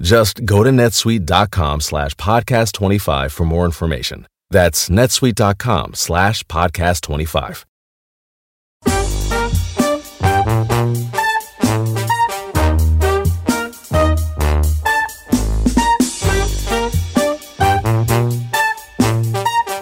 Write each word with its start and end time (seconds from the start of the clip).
Just 0.00 0.44
go 0.46 0.62
to 0.64 0.70
netsuite.com 0.70 1.80
slash 1.80 2.14
podcast25 2.14 3.30
for 3.30 3.44
more 3.44 3.64
information. 3.66 4.26
That's 4.50 4.88
netsuite.com 4.88 5.94
slash 5.94 6.44
podcast25. 6.44 7.64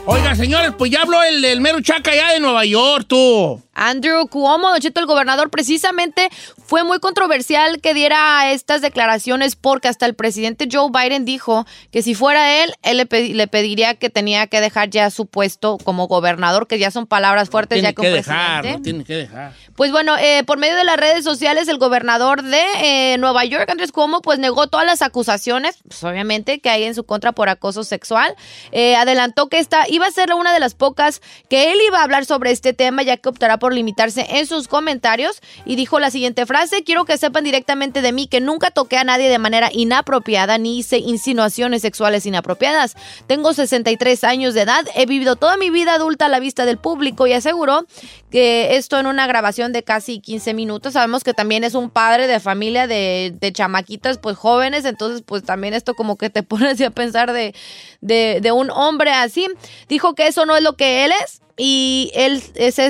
Oiga, 0.07 0.35
señores, 0.35 0.73
pues 0.77 0.91
ya 0.91 1.03
habló 1.03 1.23
el, 1.23 1.45
el 1.45 1.61
mero 1.61 1.81
chaca 1.81 2.15
ya 2.15 2.33
de 2.33 2.41
Nueva 2.41 2.65
York, 2.65 3.07
tú. 3.07 3.63
Andrew 3.79 4.27
Cuomo, 4.29 4.71
Don 4.71 4.81
Cheto, 4.81 5.01
el 5.01 5.07
gobernador, 5.07 5.51
precisamente 5.51 6.29
fue 6.67 6.85
muy 6.85 6.99
controversial 6.99 7.81
que 7.81 7.95
diera 7.95 8.51
estas 8.51 8.83
declaraciones 8.83 9.57
porque 9.57 9.89
hasta 9.89 10.05
el 10.07 10.15
presidente 10.15 10.69
Joe 10.71 10.91
Biden 10.93 11.25
dijo 11.25 11.67
que 11.91 12.03
si 12.03 12.15
fuera 12.15 12.63
él, 12.63 12.75
él 12.83 12.97
le, 12.99 13.09
pedi- 13.09 13.33
le 13.35 13.47
pediría 13.49 13.95
que 13.95 14.11
tenía 14.11 14.47
que 14.47 14.61
dejar 14.61 14.91
ya 14.91 15.11
su 15.11 15.27
puesto 15.27 15.79
como 15.83 16.07
gobernador, 16.09 16.67
que 16.67 16.79
ya 16.79 16.91
son 16.91 17.07
palabras 17.07 17.51
fuertes 17.51 17.77
Tiene 17.77 17.89
ya 17.89 17.93
que 17.95 18.11
dejar, 18.11 18.61
presidente. 18.63 18.79
lo 18.79 18.83
tiene 18.83 19.05
que 19.05 19.15
dejar. 19.15 19.53
Pues 19.77 19.93
bueno, 19.93 20.17
eh, 20.19 20.43
por 20.45 20.59
medio 20.59 20.75
de 20.77 20.85
las 20.85 20.97
redes 20.97 21.25
sociales, 21.25 21.69
el 21.69 21.79
gobernador 21.79 22.43
de 22.43 22.63
eh, 22.83 23.19
Nueva 23.19 23.45
York, 23.45 23.71
Andrés 23.71 23.93
Cuomo, 23.93 24.21
pues 24.23 24.39
negó 24.39 24.67
todas 24.67 24.85
las 24.87 25.03
acusaciones, 25.03 25.77
pues 25.87 26.03
obviamente, 26.05 26.61
que 26.61 26.69
hay 26.71 26.85
en 26.85 26.95
su 26.95 27.05
contra 27.05 27.33
por 27.33 27.49
acoso 27.49 27.85
sexual. 27.85 28.35
Eh, 28.73 28.97
adelantó 28.97 29.49
que 29.49 29.59
esta 29.59 29.85
iba 29.89 30.07
a 30.07 30.11
ser 30.11 30.35
una 30.35 30.53
de 30.53 30.61
las 30.61 30.75
pocas 30.75 31.23
que 31.49 31.73
él 31.73 31.79
iba 31.87 32.01
a 32.01 32.03
hablar 32.03 32.25
sobre 32.25 32.51
este 32.51 32.73
tema, 32.73 33.03
ya 33.03 33.17
que 33.17 33.29
optará 33.29 33.59
por 33.59 33.68
limitarse 33.73 34.27
en 34.29 34.47
sus 34.47 34.69
comentarios. 34.69 35.41
Y 35.65 35.77
dijo 35.77 36.01
la 36.01 36.11
siguiente 36.11 36.47
frase, 36.47 36.85
quiero 36.85 37.05
que 37.05 37.19
sepan 37.19 37.45
directamente 37.45 38.03
de 38.03 38.13
mí 38.13 38.27
que 38.27 38.41
nunca 38.41 38.71
toqué 38.71 38.97
a 38.97 39.05
nadie 39.05 39.29
de 39.29 39.39
manera 39.39 39.71
inapropiada 39.73 40.59
ni 40.59 40.79
hice 40.79 40.99
insinuaciones 40.99 41.83
sexuales 41.83 42.27
inapropiadas. 42.27 42.97
Tengo 43.27 43.53
63 43.53 44.25
años 44.25 44.55
de 44.55 44.63
edad, 44.63 44.85
he 44.95 45.07
vivido 45.07 45.37
toda 45.37 45.57
mi 45.57 45.71
vida 45.71 45.95
adulta 45.95 46.27
a 46.27 46.29
la 46.29 46.41
vista 46.41 46.65
del 46.65 46.79
público 46.79 47.27
y 47.27 47.33
aseguró 47.33 47.87
que 48.31 48.77
esto 48.77 48.99
en 48.99 49.07
una 49.07 49.27
grabación 49.27 49.73
de 49.73 49.83
casi 49.83 50.21
15 50.21 50.55
minutos. 50.55 50.93
Sabemos 50.93 51.25
que 51.25 51.35
también 51.35 51.65
es 51.65 51.75
un 51.75 51.91
padre 51.91 52.27
de 52.27 52.41
familia 52.41 52.87
de, 52.87 53.37
chamaquitas 53.53 54.19
pues 54.19 54.37
jóvenes, 54.37 54.85
entonces 54.85 55.23
pues 55.25 55.43
también 55.43 55.75
esto 55.75 55.95
como 55.95 56.17
que 56.17 56.31
te 56.31 56.43
pone 56.43 56.69
así 56.71 56.85
a 56.85 56.91
pensar 56.91 57.33
de, 57.33 57.55
de 58.01 58.53
un 58.53 58.71
hombre 58.71 59.13
así. 59.13 59.47
Dijo 59.89 60.15
que 60.15 60.27
eso 60.27 60.47
no 60.47 60.57
es 60.57 60.63
lo 60.63 60.77
que 60.77 61.05
él 61.05 61.13
es 61.25 61.41
y 61.59 62.13
él 62.15 62.41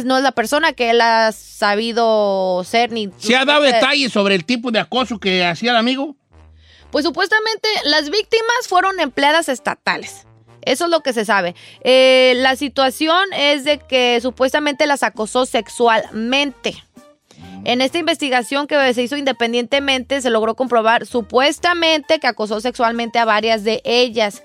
no 0.05 0.19
es 0.19 0.23
la 0.23 0.33
persona 0.33 0.75
que 0.75 0.91
él 0.91 1.01
ha 1.01 1.33
sabido 1.33 2.63
ser 2.65 2.93
ni... 2.93 3.11
¿Se 3.17 3.35
ha 3.35 3.45
dado 3.45 3.63
detalles 3.63 4.13
sobre 4.13 4.35
el 4.35 4.45
tipo 4.45 4.71
de 4.71 4.79
acoso 4.79 5.19
que 5.19 5.45
hacía 5.45 5.71
el 5.71 5.77
amigo? 5.79 6.15
Pues 6.91 7.05
supuestamente 7.05 7.69
las 7.85 8.11
víctimas 8.11 8.69
fueron 8.69 9.01
empleadas 9.01 9.49
estatales. 9.49 10.27
Eso 10.63 10.85
es 10.85 10.91
lo 10.91 11.01
que 11.01 11.15
se 11.15 11.25
sabe. 11.25 11.55
Eh, 11.83 12.35
la 12.37 12.57
situación 12.57 13.25
es 13.35 13.65
de 13.65 13.79
que 13.79 14.21
supuestamente 14.21 14.87
las 14.87 15.03
acosó 15.03 15.47
sexualmente. 15.47 16.83
En 17.65 17.81
esta 17.81 17.99
investigación 17.99 18.67
que 18.67 18.95
se 18.95 19.03
hizo 19.03 19.17
independientemente 19.17 20.21
se 20.21 20.31
logró 20.31 20.55
comprobar 20.55 21.07
supuestamente 21.07 22.19
que 22.19 22.27
acosó 22.27 22.61
sexualmente 22.61 23.19
a 23.19 23.25
varias 23.25 23.65
de 23.65 23.81
ellas. 23.85 24.43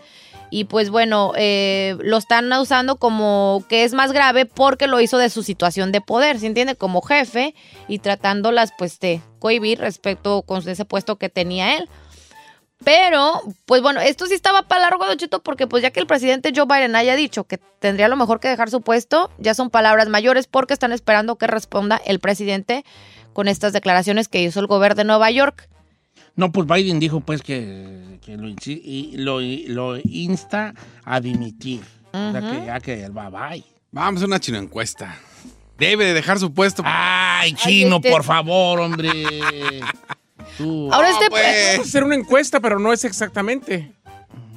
Y 0.53 0.65
pues 0.65 0.91
bueno, 0.91 1.31
eh, 1.35 1.97
lo 2.01 2.17
están 2.17 2.53
usando 2.53 2.97
como 2.97 3.65
que 3.69 3.85
es 3.85 3.95
más 3.95 4.11
grave 4.11 4.45
porque 4.45 4.85
lo 4.85 5.01
hizo 5.01 5.17
de 5.17 5.31
su 5.31 5.41
situación 5.41 5.91
de 5.91 5.99
poder, 5.99 6.39
¿se 6.39 6.45
entiende? 6.45 6.75
Como 6.75 7.01
jefe 7.01 7.55
y 7.87 7.97
tratándolas 7.97 8.71
pues 8.77 8.99
de 8.99 9.19
cohibir 9.39 9.79
respecto 9.79 10.43
con 10.43 10.69
ese 10.69 10.85
puesto 10.85 11.15
que 11.15 11.29
tenía 11.29 11.77
él. 11.77 11.89
Pero, 12.83 13.41
pues 13.65 13.81
bueno, 13.81 13.99
esto 13.99 14.27
sí 14.27 14.35
estaba 14.35 14.61
para 14.61 14.81
largo, 14.81 15.07
Don 15.07 15.17
Cheto, 15.17 15.41
porque 15.41 15.65
pues 15.65 15.81
ya 15.81 15.89
que 15.89 15.99
el 15.99 16.05
presidente 16.05 16.53
Joe 16.55 16.67
Biden 16.67 16.95
haya 16.95 17.15
dicho 17.15 17.45
que 17.45 17.57
tendría 17.57 18.07
lo 18.07 18.15
mejor 18.15 18.39
que 18.39 18.49
dejar 18.49 18.69
su 18.69 18.81
puesto, 18.81 19.31
ya 19.39 19.55
son 19.55 19.71
palabras 19.71 20.07
mayores 20.07 20.45
porque 20.45 20.73
están 20.73 20.91
esperando 20.91 21.35
que 21.37 21.47
responda 21.47 21.99
el 22.05 22.19
presidente 22.19 22.85
con 23.33 23.47
estas 23.47 23.73
declaraciones 23.73 24.27
que 24.27 24.43
hizo 24.43 24.59
el 24.59 24.67
gobierno 24.67 24.97
de 24.97 25.05
Nueva 25.05 25.31
York. 25.31 25.67
No, 26.35 26.51
pues 26.51 26.67
Biden 26.67 26.99
dijo 26.99 27.19
pues 27.19 27.41
que, 27.41 28.17
que 28.25 28.37
lo, 28.37 28.47
insi- 28.47 28.81
y 28.83 29.17
lo, 29.17 29.39
lo 29.41 29.99
insta 30.03 30.73
a 31.03 31.19
dimitir. 31.19 31.81
O 32.11 32.31
sea 32.31 32.41
que 32.41 32.65
ya 32.65 32.79
que 32.79 33.03
el 33.03 33.11
bye 33.11 33.29
bye. 33.29 33.63
Vamos 33.91 34.21
a 34.21 34.25
una 34.25 34.39
chino 34.39 34.57
encuesta. 34.57 35.17
Debe 35.77 36.05
de 36.05 36.13
dejar 36.13 36.39
su 36.39 36.53
puesto. 36.53 36.81
Ay, 36.85 37.53
chino, 37.53 37.97
este- 37.97 38.09
por 38.11 38.23
favor, 38.23 38.79
hombre. 38.79 39.09
Tú. 40.57 40.91
Ahora 40.93 41.09
No, 41.09 41.15
este... 41.17 41.29
pues. 41.29 41.43
Vamos 41.73 41.85
a 41.85 41.89
hacer 41.89 42.03
una 42.03 42.15
encuesta, 42.15 42.59
pero 42.59 42.79
no 42.79 42.93
es 42.93 43.03
exactamente. 43.05 43.91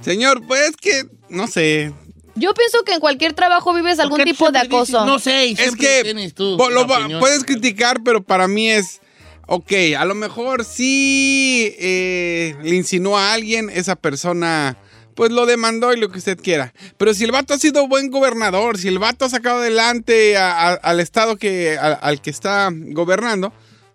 Señor, 0.03 0.47
pues 0.47 0.77
que, 0.77 1.05
no 1.29 1.47
sé. 1.47 1.93
Yo 2.35 2.53
pienso 2.53 2.83
que 2.85 2.93
en 2.93 3.01
cualquier 3.01 3.33
trabajo 3.33 3.73
vives 3.73 3.99
algún 3.99 4.19
¿Por 4.19 4.25
qué 4.27 4.33
tipo 4.33 4.51
de 4.53 4.59
dices, 4.61 4.75
acoso. 4.75 5.07
no 5.07 5.19
sé, 5.19 5.47
y 5.49 5.53
Es 5.53 5.75
que 5.75 6.03
tienes 6.05 6.35
tú 6.35 6.59
lo 6.71 6.87
va- 6.87 7.09
puedes 7.19 7.45
criticar, 7.45 8.03
pero 8.05 8.23
para 8.23 8.47
mí 8.47 8.69
es, 8.71 9.01
ok, 9.47 9.73
a 9.99 10.05
lo 10.05 10.15
mejor 10.15 10.65
sí 10.65 11.75
eh, 11.79 12.57
le 12.63 12.77
insinuó 12.77 13.17
a 13.19 13.33
alguien, 13.33 13.71
esa 13.71 13.97
persona 13.97 14.77
pues 15.15 15.31
lo 15.33 15.47
demandó 15.47 15.95
y 15.95 15.99
lo 15.99 16.11
que 16.11 16.19
usted 16.19 16.39
quiera. 16.39 16.75
Pero 16.99 17.15
si 17.15 17.25
el 17.25 17.33
vato 17.33 17.55
ha 17.55 17.59
sido 17.59 17.89
buen 17.89 18.11
gobernador, 18.11 18.77
si 18.77 18.89
el 18.89 18.99
vato 18.99 19.25
ha 19.25 19.31
sacado 19.31 19.61
adelante 19.61 20.37
al 20.37 21.01
estado 21.01 21.37
que, 21.37 21.79
a- 21.81 21.95
al 21.95 22.21
que 22.21 22.29
está 22.29 22.69
gobernando, 22.73 23.51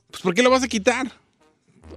pues 0.10 0.24
¿por 0.24 0.34
qué 0.34 0.42
lo 0.42 0.50
vas 0.50 0.64
a 0.64 0.68
quitar? 0.68 1.12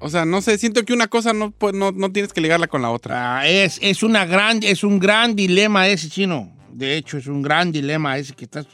O 0.01 0.11
sea, 0.11 0.27
no 0.27 0.43
sé, 0.43 0.59
siento 0.59 0.85
que 0.85 0.93
una 0.93 1.07
cosa 1.07 1.33
no, 1.33 1.55
no, 1.73 1.93
no 1.93 2.13
tienes 2.13 2.35
que 2.35 2.43
ligarla 2.43 2.67
con 2.67 2.83
la 2.83 2.91
otra. 2.91 3.39
Ah, 3.39 3.49
es, 3.49 3.79
es, 3.81 4.03
una 4.03 4.27
gran, 4.27 4.63
es 4.63 4.85
un 4.85 4.99
gran 4.99 5.35
dilema 5.35 5.89
ese 5.89 6.11
chino. 6.11 6.53
De 6.71 6.97
hecho, 6.97 7.17
es 7.17 7.27
un 7.27 7.41
gran 7.41 7.73
dilema 7.73 8.19
ese 8.19 8.35
que 8.35 8.45
estás 8.45 8.67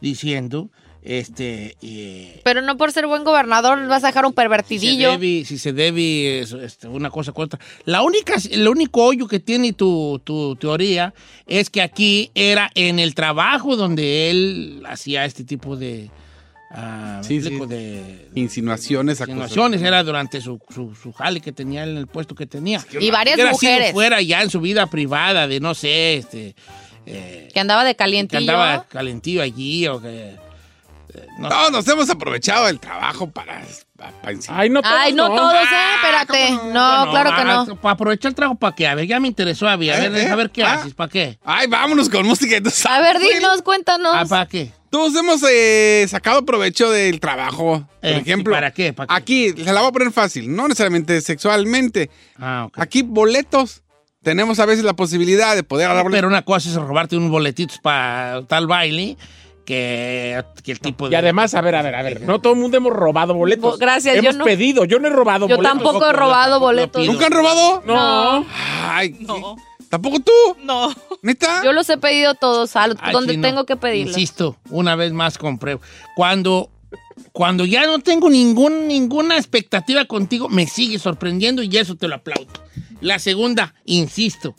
diciendo. 0.00 0.70
Este, 1.04 1.76
eh, 1.82 2.40
Pero 2.44 2.62
no 2.62 2.76
por 2.76 2.92
ser 2.92 3.08
buen 3.08 3.24
gobernador 3.24 3.86
vas 3.88 4.04
a 4.04 4.06
dejar 4.08 4.24
un 4.24 4.30
si 4.30 4.34
se 4.34 4.36
pervertidillo. 4.36 5.10
debe, 5.10 5.44
si 5.44 5.58
se 5.58 5.72
debe 5.72 6.38
eso, 6.40 6.60
este, 6.62 6.86
una 6.86 7.10
cosa 7.10 7.32
contra. 7.32 7.58
La 7.84 8.02
única, 8.02 8.34
el 8.50 8.68
único 8.68 9.02
hoyo 9.04 9.26
que 9.26 9.40
tiene 9.40 9.72
tu, 9.72 10.20
tu 10.22 10.54
teoría 10.56 11.12
es 11.46 11.70
que 11.70 11.82
aquí 11.82 12.30
era 12.36 12.70
en 12.76 13.00
el 13.00 13.16
trabajo 13.16 13.74
donde 13.74 14.30
él 14.30 14.82
hacía 14.88 15.24
este 15.24 15.42
tipo 15.42 15.74
de. 15.76 16.08
ah, 16.70 17.16
¿me 17.20 17.24
Sí, 17.24 17.40
sí. 17.40 17.48
explico? 17.48 17.66
de 17.66 18.28
Insinuaciones, 18.36 19.18
insinuaciones 19.18 19.82
era 19.82 20.04
durante 20.04 20.40
su, 20.40 20.60
su, 20.72 20.94
su 20.94 21.12
jale 21.12 21.40
que 21.40 21.50
tenía 21.50 21.82
en 21.82 21.96
el 21.96 22.06
puesto 22.06 22.36
que 22.36 22.46
tenía. 22.46 22.80
Y 23.00 23.10
varias 23.10 23.34
Hubiera 23.34 23.54
sido 23.54 23.72
mujeres. 23.72 23.92
fuera 23.92 24.22
ya 24.22 24.40
en 24.40 24.50
su 24.50 24.60
vida 24.60 24.86
privada 24.86 25.48
de 25.48 25.58
no 25.58 25.74
sé, 25.74 26.14
este. 26.18 26.54
eh, 27.06 27.48
Que 27.52 27.58
andaba 27.58 27.82
de 27.82 27.90
que 27.90 27.96
calientillo. 27.96 28.38
andaba 28.40 28.84
calentillo 28.86 29.42
allí 29.42 29.88
o 29.88 30.00
que. 30.00 30.51
No. 31.38 31.48
No, 31.48 31.70
nos 31.70 31.86
hemos 31.88 32.08
aprovechado 32.10 32.66
del 32.66 32.78
trabajo 32.80 33.30
para, 33.30 33.62
para. 33.96 34.12
Ay, 34.48 34.70
no 34.70 34.82
todos. 34.82 34.94
Ay, 34.96 35.12
no 35.12 35.28
todos, 35.34 35.54
¿eh? 35.54 35.94
Espérate. 35.96 36.50
No, 36.72 37.10
claro 37.10 37.30
que 37.30 37.40
ah, 37.40 37.64
no. 37.66 37.76
Para 37.76 37.92
aprovechar 37.94 38.30
el 38.30 38.34
trabajo, 38.34 38.58
¿para 38.58 38.74
qué? 38.74 38.86
A 38.86 38.94
ver, 38.94 39.06
ya 39.06 39.20
me 39.20 39.28
interesó, 39.28 39.68
a 39.68 39.76
ver, 39.76 39.92
a 39.92 40.04
¿Eh? 40.04 40.08
ver, 40.08 40.26
¿Eh? 40.32 40.36
ver 40.36 40.50
qué 40.50 40.62
Ah. 40.64 40.74
haces, 40.74 40.94
¿para 40.94 41.10
qué? 41.10 41.38
Ay, 41.44 41.66
vámonos 41.68 42.08
con 42.08 42.26
música. 42.26 42.56
Entonces, 42.56 42.84
A 42.86 43.00
ver, 43.00 43.18
dinos, 43.18 43.62
cuéntanos. 43.62 44.12
Ah, 44.14 44.24
¿para 44.28 44.46
qué? 44.46 44.72
Todos 44.90 45.14
hemos 45.16 45.42
eh, 45.48 46.04
sacado 46.08 46.44
provecho 46.44 46.90
del 46.90 47.18
trabajo. 47.18 47.88
Por 48.00 48.10
Eh, 48.10 48.18
ejemplo, 48.18 48.52
¿para 48.52 48.72
qué? 48.72 48.92
¿Para 48.92 49.06
qué? 49.06 49.14
aquí, 49.14 49.50
se 49.64 49.72
la 49.72 49.80
voy 49.80 49.88
a 49.88 49.92
poner 49.92 50.12
fácil, 50.12 50.54
no 50.54 50.68
necesariamente 50.68 51.20
sexualmente. 51.22 52.10
Ah, 52.38 52.64
ok. 52.66 52.78
Aquí, 52.78 53.02
boletos. 53.02 53.82
Tenemos 54.22 54.60
a 54.60 54.66
veces 54.66 54.84
la 54.84 54.92
posibilidad 54.94 55.56
de 55.56 55.64
poder. 55.64 55.90
Pero 56.12 56.28
una 56.28 56.42
cosa 56.42 56.68
es 56.68 56.76
robarte 56.76 57.16
unos 57.16 57.30
boletitos 57.32 57.78
para 57.80 58.42
tal 58.46 58.68
baile 58.68 59.16
que, 59.64 60.42
que 60.62 60.72
el 60.72 60.80
tipo 60.80 61.08
de... 61.08 61.12
Y 61.12 61.16
además, 61.16 61.54
a 61.54 61.60
ver, 61.60 61.74
a 61.74 61.82
ver, 61.82 61.94
a 61.94 62.02
ver. 62.02 62.20
No 62.22 62.40
todo 62.40 62.52
el 62.54 62.58
mundo 62.58 62.76
hemos 62.76 62.92
robado 62.92 63.34
boletos. 63.34 63.72
Bo- 63.72 63.78
gracias, 63.78 64.14
yo 64.16 64.20
Hemos 64.20 64.36
no. 64.36 64.44
pedido. 64.44 64.84
Yo 64.84 64.98
no 64.98 65.08
he 65.08 65.10
robado 65.10 65.48
Yo 65.48 65.56
boletos. 65.56 65.78
tampoco 65.78 66.06
he 66.08 66.12
robado 66.12 66.60
boletos. 66.60 67.06
¿Nunca 67.06 67.26
han 67.26 67.32
robado? 67.32 67.82
No. 67.86 68.46
Ay, 68.84 69.16
¿tampoco 69.88 70.20
tú? 70.20 70.32
No. 70.64 70.90
¿Neta? 71.22 71.62
Yo 71.64 71.72
los 71.72 71.88
he 71.90 71.98
pedido 71.98 72.34
todos, 72.34 72.74
al 72.76 72.96
Ay, 73.00 73.12
donde 73.12 73.34
chino, 73.34 73.46
tengo 73.48 73.64
que 73.66 73.76
pedirlos. 73.76 74.16
Insisto, 74.16 74.56
una 74.70 74.96
vez 74.96 75.12
más 75.12 75.38
compré. 75.38 75.78
Cuando, 76.16 76.70
cuando 77.32 77.64
ya 77.64 77.86
no 77.86 77.98
tengo 78.00 78.28
ningún, 78.30 78.88
ninguna 78.88 79.36
expectativa 79.36 80.04
contigo, 80.06 80.48
me 80.48 80.66
sigue 80.66 80.98
sorprendiendo 80.98 81.62
y 81.62 81.76
eso 81.76 81.94
te 81.96 82.08
lo 82.08 82.16
aplaudo. 82.16 82.48
La 83.00 83.18
segunda, 83.18 83.74
insisto, 83.84 84.54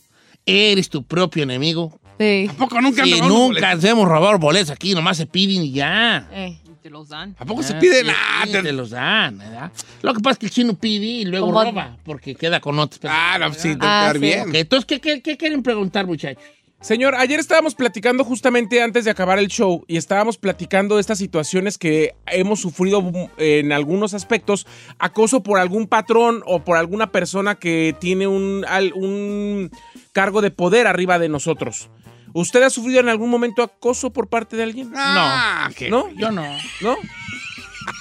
eres 0.46 0.90
tu 0.90 1.04
propio 1.04 1.44
enemigo. 1.44 2.00
Sí. 2.19 2.45
¿Tampoco 2.48 2.81
nunca 2.81 3.01
han 3.04 3.07
Si 3.07 3.13
robado 3.15 3.33
unos 3.36 3.48
nunca 3.50 3.68
boletos? 3.69 3.89
hemos 3.89 4.07
robado 4.07 4.39
boletos 4.39 4.69
aquí, 4.69 4.94
nomás 4.94 5.18
se 5.18 5.25
piden 5.25 5.63
y 5.63 5.71
ya. 5.71 6.27
Eh. 6.31 6.57
Te 6.81 6.89
los 6.89 7.07
dan. 7.07 7.33
¿A 7.39 7.45
poco 7.45 7.63
se 7.63 7.74
Ah, 7.75 7.80
pide 7.80 8.01
sí, 8.01 8.07
nada? 8.07 8.45
sí, 8.45 8.51
te 8.51 8.71
los 8.74 8.89
dan, 8.89 9.38
¿verdad? 9.38 9.71
Lo 10.01 10.13
que 10.13 10.19
pasa 10.19 10.33
es 10.33 10.38
que 10.39 10.45
el 10.48 10.51
chino 10.51 10.74
pide 10.74 11.06
y 11.06 11.24
luego 11.25 11.50
roba, 11.50 11.95
porque 12.04 12.36
queda 12.36 12.60
con 12.60 12.77
otros. 12.77 13.00
Ah, 13.07 13.38
no, 13.39 13.54
sí, 13.54 13.69
Ah, 13.80 14.07
estar 14.10 14.13
sí. 14.15 14.19
bien. 14.19 14.54
Entonces, 14.54 14.86
¿qué, 14.86 15.00
qué, 15.00 15.21
qué 15.21 15.38
quieren 15.38 15.63
preguntar, 15.63 16.06
muchachos? 16.06 16.44
Señor, 16.84 17.16
ayer 17.16 17.40
estábamos 17.40 17.76
platicando 17.76 18.26
justamente 18.26 18.84
antes 18.84 19.06
de 19.06 19.12
acabar 19.12 19.40
el 19.40 19.48
show 19.48 19.86
y 19.88 19.96
estábamos 19.96 20.38
platicando 20.38 20.96
de 20.96 21.02
estas 21.02 21.18
situaciones 21.18 21.78
que 21.78 22.14
hemos 22.26 22.60
sufrido 22.60 23.02
mm, 23.02 23.30
en 23.38 23.72
algunos 23.72 24.14
aspectos, 24.14 24.68
acoso 25.00 25.44
por 25.44 25.60
algún 25.60 25.88
patrón 25.88 26.44
o 26.46 26.66
por 26.66 26.76
alguna 26.76 27.10
persona 27.10 27.56
que 27.56 27.96
tiene 28.02 28.28
un, 28.28 28.66
un 28.96 29.72
cargo 30.12 30.42
de 30.42 30.52
poder 30.52 30.86
arriba 30.86 31.20
de 31.20 31.30
nosotros. 31.30 31.90
¿Usted 32.34 32.62
ha 32.64 32.70
sufrido 32.70 33.00
en 33.00 33.08
algún 33.08 33.30
momento 33.30 33.64
acoso 33.64 34.12
por 34.12 34.28
parte 34.28 34.58
de 34.58 34.64
alguien? 34.64 34.92
Ah, 34.94 35.70
¿qué? 35.78 35.90
¿No? 35.90 36.10
Yo 36.18 36.32
no. 36.32 36.44
¿No? 36.82 36.98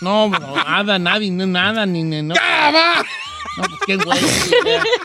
No, 0.00 0.28
no, 0.28 0.56
nada, 0.56 0.98
nadie, 0.98 1.30
no, 1.30 1.46
nada, 1.46 1.86
ni, 1.86 2.02
no. 2.02 2.34
¡Ya 2.34 2.72
va! 2.72 3.04
No, 3.56 3.62
pues 3.64 3.80
qué 3.86 3.96
güey. 3.96 4.18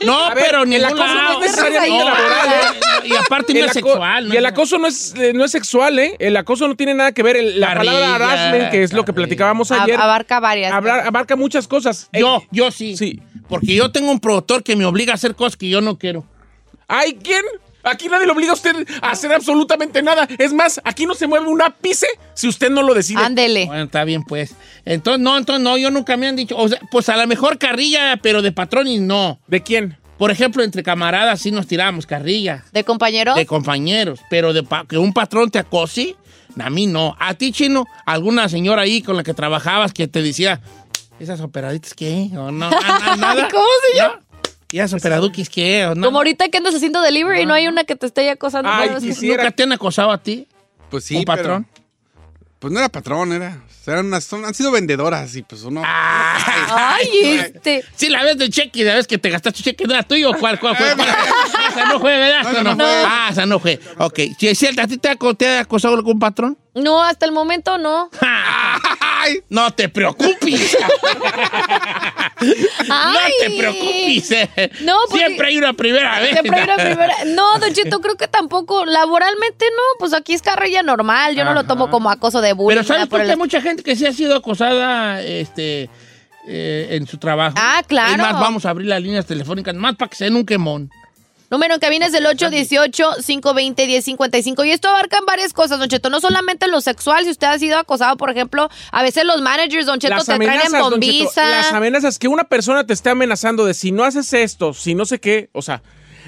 No, 0.06 0.30
ver, 0.34 0.38
pero 0.46 0.66
ni 0.66 0.76
el 0.76 0.86
acoso 0.86 1.06
no 1.14 1.32
es 1.34 1.40
necesariamente 1.40 1.98
laboral, 2.06 2.76
Y 3.04 3.16
aparte 3.16 3.54
no 3.54 3.60
El 3.60 3.66
es 3.66 3.72
sexual. 3.74 4.28
¿no? 4.28 4.34
y 4.34 4.38
el 4.38 4.46
acoso 4.46 4.78
no 4.78 4.88
es, 4.88 5.14
eh, 5.18 5.34
no 5.34 5.44
es 5.44 5.52
sexual, 5.52 6.00
¿eh? 6.00 6.16
El 6.20 6.38
acoso 6.38 6.68
no 6.68 6.76
tiene 6.76 6.94
nada 6.94 7.12
que 7.12 7.24
ver. 7.24 7.36
El- 7.38 7.60
la 7.60 7.68
Carrilla, 7.74 7.92
palabra 7.94 8.16
harassment, 8.36 8.72
que 8.72 8.84
es 8.84 8.94
lo 8.94 9.04
que 9.06 9.14
platicábamos 9.14 9.72
ayer, 9.72 10.00
abarca 10.00 10.40
varias. 10.40 10.72
habla- 10.72 11.04
abarca 11.06 11.36
muchas 11.36 11.68
cosas. 11.68 12.10
Yo, 12.14 12.38
Eh, 12.44 12.48
yo 12.52 12.72
sí. 12.72 12.96
Sí. 12.96 13.20
Porque 13.50 13.76
yo 13.76 13.92
tengo 13.92 14.12
un 14.12 14.20
productor 14.20 14.64
que 14.64 14.76
me 14.76 14.86
obliga 14.86 15.12
a 15.14 15.16
hacer 15.16 15.36
cosas 15.36 15.58
que 15.58 15.70
yo 15.70 15.82
no 15.82 15.98
quiero. 15.98 16.26
¿Ay, 16.88 17.18
quién? 17.22 17.44
Aquí 17.90 18.08
nadie 18.10 18.26
le 18.26 18.32
obliga 18.32 18.52
a 18.52 18.56
usted 18.56 18.76
a 19.02 19.12
hacer 19.12 19.32
absolutamente 19.34 20.02
nada. 20.02 20.28
Es 20.38 20.54
más, 20.54 20.80
aquí 20.84 21.06
no 21.06 21.14
se 21.16 21.28
mueve 21.28 21.48
un 21.48 21.62
ápice 21.62 22.08
si 22.34 22.48
usted 22.48 22.70
no 22.70 22.84
lo 22.84 22.94
decide. 22.94 23.22
Ándele. 23.22 23.66
Bueno, 23.66 23.84
está 23.84 24.04
bien, 24.04 24.24
pues. 24.24 24.56
Entonces, 24.86 25.22
no, 25.22 25.38
entonces 25.38 25.64
no, 25.64 25.78
yo 25.78 25.90
nunca 25.92 26.18
me 26.18 26.28
han 26.28 26.36
dicho. 26.36 26.56
O 26.58 26.68
sea, 26.68 26.80
pues 26.92 27.10
a 27.10 27.18
lo 27.18 27.26
mejor 27.28 27.58
carrilla, 27.58 28.18
pero 28.22 28.42
de 28.42 28.52
patrón 28.52 28.88
y 28.88 29.00
no. 29.00 29.40
¿De 29.48 29.62
quién? 29.64 29.98
Por 30.18 30.32
ejemplo, 30.32 30.64
entre 30.64 30.82
camaradas 30.84 31.42
sí 31.42 31.52
nos 31.52 31.68
tiramos 31.68 32.06
carrilla. 32.08 32.64
¿De 32.74 32.84
compañero? 32.84 33.36
De 33.36 33.46
compañeros. 33.46 34.20
Pero 34.30 34.52
de 34.54 34.64
pa- 34.64 34.86
que 34.88 34.98
un 34.98 35.14
patrón 35.14 35.52
te 35.52 35.60
acose, 35.60 36.16
a 36.60 36.70
mí 36.72 36.88
no. 36.88 37.16
A 37.20 37.36
ti, 37.36 37.52
chino, 37.52 37.86
alguna 38.06 38.50
señora 38.50 38.82
ahí 38.82 39.02
con 39.04 39.16
la 39.16 39.24
que 39.24 39.34
trabajabas 39.36 39.94
que 39.94 40.08
te 40.08 40.24
decía, 40.24 40.60
¿esas 41.20 41.40
operaditas 41.42 41.94
qué? 41.94 42.30
¿O 42.36 42.52
no? 42.52 42.70
Na- 42.72 43.00
na- 43.00 43.16
nada. 43.16 43.48
¿Cómo 43.52 43.64
se 43.92 43.98
llama? 43.98 44.20
¿No? 44.72 44.78
¿Y 44.78 44.80
esas 44.80 45.00
operaduquis 45.00 45.50
qué? 45.50 45.86
¿O 45.86 45.96
no? 45.96 46.08
Como 46.08 46.18
ahorita 46.20 46.50
que 46.50 46.58
andas 46.58 46.76
haciendo 46.76 47.02
delivery 47.02 47.42
y 47.42 47.46
no 47.46 47.54
hay 47.54 47.68
una 47.68 47.84
que 47.84 47.96
te 47.96 48.06
esté 48.06 48.30
acosando. 48.30 48.70
Ay, 48.72 48.90
quisiera- 49.00 49.44
¿Nunca 49.44 49.56
te 49.56 49.64
han 49.64 49.72
acosado 49.72 50.12
a 50.12 50.18
ti? 50.18 50.48
Pues 50.90 51.04
sí, 51.06 51.16
¿Un 51.16 51.24
patrón? 51.26 51.66
pero- 51.74 51.78
pues 52.60 52.74
no 52.74 52.80
era 52.80 52.90
patrón, 52.90 53.32
era. 53.34 53.62
o 53.66 53.84
sea, 53.84 53.94
eran 53.94 54.08
unas, 54.08 54.24
son- 54.24 54.44
han 54.44 54.54
sido 54.54 54.72
vendedoras 54.72 55.36
y 55.36 55.44
pues 55.44 55.62
uno. 55.64 55.84
Ay, 55.86 57.08
este. 57.54 57.84
Sí, 57.96 58.10
la 58.10 58.24
vez 58.24 58.38
del 58.38 58.50
cheque, 58.50 58.84
la 58.84 58.96
vez 58.96 59.06
que 59.08 59.18
te 59.20 59.30
gastaste 59.30 59.62
cheque, 59.64 59.86
¿no 59.86 59.94
era 59.94 60.04
tuyo 60.04 60.32
o 60.32 60.34
cuál, 60.38 60.60
cuál 60.60 60.76
fue? 60.76 60.88
esa 61.78 61.90
no 61.94 62.00
fue, 62.00 62.18
¿verdad? 62.18 62.44
No, 62.44 62.50
Esa 62.52 62.64
no 62.64 62.76
no 62.76 62.76
fue. 62.86 63.04
Ah, 63.06 63.28
esa 63.32 63.46
no 63.46 63.60
fue. 63.60 63.80
Ok. 64.00 64.20
Si 64.40 64.48
es 64.48 64.58
cierto, 64.58 64.82
¿a 64.82 64.88
ti 64.88 64.98
te 64.98 65.10
ha, 65.10 65.16
te 65.16 65.48
ha 65.50 65.60
acosado 65.62 65.96
algún 65.96 66.20
patrón? 66.20 66.58
No, 66.76 67.04
hasta 67.04 67.26
el 67.26 67.32
momento 67.32 67.78
no. 67.78 68.10
¡Ay! 68.22 69.40
No 69.50 69.72
te 69.72 69.90
preocupes. 69.90 70.78
no 72.88 72.94
Ay. 72.96 73.32
te 73.42 73.50
preocupes. 73.58 74.32
eh. 74.32 74.72
No, 74.82 74.96
porque- 75.10 75.26
Siempre 75.26 75.48
hay 75.48 75.58
una 75.58 75.74
primera 75.74 76.20
vez. 76.20 76.32
Siempre 76.34 76.56
hay 76.60 76.64
una 76.66 76.76
primera. 76.76 77.14
No, 77.26 77.58
Don 77.60 77.74
Cheto, 77.74 78.00
creo 78.00 78.16
que 78.16 78.28
tampoco. 78.28 78.86
Laboralmente 78.86 79.66
no, 79.72 79.82
pues 80.00 80.14
aquí 80.14 80.34
es 80.34 80.42
carrilla 80.42 80.84
normal. 80.84 81.36
Yo 81.36 81.44
no 81.46 81.54
lo 81.54 81.64
tomo 81.66 81.90
como 81.90 82.10
acoso 82.10 82.42
de 82.42 82.54
bullying. 82.54 82.78
Pero 82.78 82.88
¿sabes 82.88 83.08
por 83.08 83.20
que 83.20 83.26
el- 83.26 83.32
hay 83.32 83.38
mucha 83.38 83.62
gente 83.62 83.84
que 83.84 83.96
sí 83.96 84.06
ha 84.06 84.14
sido 84.14 84.36
acosada 84.36 85.22
este, 85.22 85.90
eh, 86.48 86.88
en 86.92 87.08
su 87.08 87.18
trabajo? 87.18 87.56
Ah, 87.60 87.82
claro. 87.88 88.12
Es 88.12 88.18
más, 88.20 88.34
vamos 88.34 88.66
a 88.66 88.70
abrir 88.70 88.88
las 88.88 89.02
líneas 89.02 89.26
telefónicas, 89.26 89.74
más 89.76 89.96
para 89.96 90.10
que 90.10 90.16
se 90.16 90.26
den 90.26 90.36
un 90.36 90.46
quemón. 90.46 90.92
Número 91.50 91.74
en 91.76 91.80
cabina 91.80 92.08
es 92.08 92.14
el 92.14 92.26
818-520-1055. 92.26 94.66
Y 94.68 94.72
esto 94.72 94.90
abarca 94.90 95.20
varias 95.26 95.54
cosas, 95.54 95.80
Don 95.80 95.88
Cheto. 95.88 96.10
No 96.10 96.20
solamente 96.20 96.66
en 96.66 96.72
lo 96.72 96.82
sexual, 96.82 97.24
si 97.24 97.30
usted 97.32 97.48
ha 97.48 97.58
sido 97.60 97.78
acosado, 97.78 98.18
por 98.18 98.30
ejemplo, 98.30 98.70
a 98.92 99.04
veces 99.04 99.24
los 99.26 99.42
managers, 99.42 99.86
Don 99.86 100.00
Cheto, 100.00 100.18
te 100.24 100.38
traen 100.38 100.62
en 100.74 100.82
bombiza. 100.82 101.46
las 101.50 101.72
amenazas 101.72 102.20
que 102.20 102.28
una 102.28 102.44
persona 102.46 102.86
te 102.86 102.94
esté 102.94 103.10
amenazando 103.12 103.66
de 103.66 103.74
si 103.74 103.92
no 103.92 104.04
haces 104.04 104.34
esto, 104.34 104.74
si 104.74 104.96
no 104.96 105.06
sé 105.06 105.20
qué, 105.20 105.50
o 105.54 105.62
sea, 105.62 105.82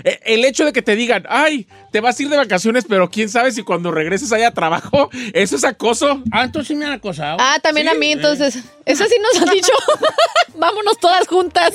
e- 0.06 0.19
el 0.24 0.45
hecho 0.45 0.63
de 0.63 0.71
que 0.71 0.81
te 0.81 0.95
digan, 0.95 1.25
ay, 1.27 1.68
te 1.92 2.00
vas 2.00 2.18
a 2.18 2.24
ir 2.24 2.30
de 2.30 2.38
vacaciones, 2.38 2.86
pero 2.88 3.10
quién 3.10 3.27
sabe 3.27 3.51
si 3.51 3.63
cuando 3.63 3.92
regreses 3.92 4.31
haya 4.31 4.51
trabajo, 4.51 5.10
eso 5.33 5.57
es 5.57 5.65
acoso. 5.65 6.24
Ah, 6.31 6.45
entonces 6.45 6.69
sí 6.69 6.75
me 6.75 6.86
han 6.86 6.94
acosado. 6.94 7.38
Ah, 7.42 7.60
también 7.62 7.89
a 7.89 7.94
mí, 7.94 8.13
entonces. 8.13 8.57
Eso 8.86 9.04
sí 9.06 9.15
nos 9.22 9.42
han 9.42 9.50
dicho. 9.54 9.74
Vámonos 10.55 10.98
todas 11.00 11.27
juntas. 11.27 11.74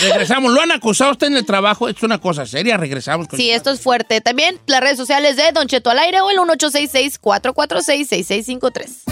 Regresamos. 0.00 0.52
¿Lo 0.52 0.60
han 0.60 0.72
acosado 0.72 1.10
a 1.10 1.12
usted 1.12 1.28
en 1.28 1.36
el 1.36 1.46
trabajo? 1.46 1.88
Es 1.88 2.02
una 2.02 2.18
cosa 2.18 2.44
seria. 2.46 2.76
Regresamos. 2.76 3.28
con- 3.28 3.38
Sí, 3.38 3.50
esto 3.50 3.70
es 3.70 3.80
fuerte. 3.80 4.20
También 4.20 4.58
las 4.66 4.80
redes 4.80 4.96
sociales 4.96 5.36
de 5.36 5.52
Don 5.52 5.68
Cheto 5.68 5.90
al 5.90 5.98
aire 6.00 6.20
o 6.20 6.30
el 6.30 6.38
1866-446-6653. 6.38 9.04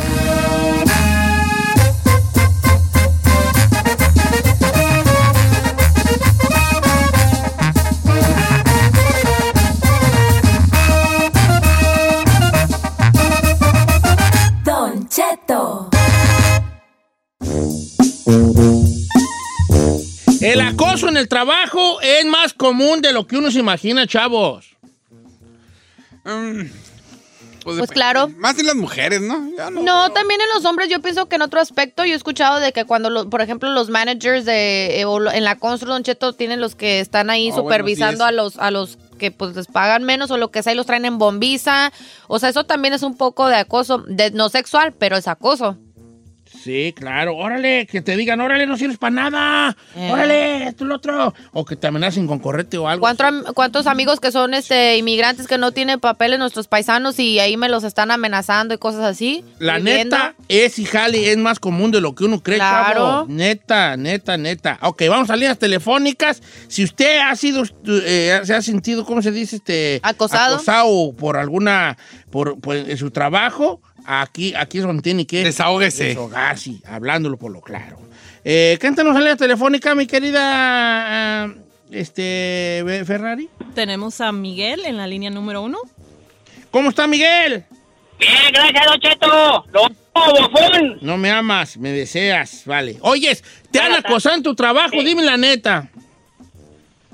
Don 14.64 15.08
Cheto. 15.08 15.88
El 20.42 20.60
acoso 20.60 21.08
en 21.08 21.16
el 21.16 21.28
trabajo 21.28 22.00
es 22.00 22.24
más 22.26 22.52
común 22.52 23.00
de 23.00 23.12
lo 23.12 23.26
que 23.26 23.36
uno 23.36 23.50
se 23.50 23.60
imagina, 23.60 24.06
chavos. 24.06 24.76
Mm, 26.24 26.62
Pues 27.64 27.76
depende. 27.76 27.94
claro. 27.94 28.28
Más 28.38 28.58
en 28.58 28.66
las 28.66 28.74
mujeres, 28.74 29.20
¿no? 29.20 29.50
Ya 29.56 29.70
no. 29.70 29.82
No, 29.82 30.10
también 30.12 30.40
en 30.40 30.48
los 30.54 30.64
hombres 30.64 30.88
yo 30.88 31.00
pienso 31.00 31.28
que 31.28 31.36
en 31.36 31.42
otro 31.42 31.60
aspecto 31.60 32.04
yo 32.04 32.12
he 32.12 32.16
escuchado 32.16 32.58
de 32.58 32.72
que 32.72 32.84
cuando, 32.84 33.08
lo- 33.08 33.30
por 33.30 33.40
ejemplo, 33.40 33.70
los 33.70 33.88
managers 33.88 34.44
de 34.44 35.00
eh, 35.00 35.04
o 35.04 35.20
lo- 35.20 35.30
en 35.32 35.44
la 35.44 35.56
constru, 35.56 35.88
Don 35.92 36.02
Cheto, 36.02 36.32
tienen 36.32 36.60
los 36.60 36.74
que 36.74 36.98
están 36.98 37.30
ahí 37.30 37.48
Ah, 37.50 37.52
bueno, 37.54 37.62
supervisando 37.68 38.24
sí, 38.24 38.28
a 38.28 38.32
los 38.32 38.56
a 38.58 38.70
los 38.72 38.98
que 39.18 39.30
pues 39.30 39.54
les 39.54 39.68
pagan 39.68 40.02
menos 40.02 40.32
o 40.32 40.38
lo 40.38 40.50
que 40.50 40.64
sea 40.64 40.72
y 40.72 40.76
los 40.76 40.86
traen 40.86 41.04
en 41.04 41.18
bombiza. 41.18 41.92
O 42.26 42.40
sea, 42.40 42.48
eso 42.48 42.64
también 42.64 42.94
es 42.94 43.04
un 43.04 43.16
poco 43.16 43.46
de 43.48 43.54
acoso, 43.56 43.98
de, 44.08 44.32
no 44.32 44.48
sexual, 44.48 44.92
pero 44.92 45.16
es 45.16 45.28
acoso. 45.28 45.78
Sí, 46.62 46.92
claro. 46.96 47.36
Órale, 47.36 47.86
que 47.86 48.02
te 48.02 48.16
digan, 48.16 48.40
órale, 48.40 48.66
no 48.66 48.76
sirves 48.76 48.98
para 48.98 49.10
nada. 49.14 49.76
Eh. 49.96 50.10
Órale, 50.12 50.68
esto 50.68 50.84
lo 50.84 50.96
otro. 50.96 51.34
O 51.52 51.64
que 51.64 51.76
te 51.76 51.86
amenacen 51.86 52.26
con 52.26 52.38
correte 52.38 52.78
o 52.78 52.88
algo. 52.88 53.00
¿Cuánto 53.00 53.24
am- 53.24 53.44
¿Cuántos 53.54 53.86
amigos 53.86 54.20
que 54.20 54.30
son 54.30 54.54
este 54.54 54.96
inmigrantes 54.96 55.46
que 55.46 55.58
no 55.58 55.72
tienen 55.72 55.98
papeles 55.98 56.38
nuestros 56.38 56.68
paisanos 56.68 57.18
y 57.18 57.38
ahí 57.40 57.56
me 57.56 57.68
los 57.68 57.84
están 57.84 58.10
amenazando 58.10 58.74
y 58.74 58.78
cosas 58.78 59.02
así? 59.04 59.44
La 59.58 59.78
neta 59.78 60.34
es 60.48 60.78
y 60.78 60.84
jale, 60.84 61.30
es 61.32 61.38
más 61.38 61.58
común 61.58 61.90
de 61.90 62.00
lo 62.00 62.14
que 62.14 62.24
uno 62.24 62.40
cree, 62.42 62.58
Claro. 62.58 63.00
chavo. 63.00 63.26
Neta, 63.28 63.96
neta, 63.96 64.36
neta. 64.36 64.78
Ok, 64.82 65.02
vamos 65.08 65.30
a 65.30 65.36
líneas 65.36 65.58
telefónicas. 65.58 66.42
Si 66.68 66.84
usted 66.84 67.18
ha 67.20 67.34
sido, 67.36 67.64
eh, 67.86 68.40
se 68.44 68.54
ha 68.54 68.62
sentido, 68.62 69.04
¿cómo 69.04 69.22
se 69.22 69.32
dice? 69.32 69.56
Este, 69.56 70.00
Acosado. 70.02 70.54
Acosado 70.56 71.12
por 71.18 71.36
alguna, 71.36 71.96
por, 72.30 72.60
por- 72.60 72.76
en 72.76 72.96
su 72.96 73.10
trabajo, 73.10 73.80
Aquí, 74.04 74.54
aquí 74.54 74.78
es 74.78 74.84
donde 74.84 75.02
tiene 75.02 75.26
que 75.26 75.44
Desahógese. 75.44 76.04
desahogar, 76.08 76.58
sí, 76.58 76.82
hablándolo 76.86 77.36
por 77.36 77.52
lo 77.52 77.60
claro. 77.60 77.98
Eh, 78.44 78.76
cántanos 78.80 79.16
en 79.16 79.24
la 79.24 79.36
telefónica, 79.36 79.94
mi 79.94 80.06
querida 80.06 80.40
ah, 81.44 81.54
este, 81.90 82.82
Ferrari. 83.06 83.48
Tenemos 83.74 84.20
a 84.20 84.32
Miguel 84.32 84.84
en 84.84 84.96
la 84.96 85.06
línea 85.06 85.30
número 85.30 85.62
uno. 85.62 85.78
¿Cómo 86.70 86.88
está 86.88 87.06
Miguel? 87.06 87.64
Bien, 88.18 88.52
gracias, 88.52 88.86
Don 88.86 89.00
Cheto. 89.00 89.64
Lo 89.72 89.84
amo, 89.84 90.48
bofón. 90.50 90.98
No 91.02 91.16
me 91.18 91.30
amas, 91.30 91.76
me 91.76 91.90
deseas, 91.92 92.62
vale. 92.66 92.98
Oyes, 93.02 93.44
te 93.70 93.80
han 93.80 93.92
acosado 93.92 94.36
en 94.36 94.42
tu 94.42 94.54
trabajo, 94.54 94.90
Sí. 94.92 95.04
dime 95.04 95.22
la 95.22 95.36
neta. 95.36 95.88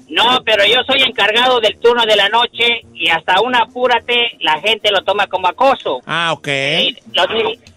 No, 0.08 0.42
pero 0.44 0.64
yo 0.64 0.80
soy 0.86 1.02
encargado 1.02 1.60
del 1.60 1.78
turno 1.78 2.04
de 2.06 2.16
la 2.16 2.28
noche 2.30 2.82
y 2.94 3.08
hasta 3.08 3.40
un 3.40 3.54
apúrate, 3.54 4.38
la 4.40 4.58
gente 4.60 4.90
lo 4.90 5.02
toma 5.04 5.26
como 5.26 5.48
acoso. 5.48 6.00
Ah, 6.06 6.32
ok. 6.32 6.48
Los, 7.12 7.26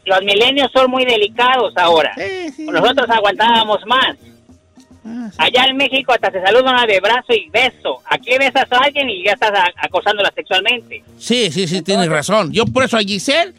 los 0.06 0.22
milenios 0.24 0.72
son 0.74 0.90
muy 0.90 1.04
delicados 1.04 1.74
ahora. 1.76 2.14
Sí, 2.16 2.50
sí. 2.56 2.66
Nosotros 2.66 3.10
aguantábamos 3.10 3.80
más. 3.86 4.16
Ah, 5.06 5.30
sí. 5.32 5.38
Allá 5.40 5.66
en 5.66 5.78
México 5.78 6.14
hasta 6.14 6.32
se 6.32 6.42
saludan 6.42 6.88
de 6.88 7.00
brazo 7.02 7.34
y 7.34 7.50
beso. 7.50 8.02
Aquí 8.06 8.38
besas 8.38 8.72
a 8.72 8.78
alguien 8.78 9.10
y 9.10 9.26
ya 9.26 9.34
estás 9.34 9.52
acosándola 9.76 10.32
sexualmente. 10.34 11.04
Sí, 11.18 11.52
sí, 11.52 11.68
sí, 11.68 11.82
tienes 11.82 12.08
razón. 12.08 12.52
Yo 12.54 12.66
por 12.66 12.86
eso 12.86 12.98
a 12.98 13.02
Giselle 13.02 13.54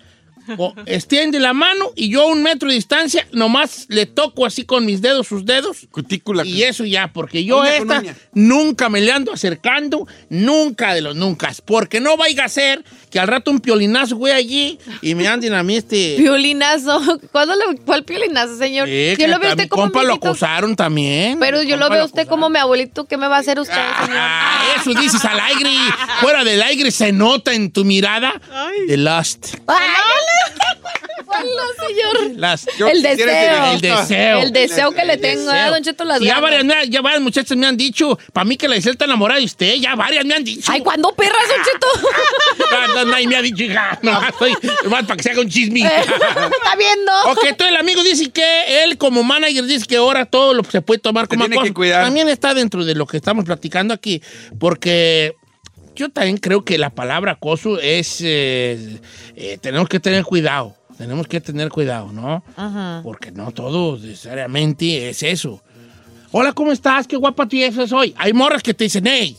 o, 0.57 0.75
extiende 0.87 1.41
la 1.41 1.53
mano 1.53 1.93
y 1.95 2.11
yo 2.11 2.23
a 2.23 2.27
un 2.27 2.43
metro 2.43 2.69
de 2.69 2.75
distancia 2.75 3.27
nomás 3.33 3.87
le 3.89 4.07
toco 4.07 4.47
así 4.47 4.65
con 4.65 4.85
mis 4.85 5.01
dedos 5.03 5.27
sus 5.27 5.45
dedos 5.45 5.87
Cutícula. 5.91 6.45
y 6.45 6.63
eso 6.63 6.85
ya, 6.85 7.13
porque 7.13 7.45
yo 7.45 7.61
Uña 7.61 7.77
esta 7.77 8.03
nunca 8.35 8.89
me 8.89 9.01
le 9.01 9.13
ando 9.13 9.33
acercando, 9.33 10.07
nunca 10.29 10.95
de 10.95 11.01
los 11.01 11.17
nunca, 11.17 11.53
porque 11.65 12.01
no 12.01 12.17
vaya 12.17 12.45
a 12.45 12.49
ser 12.49 12.85
que 13.11 13.19
al 13.19 13.29
rato 13.29 13.51
un 13.51 13.61
piolinazo 13.61 14.17
güey 14.17 14.33
allí 14.33 14.79
y 15.01 15.15
me 15.15 15.29
anden 15.29 15.55
a 15.55 15.63
mí 15.63 15.77
este... 15.77 16.15
Piolinazo. 16.19 17.21
¿Cuándo 17.31 17.55
le, 17.55 17.77
¿Cuál 17.85 18.05
piolinazo, 18.05 18.57
señor? 18.57 18.89
Eh, 18.89 19.17
yo 19.19 19.27
lo 19.29 19.39
veo 19.39 19.51
a 19.51 19.53
a 19.53 19.57
mi 19.57 19.63
usted 19.63 19.69
como 19.69 19.83
compa 19.83 20.01
mi 20.01 20.07
lo 20.07 20.15
acosaron 20.15 20.77
también. 20.77 21.39
Pero 21.39 21.63
yo 21.63 21.77
lo 21.77 21.89
veo 21.91 22.03
a 22.03 22.05
usted 22.07 22.27
como 22.27 22.49
mi 22.49 22.59
abuelito. 22.59 23.07
¿Qué 23.07 23.17
me 23.17 23.29
va 23.29 23.37
a 23.37 23.41
hacer 23.41 23.61
usted, 23.61 23.75
señor? 23.75 24.19
Ah, 24.19 24.63
eso 24.81 24.95
dices 24.95 25.25
al 25.25 25.39
aire. 25.39 25.71
Fuera 26.21 26.45
del 26.45 26.63
aire 26.63 26.91
se 26.91 27.13
nota 27.13 27.53
en 27.53 27.71
tu 27.71 27.85
mirada. 27.85 28.33
The 28.89 28.97
lust. 28.97 29.57
Ay, 29.67 29.87
señor. 31.87 32.59
Yo 32.79 32.89
el 32.89 33.03
deseo. 33.03 33.73
El 33.73 33.81
deseo. 33.81 34.39
El 34.41 34.53
deseo 34.53 34.93
que 34.93 35.05
le 35.05 35.17
tengo, 35.17 35.53
¿eh, 35.53 35.69
Don 35.69 35.83
Cheto? 35.83 36.05
Las 36.05 36.19
Sí, 36.19 36.27
ya, 36.27 36.41
varias, 36.41 36.65
ya 36.89 37.01
varias 37.01 37.23
muchachas 37.23 37.57
me 37.57 37.67
han 37.67 37.77
dicho, 37.77 38.19
para 38.33 38.45
mí 38.45 38.57
que 38.57 38.69
la 38.69 38.77
Giselle 38.77 38.93
está 38.93 39.05
enamorada 39.05 39.41
de 39.41 39.47
usted, 39.47 39.75
ya 39.75 39.95
varias 39.95 40.25
me 40.25 40.35
han 40.35 40.45
dicho. 40.45 40.71
Ay, 40.71 40.81
¿cuándo 40.81 41.13
perras, 41.15 41.43
Don 41.49 41.65
Cheto? 41.65 41.87
No, 42.73 42.95
no, 42.95 43.05
nadie 43.05 43.29
me 43.29 43.37
ha 43.37 43.43
dicho, 43.43 43.65
hija. 43.65 43.99
No, 44.03 44.23
estoy, 44.27 44.55
nomás 44.85 45.05
para 45.05 45.17
que 45.17 45.23
se 45.23 45.31
haga 45.31 45.41
un 45.41 45.49
chisme. 45.49 45.81
¿Está 45.81 46.77
viendo? 46.77 47.13
ok, 47.27 47.39
entonces 47.45 47.69
el 47.69 47.77
amigo 47.77 48.03
dice 48.03 48.31
que 48.31 48.83
él 48.83 48.97
como 48.97 49.23
manager 49.23 49.65
dice 49.65 49.87
que 49.87 49.97
ahora 49.97 50.25
todo 50.25 50.55
lo 50.55 50.65
se 50.65 50.81
puede 50.81 51.01
tomar 51.01 51.29
como 51.29 51.47
tiene 51.47 51.63
que 51.63 51.75
cuidar. 51.75 52.05
También 52.05 52.29
está 52.29 52.55
dentro 52.55 52.85
de 52.85 52.95
lo 52.95 53.07
que 53.07 53.19
estamos 53.19 53.45
platicando 53.45 53.93
aquí, 53.93 54.23
porque 54.59 55.37
yo 55.95 56.09
también 56.11 56.39
creo 56.39 56.65
que 56.65 56.79
la 56.79 56.91
palabra 56.91 57.33
acoso 57.33 57.81
es, 57.81 58.21
eh, 58.23 59.01
eh, 59.37 59.59
tenemos 59.61 59.89
que 59.89 60.01
tener 60.01 60.25
cuidado, 60.25 60.75
tenemos 60.97 61.27
que 61.27 61.41
tener 61.41 61.69
cuidado, 61.69 62.13
¿no? 62.13 62.45
Ajá. 62.57 63.01
Porque 63.03 63.31
no 63.31 63.53
todo 63.53 63.99
necesariamente 63.99 65.09
es 65.09 65.23
eso. 65.23 65.63
Hola, 66.31 66.53
¿cómo 66.53 66.73
estás? 66.73 67.07
Qué 67.07 67.17
guapa 67.17 67.47
tú 67.47 67.57
eres 67.57 67.93
hoy. 67.93 68.15
Hay 68.17 68.33
morras 68.33 68.63
que 68.63 68.73
te 68.73 68.85
dicen, 68.85 69.05
hey, 69.07 69.37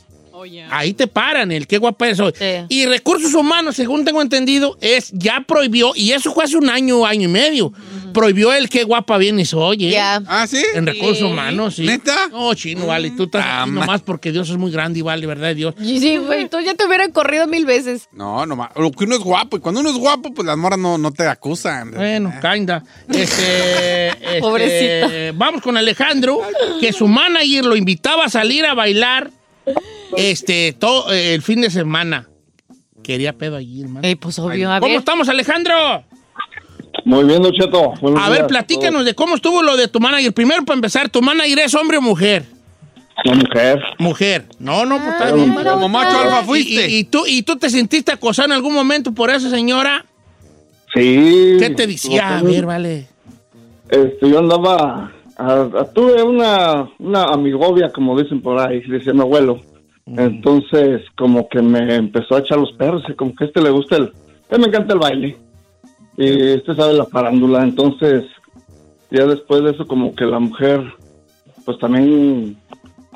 Ahí 0.70 0.94
te 0.94 1.08
paran 1.08 1.52
el 1.52 1.68
qué 1.68 1.78
guapa 1.78 2.06
eres 2.08 2.20
hoy. 2.20 2.34
Sí. 2.38 2.46
Y 2.70 2.86
recursos 2.86 3.34
humanos, 3.34 3.76
según 3.76 4.06
tengo 4.06 4.22
entendido, 4.22 4.78
es 4.82 5.12
ya 5.14 5.44
prohibió, 5.48 5.94
y 5.96 6.12
eso 6.12 6.34
fue 6.34 6.44
hace 6.44 6.58
un 6.58 6.70
año, 6.70 7.06
año 7.06 7.30
y 7.30 7.32
medio, 7.32 7.74
prohibió 8.14 8.54
el 8.54 8.70
qué 8.70 8.84
guapa 8.84 9.18
vienes 9.18 9.54
hoy, 9.54 9.88
¿eh? 9.88 9.92
Ya. 9.92 10.22
¿Ah, 10.28 10.46
sí? 10.48 10.64
En 10.74 10.86
recursos 10.86 11.24
humanos, 11.24 11.76
sí. 11.76 11.84
¿Neta? 11.84 12.28
No, 12.30 12.54
chino, 12.54 12.88
vale. 12.88 13.12
Tú 13.12 13.24
estás 13.24 13.44
Ah, 13.46 13.64
aquí 13.64 13.72
nomás 13.72 14.02
porque 14.02 14.32
Dios 14.32 14.50
es 14.50 14.58
muy 14.58 14.72
grande 14.72 15.00
y 15.00 15.02
vale, 15.02 15.26
¿verdad, 15.26 15.56
Dios? 15.56 15.76
Y 15.80 16.00
Sí, 16.00 16.18
güey, 16.18 16.50
tú 16.50 16.60
ya 16.60 16.74
te 16.76 16.86
hubieran 16.86 17.12
corrido 17.12 17.48
mil 17.48 17.66
veces. 17.66 18.10
No, 18.12 18.46
no, 18.46 18.70
lo 18.76 18.92
que 18.92 19.06
uno 19.06 19.16
es 19.16 19.22
guapo. 19.22 19.58
Y 19.58 19.60
cuando 19.60 19.82
uno 19.82 19.90
es 19.90 19.98
guapo, 19.98 20.34
pues 20.34 20.46
las 20.46 20.58
moras 20.58 20.80
no, 20.80 20.98
no 20.98 21.12
te 21.12 21.26
acusan. 21.28 21.92
Bueno, 21.92 22.34
kinda. 22.42 22.84
Este, 23.10 24.08
este, 24.10 24.40
Pobrecito. 24.40 25.38
Vamos 25.38 25.62
con 25.62 25.78
Alejandro, 25.78 26.42
que 26.80 26.92
su 26.94 27.08
manager 27.08 27.66
lo 27.66 27.76
invitaba 27.76 28.26
a 28.26 28.30
salir 28.30 28.66
a 28.66 28.74
bailar 28.74 29.32
este, 30.18 30.74
todo 30.74 31.12
el 31.12 31.42
fin 31.42 31.62
de 31.62 31.70
semana. 31.70 32.28
Quería 33.04 33.34
pedo 33.34 33.58
allí, 33.58 33.82
hermano. 33.82 34.08
Eh, 34.08 34.16
pues 34.16 34.40
obvio, 34.40 34.72
a 34.72 34.80
¿Cómo 34.80 34.92
ver. 34.92 35.00
estamos, 35.00 35.28
Alejandro? 35.30 36.04
Muy 37.06 37.26
bien, 37.26 37.42
Cheto. 37.52 37.94
Buenos 38.02 38.22
A 38.24 38.30
ver, 38.30 38.48
platícanos 38.48 39.04
de 39.04 39.14
cómo 39.14 39.36
estuvo 39.36 39.62
lo 39.62 39.76
de 39.76 39.88
tu 39.88 40.00
manager. 40.00 40.34
Primero, 40.34 40.64
para 40.64 40.76
empezar, 40.76 41.10
¿tu 41.10 41.22
manager 41.22 41.60
es 41.60 41.74
hombre 41.76 41.98
o 41.98 42.02
mujer? 42.02 42.46
Una 43.26 43.36
mujer. 43.36 43.82
Mujer. 44.00 44.46
No, 44.60 44.86
no, 44.86 44.98
pues 45.04 45.16
Ah, 45.20 45.32
bien. 45.34 45.50
mira, 45.56 45.74
Como 45.74 45.90
macho 45.90 46.18
alfa 46.18 46.42
¿Y, 46.42 46.46
fuiste. 46.46 46.90
y- 46.90 46.98
y 47.00 47.04
tú, 47.04 47.24
¿Y 47.28 47.44
tú 47.44 47.58
te 47.58 47.70
sentiste 47.70 48.12
acosado 48.12 48.48
en 48.48 48.52
algún 48.54 48.74
momento 48.74 49.12
por 49.14 49.30
esa 49.30 49.50
señora? 49.50 50.06
Sí. 50.94 51.58
¿Qué 51.60 51.74
te 51.76 51.88
decía? 51.88 52.38
A 52.38 52.42
ver, 52.44 52.66
vale. 52.66 53.08
Este, 53.90 54.30
yo 54.30 54.40
andaba. 54.40 55.12
A- 55.38 55.62
a- 55.80 55.94
tuve 55.94 56.22
una, 56.24 56.90
una 57.00 57.24
amigovia, 57.26 57.92
como 57.94 58.20
dicen 58.20 58.42
por 58.42 58.60
ahí, 58.60 58.82
decía 58.82 59.14
mi 59.14 59.22
abuelo. 59.22 59.60
Entonces, 60.06 61.02
como 61.18 61.48
que 61.48 61.62
me 61.62 61.96
empezó 61.96 62.36
a 62.36 62.40
echar 62.40 62.60
los 62.60 62.74
perros, 62.74 63.04
y 63.08 63.14
como 63.14 63.34
que 63.36 63.46
a 63.46 63.48
este 63.48 63.62
le 63.62 63.70
gusta 63.70 63.98
el. 63.98 64.12
A 64.52 64.58
me 64.58 64.68
encanta 64.68 64.94
el 64.94 65.00
baile. 65.00 65.38
Y 66.18 66.50
este 66.50 66.76
sabe 66.76 66.94
la 66.94 67.06
farándula. 67.06 67.64
Entonces, 67.64 68.26
ya 69.10 69.26
después 69.26 69.64
de 69.64 69.72
eso, 69.72 69.88
como 69.88 70.14
que 70.14 70.26
la 70.26 70.40
mujer, 70.40 70.84
pues 71.66 71.80
también 71.80 72.58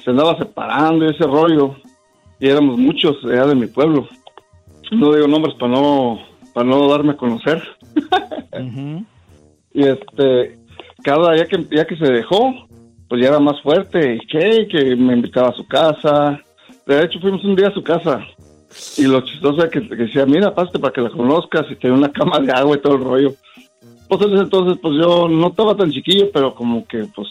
se 0.03 0.09
andaba 0.11 0.37
separando 0.37 1.05
y 1.05 1.09
ese 1.09 1.25
rollo. 1.25 1.75
Y 2.39 2.47
éramos 2.47 2.77
muchos 2.77 3.17
allá 3.25 3.45
de 3.47 3.55
mi 3.55 3.67
pueblo. 3.67 4.07
No 4.91 5.13
digo 5.13 5.27
nombres 5.27 5.55
para 5.55 5.73
no, 5.73 6.19
para 6.53 6.67
no 6.67 6.87
darme 6.87 7.11
a 7.11 7.17
conocer. 7.17 7.61
Y 9.73 9.83
este, 9.83 10.56
cada 11.07 11.31
día 11.31 11.45
que, 11.45 11.65
ya 11.71 11.85
que 11.85 11.95
se 11.95 12.11
dejó, 12.11 12.53
pues 13.07 13.21
ya 13.21 13.29
era 13.29 13.39
más 13.39 13.61
fuerte. 13.61 14.19
Que, 14.29 14.67
que 14.69 14.93
me 14.97 15.13
invitaba 15.13 15.49
a 15.49 15.53
su 15.53 15.65
casa. 15.65 16.37
De 16.85 17.01
hecho, 17.01 17.21
fuimos 17.21 17.45
un 17.45 17.55
día 17.55 17.69
a 17.69 17.73
su 17.73 17.81
casa. 17.81 18.19
Y 18.97 19.03
lo 19.03 19.21
chistoso 19.21 19.63
es 19.63 19.71
que, 19.71 19.87
que 19.87 19.95
decía, 19.95 20.25
mira, 20.25 20.53
pásate 20.53 20.79
para 20.79 20.91
que 20.91 20.99
la 20.99 21.09
conozcas. 21.09 21.65
Y 21.71 21.75
tenía 21.77 21.95
una 21.95 22.11
cama 22.11 22.39
de 22.41 22.51
agua 22.51 22.75
y 22.75 22.81
todo 22.81 22.95
el 22.95 23.05
rollo. 23.05 23.33
Pues 24.09 24.21
entonces, 24.21 24.77
pues 24.81 24.95
yo 25.01 25.29
no 25.29 25.47
estaba 25.47 25.77
tan 25.77 25.91
chiquillo, 25.91 26.29
pero 26.33 26.53
como 26.53 26.85
que, 26.85 27.05
pues, 27.15 27.29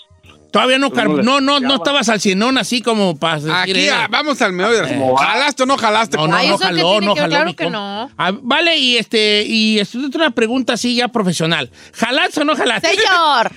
Todavía 0.57 0.79
no, 0.79 0.91
Pues 0.91 1.01
car- 1.01 1.09
no 1.11 1.23
no, 1.23 1.41
no, 1.41 1.41
no 1.41 1.57
picaba. 1.59 1.75
estabas 1.77 2.09
al 2.09 2.21
cienón 2.21 2.59
así 2.59 2.81
como 2.83 3.17
para 3.17 3.37
decir. 3.37 3.51
Aquí 3.53 3.71
eh, 3.73 3.91
ah, 3.91 4.09
vamos 4.11 4.41
al 4.43 4.53
meollo. 4.53 4.77
del 4.77 4.85
asunto. 4.87 5.17
¿Jalaste 5.17 5.63
o 5.63 5.67
no 5.67 5.77
jalaste? 5.77 6.17
No, 6.17 6.27
no, 6.29 6.37
Ay, 6.37 6.49
no 6.49 6.55
¿eso 6.55 6.61
qué 6.61 6.75
jaló, 6.75 7.01
no 7.01 7.15
jaló. 7.15 7.29
Claro 7.29 7.55
que 7.55 7.71
no. 7.71 8.11
Ah, 8.17 8.33
vale, 8.43 8.77
y 8.79 8.97
este, 8.97 9.45
y 9.47 9.79
esto 9.79 9.99
es 9.99 10.15
una 10.15 10.31
pregunta 10.31 10.73
así 10.75 10.95
ya 10.97 11.09
profesional. 11.09 11.71
¿Jalaste 11.95 12.41
o 12.41 12.45
no 12.45 12.57
jalaste? 12.57 12.89
Señor. 12.89 13.07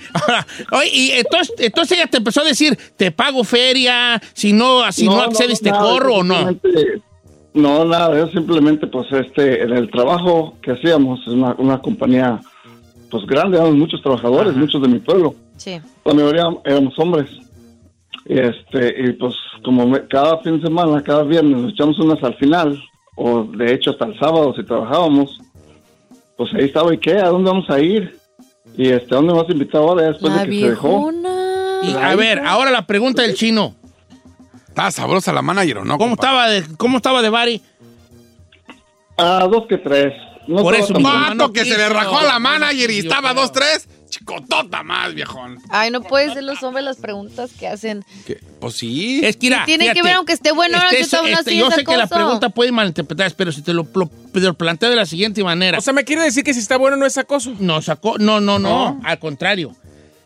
Ahora, 0.70 0.86
y 0.92 1.10
entonces, 1.12 1.54
entonces 1.58 1.98
ella 1.98 2.06
te 2.06 2.18
empezó 2.18 2.40
a 2.40 2.44
decir, 2.44 2.78
te 2.96 3.10
pago 3.10 3.44
feria, 3.44 4.20
si 4.34 4.52
no, 4.52 4.90
si 4.92 5.06
no, 5.06 5.20
accedes 5.22 5.60
te 5.60 5.70
nada, 5.70 5.82
corro 5.82 6.14
o 6.16 6.22
no. 6.22 6.48
simplemente- 6.48 7.02
No, 7.54 7.84
nada, 7.84 8.16
yo 8.16 8.28
simplemente, 8.28 8.86
pues, 8.86 9.06
este, 9.12 9.62
en 9.62 9.72
el 9.72 9.90
trabajo 9.90 10.56
que 10.62 10.72
hacíamos, 10.72 11.20
es 11.22 11.28
una, 11.28 11.54
una 11.58 11.78
compañía, 11.80 12.40
pues, 13.10 13.26
grande, 13.26 13.56
éramos 13.56 13.74
muchos 13.76 14.00
trabajadores, 14.02 14.54
muchos 14.54 14.80
de 14.82 14.88
mi 14.88 14.98
pueblo. 15.00 15.34
Sí. 15.60 15.78
La 16.06 16.14
mayoría 16.14 16.44
éramos 16.64 16.98
hombres. 16.98 17.28
Y 18.24 18.38
este, 18.38 18.94
y 19.04 19.12
pues, 19.12 19.34
como 19.62 19.86
me- 19.86 20.06
cada 20.08 20.38
fin 20.38 20.56
de 20.58 20.62
semana, 20.66 21.02
cada 21.02 21.22
viernes, 21.22 21.60
nos 21.60 21.72
echamos 21.72 21.98
unas 21.98 22.22
al 22.24 22.34
final, 22.36 22.82
o 23.14 23.42
de 23.44 23.74
hecho 23.74 23.90
hasta 23.90 24.06
el 24.06 24.18
sábado 24.18 24.54
si 24.56 24.64
trabajábamos, 24.64 25.38
pues 26.38 26.50
ahí 26.54 26.64
estaba, 26.64 26.94
¿y 26.94 26.98
qué? 26.98 27.18
¿A 27.18 27.28
dónde 27.28 27.50
vamos 27.50 27.68
a 27.68 27.78
ir? 27.78 28.18
Y 28.74 28.88
este, 28.88 29.14
¿a 29.14 29.18
dónde 29.18 29.34
vas 29.34 29.46
a 29.48 29.52
invitar 29.52 29.82
ahora 29.82 30.04
después 30.04 30.32
La 30.32 30.44
de 30.44 30.48
que 30.50 30.60
se 30.60 30.70
dejó? 30.70 31.10
Y, 31.82 31.92
a 31.92 32.16
ver, 32.16 32.38
ahora 32.40 32.70
la 32.70 32.86
pregunta 32.86 33.20
del 33.22 33.34
chino. 33.34 33.74
¿Estaba 34.68 34.90
sabrosa 34.90 35.32
la 35.34 35.42
manager 35.42 35.78
o 35.78 35.84
no? 35.84 35.98
¿Cómo 35.98 36.16
compa? 36.16 36.26
estaba 36.26 36.48
de, 36.48 36.64
cómo 36.78 36.96
estaba 36.96 37.20
de 37.20 37.28
Bari? 37.28 37.60
Ah, 39.18 39.46
dos 39.50 39.66
que 39.68 39.76
tres. 39.76 40.14
No 40.46 40.62
Por 40.62 40.74
eso, 40.74 40.94
mi 40.94 41.00
hermano 41.04 41.52
que 41.52 41.64
se 41.64 41.76
le 41.76 41.88
rajó 41.88 42.18
a 42.18 42.24
la 42.24 42.38
manager 42.38 42.90
y 42.90 42.98
estaba 43.00 43.34
pero- 43.34 43.42
2-3. 43.46 43.86
Chicotota 44.10 44.82
más, 44.82 45.14
viejón. 45.14 45.58
Ay, 45.70 45.90
no 45.90 46.02
puede 46.02 46.32
ser 46.34 46.42
los 46.42 46.62
hombres 46.62 46.84
las 46.84 46.98
preguntas 46.98 47.50
que 47.58 47.66
hacen. 47.68 48.04
¿Qué? 48.26 48.38
Pues 48.60 48.74
sí. 48.74 49.20
Es 49.24 49.36
que, 49.36 49.46
mira, 49.46 49.64
tiene 49.64 49.84
que 49.86 49.90
fíjate, 49.92 50.02
ver, 50.08 50.16
aunque 50.16 50.32
esté 50.34 50.52
bueno, 50.52 50.76
este 50.76 50.90
yo 50.90 50.98
es- 50.98 51.04
estaba 51.06 51.22
aún 51.22 51.30
este, 51.32 51.50
así 51.50 51.58
yo 51.58 51.68
es 51.68 51.74
sé 51.76 51.84
que 51.84 51.96
la 51.96 52.06
pregunta 52.06 52.48
puede 52.50 52.72
malinterpretarse, 52.72 53.34
pero 53.36 53.52
si 53.52 53.62
te 53.62 53.72
lo, 53.72 53.86
lo- 53.94 54.10
te 54.32 54.40
lo 54.40 54.54
planteo 54.54 54.90
de 54.90 54.96
la 54.96 55.06
siguiente 55.06 55.42
manera. 55.42 55.78
O 55.78 55.80
sea, 55.80 55.92
¿me 55.92 56.04
quiere 56.04 56.22
decir 56.22 56.44
que 56.44 56.52
si 56.52 56.60
está 56.60 56.76
bueno 56.76 56.96
no 56.96 57.06
es 57.06 57.16
acoso? 57.18 57.54
No, 57.60 57.80
sacó, 57.80 58.18
no, 58.18 58.40
no, 58.40 58.58
no, 58.58 59.00
al 59.04 59.18
contrario. 59.18 59.74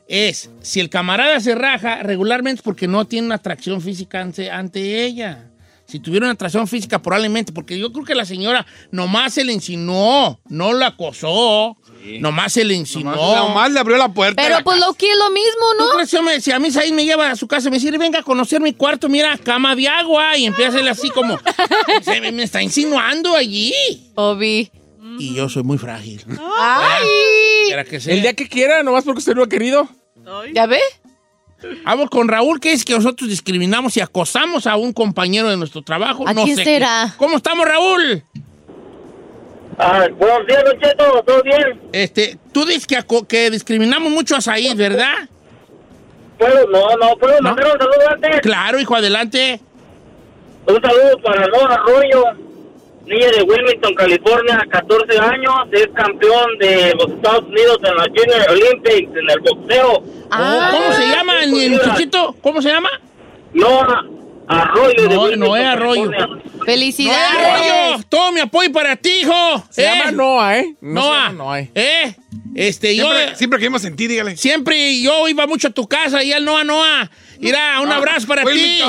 Es, 0.09 0.50
si 0.61 0.81
el 0.81 0.91
camarada 0.91 1.41
se 1.41 1.55
raja, 1.55 2.03
regularmente 2.03 2.61
es 2.61 2.62
porque 2.62 2.87
no 2.88 3.07
tiene 3.07 3.26
una 3.26 3.37
atracción 3.37 3.81
física 3.81 4.21
ante, 4.21 4.50
ante 4.50 5.05
ella. 5.05 5.47
Si 5.87 6.00
tuviera 6.00 6.26
una 6.26 6.33
atracción 6.33 6.67
física, 6.67 7.00
probablemente, 7.03 7.53
porque 7.53 7.79
yo 7.79 7.93
creo 7.93 8.05
que 8.05 8.14
la 8.14 8.25
señora 8.25 8.67
nomás 8.91 9.35
se 9.35 9.45
le 9.45 9.53
insinuó, 9.53 10.41
no 10.49 10.73
la 10.73 10.88
acosó, 10.88 11.76
nomás 12.21 12.55
se 12.55 12.64
le 12.64 12.75
insinuó. 12.75 13.14
Nomás 13.37 13.71
le 13.71 13.79
abrió 13.81 13.97
la 13.99 14.12
puerta. 14.12 14.43
Pero 14.43 14.57
la 14.57 14.64
pues 14.64 14.76
casa. 14.79 14.88
lo 14.88 14.95
que 14.95 15.11
es 15.11 15.17
lo 15.19 15.31
mismo, 15.31 15.67
¿Tú 15.79 15.85
¿no? 15.85 15.91
crees 15.91 16.11
que 16.11 16.23
me- 16.23 16.41
si 16.41 16.50
a 16.53 16.59
mí 16.59 16.71
Said 16.71 16.93
me 16.93 17.05
lleva 17.05 17.31
a 17.31 17.37
su 17.37 17.47
casa 17.47 17.69
y 17.69 17.71
me 17.71 17.79
dice, 17.79 17.97
venga 17.99 18.21
a 18.21 18.23
conocer 18.23 18.61
mi 18.62 18.73
cuarto, 18.73 19.09
mira, 19.11 19.37
cama 19.37 19.76
de 19.76 19.87
agua, 19.88 20.37
y 20.38 20.47
empieza 20.47 20.71
a 20.71 20.73
hacerle 20.75 20.91
así 20.91 21.11
como, 21.11 21.38
se 22.03 22.21
me, 22.21 22.33
me 22.33 22.43
está 22.45 22.62
insinuando 22.62 23.37
allí. 23.37 23.73
Obi. 24.14 24.71
Y 25.19 25.35
yo 25.35 25.49
soy 25.49 25.62
muy 25.64 25.79
frágil. 25.79 26.25
¡Ay! 26.59 27.07
Quiera 27.67 27.85
que 27.85 28.00
sea. 28.00 28.14
El 28.14 28.23
día 28.23 28.33
que 28.35 28.49
quiera, 28.49 28.83
nomás 28.83 29.05
porque 29.05 29.19
usted 29.19 29.35
no 29.35 29.43
ha 29.45 29.49
querido. 29.49 29.88
¿Ya 30.55 30.67
ve? 30.67 30.81
Vamos 31.85 32.11
con 32.11 32.28
Raúl, 32.28 32.61
que 32.61 32.73
es 32.73 32.85
que 32.85 32.94
nosotros 32.94 33.28
discriminamos 33.28 33.97
y 33.97 34.00
acosamos 34.00 34.66
a 34.66 34.76
un 34.76 34.92
compañero 34.92 35.49
de 35.49 35.56
nuestro 35.56 35.83
trabajo. 35.83 36.26
¿A 36.26 36.33
no 36.35 36.44
quién 36.44 36.56
sé 36.56 36.64
será? 36.64 37.09
qué. 37.11 37.16
¿Cómo 37.18 37.37
estamos, 37.37 37.66
Raúl? 37.66 38.25
Ah, 39.78 40.06
buenos 40.16 40.47
días, 40.47 40.64
Don 40.64 40.78
Cheto, 40.80 41.23
¿todo 41.26 41.42
bien? 41.42 41.80
Este, 41.92 42.38
tú 42.52 42.64
dices 42.64 42.87
que, 43.28 43.50
discriminamos 43.50 44.11
mucho 44.12 44.37
a 44.37 44.40
Said, 44.40 44.76
¿verdad? 44.76 45.14
¿Puedo? 46.38 46.68
No, 46.68 46.97
no, 46.97 47.16
¿puedo 47.16 47.35
¿No? 47.40 47.49
mandar 47.50 47.66
un 47.66 47.78
saludo 47.78 48.09
antes? 48.11 48.40
Claro, 48.40 48.78
hijo, 48.78 48.94
adelante. 48.94 49.61
Un 50.66 50.80
saludo 50.80 51.18
para 51.23 51.47
Nora 51.49 51.75
Arroyo, 51.75 52.25
niña 53.06 53.26
de 53.37 53.42
Wilmington, 53.42 53.94
California, 53.94 54.66
14 54.70 55.18
años, 55.18 55.54
es 55.73 55.88
campeón 55.94 56.58
de 56.58 56.94
los 56.99 57.11
Estados 57.11 57.44
Unidos 57.44 57.78
en 57.84 57.94
la 57.96 58.04
Junior 58.04 58.50
Olympics, 58.50 59.11
en 59.16 59.30
el 59.30 59.40
boxeo. 59.40 60.02
Ah. 60.30 60.68
¿Cómo 60.73 60.92
se 60.92 61.06
llama 61.08 61.42
el, 61.42 61.54
el 61.54 61.70
muchachito? 61.73 62.34
¿Cómo 62.42 62.62
se 62.62 62.68
llama? 62.70 62.90
Noah 63.52 64.04
Arroyo 64.46 65.08
de 65.08 65.14
No, 65.14 65.23
Wilmington, 65.23 65.40
Noé 65.49 65.64
Arroyo. 65.64 66.11
California. 66.11 66.42
¡Felicidades! 66.66 67.46
Arroyo, 67.90 68.04
todo 68.08 68.32
mi 68.32 68.40
apoyo 68.40 68.73
para 68.73 68.96
ti, 68.96 69.20
hijo. 69.23 69.64
Se 69.70 69.82
¿Eh? 69.87 69.90
llama 69.99 70.11
Noah, 70.12 70.58
¿eh? 70.58 70.75
No 70.80 71.02
Noah. 71.02 71.32
Noah. 71.32 71.61
¿Eh? 71.75 72.14
Este, 72.54 72.94
yo 72.94 73.04
Siempre, 73.06 73.37
siempre 73.37 73.58
creímos 73.58 73.84
en 73.84 73.96
ti, 73.96 74.06
dígale. 74.06 74.37
siempre 74.37 75.00
yo 75.00 75.28
iba 75.28 75.46
mucho 75.46 75.68
a 75.68 75.70
tu 75.70 75.87
casa 75.88 76.23
y 76.23 76.32
el 76.32 76.44
Noah 76.44 76.64
Noah. 76.64 77.11
Mira, 77.38 77.80
un 77.80 77.90
Ah, 77.90 77.96
abrazo 77.96 78.26
para 78.28 78.44
ti. 78.44 78.80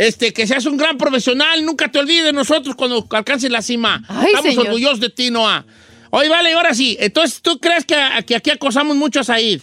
Este, 0.00 0.32
que 0.32 0.46
seas 0.46 0.64
un 0.64 0.78
gran 0.78 0.96
profesional. 0.96 1.62
Nunca 1.62 1.88
te 1.90 1.98
olvides 1.98 2.24
de 2.24 2.32
nosotros 2.32 2.74
cuando 2.74 3.06
alcances 3.10 3.50
la 3.50 3.60
cima. 3.60 4.02
Ay, 4.08 4.28
Estamos 4.28 4.50
señor. 4.50 4.66
orgullosos 4.68 5.00
de 5.00 5.10
ti, 5.10 5.30
Noah. 5.30 5.66
Oye, 6.08 6.30
vale, 6.30 6.54
ahora 6.54 6.72
sí. 6.72 6.96
Entonces, 6.98 7.42
¿tú 7.42 7.58
crees 7.60 7.84
que, 7.84 7.94
que 8.26 8.34
aquí 8.34 8.48
acosamos 8.50 8.96
mucho 8.96 9.20
a 9.20 9.24
Said? 9.24 9.60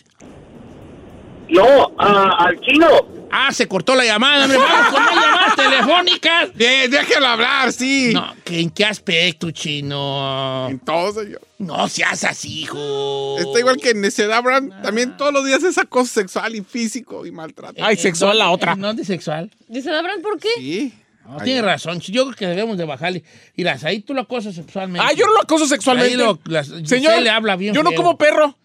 No, 1.49 1.91
ah, 1.97 2.35
al 2.37 2.59
chino. 2.61 3.16
Ah, 3.31 3.51
se 3.53 3.67
cortó 3.67 3.95
la 3.95 4.05
llamada. 4.05 4.43
hombre. 4.45 4.57
Vamos 4.57 4.93
con 4.93 5.03
más 5.03 5.15
llamadas 5.15 5.55
telefónicas. 5.55 6.53
De- 6.55 6.87
déjalo 6.87 7.27
hablar, 7.27 7.71
sí. 7.73 8.11
No, 8.13 8.33
¿que 8.43 8.59
¿en 8.61 8.69
qué 8.69 8.85
aspecto, 8.85 9.51
chino? 9.51 10.67
En 10.69 10.79
todo, 10.79 11.13
señor. 11.23 11.41
No 11.59 11.87
seas 11.89 12.23
así, 12.23 12.61
hijo. 12.61 13.37
Está 13.39 13.59
igual 13.59 13.77
que 13.77 13.93
Necedad 13.93 14.41
Brand. 14.43 14.81
También 14.81 15.17
todos 15.17 15.33
los 15.33 15.45
días 15.45 15.63
es 15.63 15.77
acoso 15.77 16.13
sexual 16.13 16.55
y 16.55 16.61
físico 16.61 17.25
y 17.25 17.31
maltrato. 17.31 17.83
Ay, 17.83 17.97
sexual 17.97 18.37
la 18.37 18.49
otra. 18.51 18.75
No, 18.75 18.93
de 18.93 19.03
sexual. 19.03 19.49
Dice 19.67 19.89
Abraham, 19.91 20.21
¿por 20.21 20.39
qué? 20.39 20.49
Sí. 20.57 20.93
No, 21.27 21.37
tiene 21.43 21.61
razón. 21.61 21.99
Yo 21.99 22.23
creo 22.25 22.35
que 22.35 22.47
debemos 22.47 22.77
de 22.77 22.85
bajarle. 22.85 23.21
Mira, 23.57 23.77
ahí 23.83 23.99
tú 23.99 24.13
lo 24.13 24.21
acosas 24.21 24.55
sexualmente. 24.55 25.05
Ah, 25.05 25.11
yo 25.13 25.25
no 25.25 25.33
lo 25.33 25.41
acoso 25.41 25.67
sexualmente. 25.67 26.11
Ahí 26.13 26.17
lo- 26.17 26.39
las- 26.45 26.71
Señor, 26.85 27.21
le 27.21 27.29
habla 27.29 27.57
bien 27.57 27.73
yo 27.73 27.83
no 27.83 27.89
feo. 27.89 27.97
como 27.97 28.17
perro. 28.17 28.55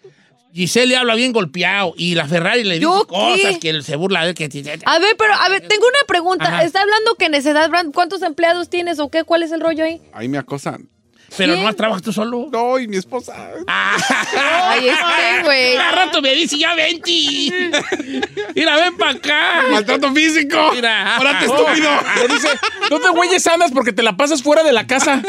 Giselle 0.53 0.87
le 0.87 0.97
habla 0.97 1.15
bien 1.15 1.33
golpeado 1.33 1.95
y 1.97 2.15
la 2.15 2.27
Ferrari 2.27 2.63
le 2.65 2.75
dice 2.75 2.83
¿Yo 2.83 3.07
cosas 3.07 3.53
qué? 3.53 3.59
que 3.59 3.71
él 3.71 3.85
se 3.85 3.97
burla 3.97 4.23
de 4.25 4.31
él. 4.31 4.35
Que... 4.35 4.45
A 4.85 4.99
ver, 4.99 5.17
pero, 5.17 5.35
a 5.35 5.49
ver, 5.49 5.67
tengo 5.67 5.87
una 5.87 6.07
pregunta. 6.07 6.45
Ajá. 6.45 6.65
Está 6.65 6.83
hablando 6.83 7.15
que 7.15 7.29
Necedad 7.29 7.69
Brand, 7.71 7.95
¿cuántos 7.95 8.23
empleados 8.23 8.69
tienes 8.69 8.99
o 8.99 9.11
qué? 9.11 9.25
¿Cuál 9.25 9.43
es 9.43 9.53
el 9.53 9.61
rollo 9.61 9.85
ahí? 9.85 10.01
Ahí 10.13 10.29
me 10.29 10.39
acosan. 10.39 10.89
Pero 11.37 11.55
¿Quién? 11.55 11.65
no 11.65 11.73
trabajas 11.73 12.03
tú 12.03 12.13
solo. 12.13 12.49
No, 12.53 12.79
y 12.79 12.89
mi 12.89 12.97
esposa. 12.97 13.35
Ah. 13.67 13.97
Ay, 14.71 14.89
este, 14.89 15.45
güey. 15.45 15.77
Cada 15.77 15.93
rato 15.93 16.21
me 16.21 16.35
dice, 16.35 16.59
ya 16.59 16.75
vente. 16.75 17.11
Mira, 18.55 18.77
ven 18.77 18.97
para 18.99 19.13
acá. 19.13 19.63
Maltrato 19.71 20.13
físico. 20.13 20.73
Mira. 20.75 21.17
Órate, 21.19 21.47
estúpido. 21.47 21.91
Le 22.17 22.29
dice, 22.35 22.49
no 22.91 23.01
te 23.01 23.09
güeyes 23.11 23.47
andas 23.47 23.73
porque 23.73 23.93
te 23.93 24.03
la 24.03 24.17
pasas 24.17 24.43
fuera 24.43 24.63
de 24.63 24.73
la 24.73 24.87
casa. 24.87 25.23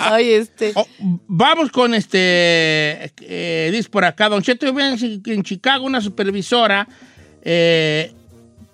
Ay, 0.00 0.30
este. 0.30 0.72
Oh, 0.74 0.86
vamos 1.28 1.70
con 1.70 1.94
este. 1.94 3.12
Eh, 3.20 3.70
dice 3.72 3.88
por 3.88 4.04
acá, 4.04 4.28
Don 4.28 4.42
Cheto, 4.42 4.66
yo 4.66 4.74
vi 4.74 4.82
en, 4.82 5.22
en 5.24 5.42
Chicago 5.42 5.84
una 5.84 6.00
supervisora. 6.00 6.86
eh, 7.42 8.12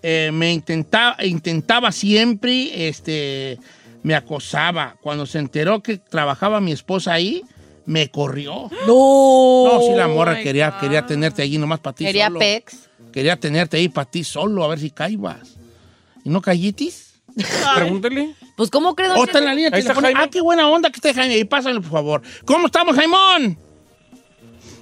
eh, 0.02 0.30
me 0.32 0.52
intentaba, 0.52 1.16
intentaba 1.24 1.90
siempre, 1.90 2.88
este, 2.88 3.58
me 4.04 4.14
acosaba. 4.14 4.96
Cuando 5.00 5.26
se 5.26 5.38
enteró 5.38 5.82
que 5.82 5.98
trabajaba 5.98 6.60
mi 6.60 6.70
esposa 6.72 7.12
ahí, 7.12 7.42
me 7.86 8.08
corrió. 8.10 8.70
No. 8.86 9.64
No, 9.66 9.80
sí, 9.82 9.92
la 9.96 10.06
morra 10.06 10.34
my 10.36 10.42
quería, 10.44 10.70
God. 10.70 10.80
quería 10.80 11.06
tenerte 11.06 11.42
allí 11.42 11.58
nomás 11.58 11.80
para 11.80 11.96
ti 11.96 12.04
Quería 12.04 12.26
solo. 12.26 12.38
Pex. 12.38 12.88
Quería 13.12 13.36
tenerte 13.36 13.78
ahí 13.78 13.88
para 13.88 14.08
ti 14.08 14.22
solo, 14.22 14.62
a 14.62 14.68
ver 14.68 14.78
si 14.78 14.90
caibas. 14.90 15.56
¿Y 16.24 16.28
no 16.28 16.40
callitis? 16.40 17.05
Pregúntele. 17.76 18.34
Pues, 18.56 18.70
¿cómo 18.70 18.94
crees? 18.94 19.12
¿O 19.16 19.24
está 19.24 19.38
en 19.38 19.44
la 19.44 19.54
línea 19.54 19.70
Ahí 19.72 19.80
está 19.80 19.92
telefónica? 19.92 20.18
Jaime. 20.18 20.28
Ah, 20.28 20.30
qué 20.30 20.40
buena 20.40 20.68
onda 20.68 20.90
que 20.90 20.96
esté 20.96 21.12
Jaime 21.12 21.34
ahí. 21.34 21.44
Pásenlo, 21.44 21.82
por 21.82 21.90
favor. 21.90 22.22
¿Cómo 22.44 22.66
estamos, 22.66 22.96
Jaimón? 22.96 23.58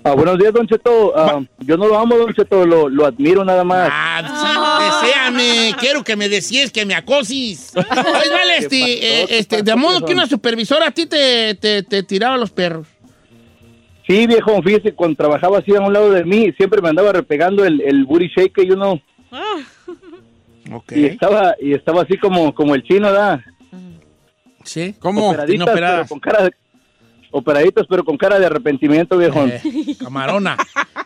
Ah, 0.06 0.12
buenos 0.12 0.38
días, 0.38 0.52
Don 0.52 0.66
Cheto. 0.66 1.12
Ah, 1.16 1.40
yo 1.60 1.76
no 1.76 1.88
lo 1.88 1.98
amo, 1.98 2.16
Don 2.16 2.32
Cheto, 2.34 2.66
lo, 2.66 2.88
lo 2.88 3.06
admiro 3.06 3.42
nada 3.44 3.64
más. 3.64 3.88
Ah, 3.90 5.00
sí, 5.00 5.06
deséame. 5.06 5.74
Quiero 5.80 6.04
que 6.04 6.14
me 6.14 6.28
decíes, 6.28 6.70
que 6.70 6.84
me 6.84 6.94
acosis. 6.94 7.72
Oye, 7.74 7.86
vale, 7.88 8.56
este, 8.58 9.22
eh, 9.22 9.26
¿Qué 9.26 9.38
este, 9.38 9.62
de 9.62 9.74
modo 9.74 10.04
que 10.04 10.12
una 10.12 10.26
supervisora 10.26 10.88
a 10.88 10.90
ti 10.90 11.06
te, 11.06 11.54
te, 11.54 11.82
te 11.82 12.02
tiraba 12.02 12.36
los 12.36 12.50
perros. 12.50 12.86
Sí, 14.06 14.26
viejo, 14.26 14.62
fíjese, 14.62 14.92
cuando 14.92 15.16
trabajaba 15.16 15.58
así 15.58 15.74
a 15.74 15.80
un 15.80 15.94
lado 15.94 16.10
de 16.10 16.24
mí, 16.24 16.52
siempre 16.58 16.82
me 16.82 16.90
andaba 16.90 17.10
repegando 17.10 17.64
el, 17.64 17.80
el 17.80 18.04
booty 18.04 18.28
shake 18.28 18.58
y 18.62 18.70
uno, 18.72 19.00
Y 20.94 21.04
estaba, 21.06 21.54
y 21.60 21.72
estaba 21.74 22.02
así 22.02 22.16
como, 22.18 22.54
como 22.54 22.74
el 22.74 22.82
chino, 22.82 23.10
¿verdad? 23.12 23.40
Sí. 24.64 24.94
¿Cómo? 24.98 25.30
Operaditas, 25.30 25.68
pero 25.74 26.06
con 26.08 26.20
cara 26.20 26.44
de, 26.44 26.50
operaditos, 27.30 27.86
pero 27.88 28.04
con 28.04 28.16
cara 28.16 28.38
de 28.38 28.46
arrepentimiento, 28.46 29.16
viejo. 29.18 29.44
Eh, 29.44 29.60
camarona. 29.98 30.56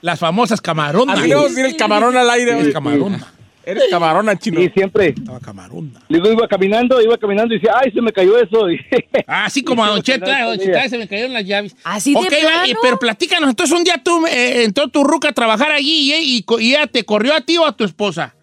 Las 0.01 0.19
famosas 0.21 0.61
camaronas. 0.61 1.19
Así 1.19 1.29
le 1.29 1.35
vamos 1.35 1.47
a 1.51 1.55
decir 1.55 1.67
el 1.67 1.77
camarón 1.77 2.17
al 2.17 2.31
aire. 2.31 2.53
Es 2.53 2.59
güey. 2.61 2.73
camarona. 2.73 3.33
Eres 3.65 3.85
camarona, 3.91 4.35
chino. 4.39 4.63
Y 4.63 4.71
siempre, 4.71 5.09
Estaba 5.09 5.41
camarona. 5.41 6.01
le 6.09 6.19
digo, 6.19 6.33
iba 6.33 6.49
caminando, 6.49 7.03
iba 7.03 7.19
caminando 7.19 7.53
y 7.55 7.59
decía, 7.59 7.75
ay, 7.79 7.91
se 7.93 8.01
me 8.01 8.11
cayó 8.13 8.39
eso. 8.39 8.71
Y- 8.71 8.79
Ah, 9.27 9.45
Así 9.45 9.63
como 9.63 9.85
a 9.85 9.89
Don 9.89 9.99
Y 9.99 10.03
Cheto, 10.03 10.25
siempre 10.25 10.43
a 10.43 10.47
Don 10.47 10.57
con 10.57 10.59
Cheto, 10.65 10.71
ella. 10.73 10.83
ay, 10.85 10.89
se 10.89 10.97
me 10.99 11.07
cayeron 11.09 11.33
las 11.35 11.45
llaves. 11.45 11.77
¿Así 11.85 12.13
de 12.15 12.19
Ok, 12.19 12.31
vale, 12.31 12.41
plano? 12.41 12.79
pero 12.81 12.99
platícanos. 12.99 13.51
Entonces, 13.51 13.77
un 13.77 13.85
día 13.85 14.01
tú 14.03 14.25
eh, 14.27 14.63
entró 14.65 14.89
tu 14.89 15.05
ruca 15.05 15.29
a 15.29 15.33
trabajar 15.33 15.71
allí 15.73 16.15
y, 16.15 16.39
y, 16.39 16.45
y 16.65 16.71
ella 16.75 16.87
te 16.87 17.05
corrió 17.05 17.35
a 17.35 17.43
ti 17.43 17.59
o 17.59 17.67
a 17.67 17.73
tu 17.77 17.85
esposa. 17.85 18.35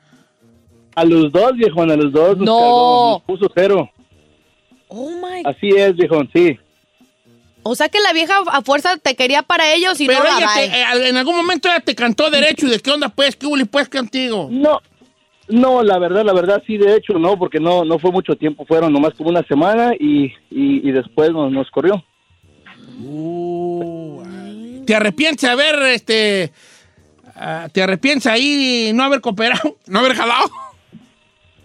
A 0.96 1.04
los 1.06 1.32
dos, 1.32 1.54
viejo, 1.56 1.82
a 1.82 1.86
los 1.88 2.12
dos. 2.12 2.38
nos 2.38 2.46
No. 2.46 2.58
cargó, 2.60 3.12
nos 3.14 3.22
puso 3.40 3.52
cero. 3.56 3.90
Oh 4.88 5.10
my. 5.12 5.42
Así 5.44 5.70
es, 5.70 5.96
viejo, 5.96 6.22
sí. 6.34 6.58
O 7.64 7.74
sea 7.76 7.90
que 7.90 8.00
la 8.00 8.14
vieja 8.14 8.36
a 8.52 8.62
fuerza 8.62 8.96
te 8.98 9.16
quería 9.16 9.42
para 9.42 9.74
ellos 9.74 10.00
y 10.00 10.06
Pero 10.08 10.20
no 10.20 10.26
ella 10.26 10.40
la 10.40 10.54
te- 10.54 10.66
eh, 10.66 11.10
en 11.10 11.18
algún 11.18 11.36
momento 11.36 11.68
ella 11.68 11.80
te 11.80 11.96
cantó 11.96 12.30
derecho 12.30 12.68
y 12.68 12.70
de 12.70 12.80
qué 12.80 12.92
onda 12.92 13.10
pues, 13.10 13.36
qué 13.36 13.48
hubo 13.48 13.56
pues 13.66 13.90
contigo. 13.90 14.48
No, 14.52 14.80
no, 15.48 15.82
la 15.84 15.98
verdad, 15.98 16.24
la 16.24 16.34
verdad 16.34 16.62
sí, 16.68 16.78
de 16.78 16.96
hecho, 16.96 17.14
no, 17.18 17.38
porque 17.40 17.60
no, 17.60 17.84
no 17.84 17.98
fue 17.98 18.12
mucho 18.12 18.36
tiempo, 18.36 18.66
fueron 18.68 18.94
nomás 18.94 19.16
como 19.16 19.30
una 19.30 19.42
semana 19.48 19.94
y, 20.00 20.26
y, 20.52 20.88
y 20.88 20.92
después 20.92 21.32
nos, 21.32 21.52
nos 21.52 21.70
corrió. 21.72 22.04
Uh. 23.04 24.24
¿Te 24.86 24.94
arrepientes 24.96 25.50
haber, 25.50 25.82
este, 25.88 26.52
ah, 27.36 27.68
te 27.72 27.82
arrepientes 27.82 28.28
ahí 28.28 28.92
no 28.94 29.04
haber 29.04 29.22
cooperado? 29.22 29.78
¿No 29.88 30.00
haber 30.00 30.14
jalado? 30.14 30.46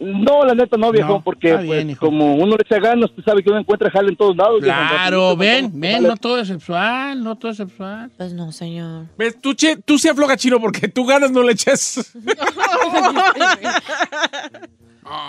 No, 0.00 0.44
la 0.46 0.54
neta 0.54 0.78
no, 0.78 0.90
viejo, 0.90 1.08
No, 1.08 1.22
porque 1.22 1.54
bien, 1.58 1.88
pues, 1.88 1.98
como 1.98 2.34
uno 2.36 2.56
le 2.56 2.62
echa 2.62 2.80
ganas, 2.80 3.10
tú 3.14 3.20
sabes 3.20 3.44
que 3.44 3.50
uno 3.50 3.60
encuentra 3.60 3.90
jale 3.90 4.08
en 4.08 4.16
todos 4.16 4.34
lados. 4.34 4.62
Claro, 4.62 5.36
ven, 5.36 5.66
no, 5.66 5.78
ven, 5.78 6.02
no 6.02 6.16
todo 6.16 6.40
es 6.40 6.48
sexual, 6.48 7.22
no 7.22 7.36
todo 7.36 7.50
es 7.50 7.58
sexual. 7.58 8.10
Pues 8.16 8.32
no, 8.32 8.50
señor. 8.50 9.04
¿Ves? 9.18 9.38
Tú, 9.40 9.52
che, 9.52 9.76
tú 9.76 9.98
sí 9.98 10.08
afloja, 10.08 10.38
chino, 10.38 10.58
porque 10.58 10.88
tú 10.88 11.04
ganas 11.04 11.30
no 11.30 11.42
le 11.42 11.52
echas. 11.52 12.12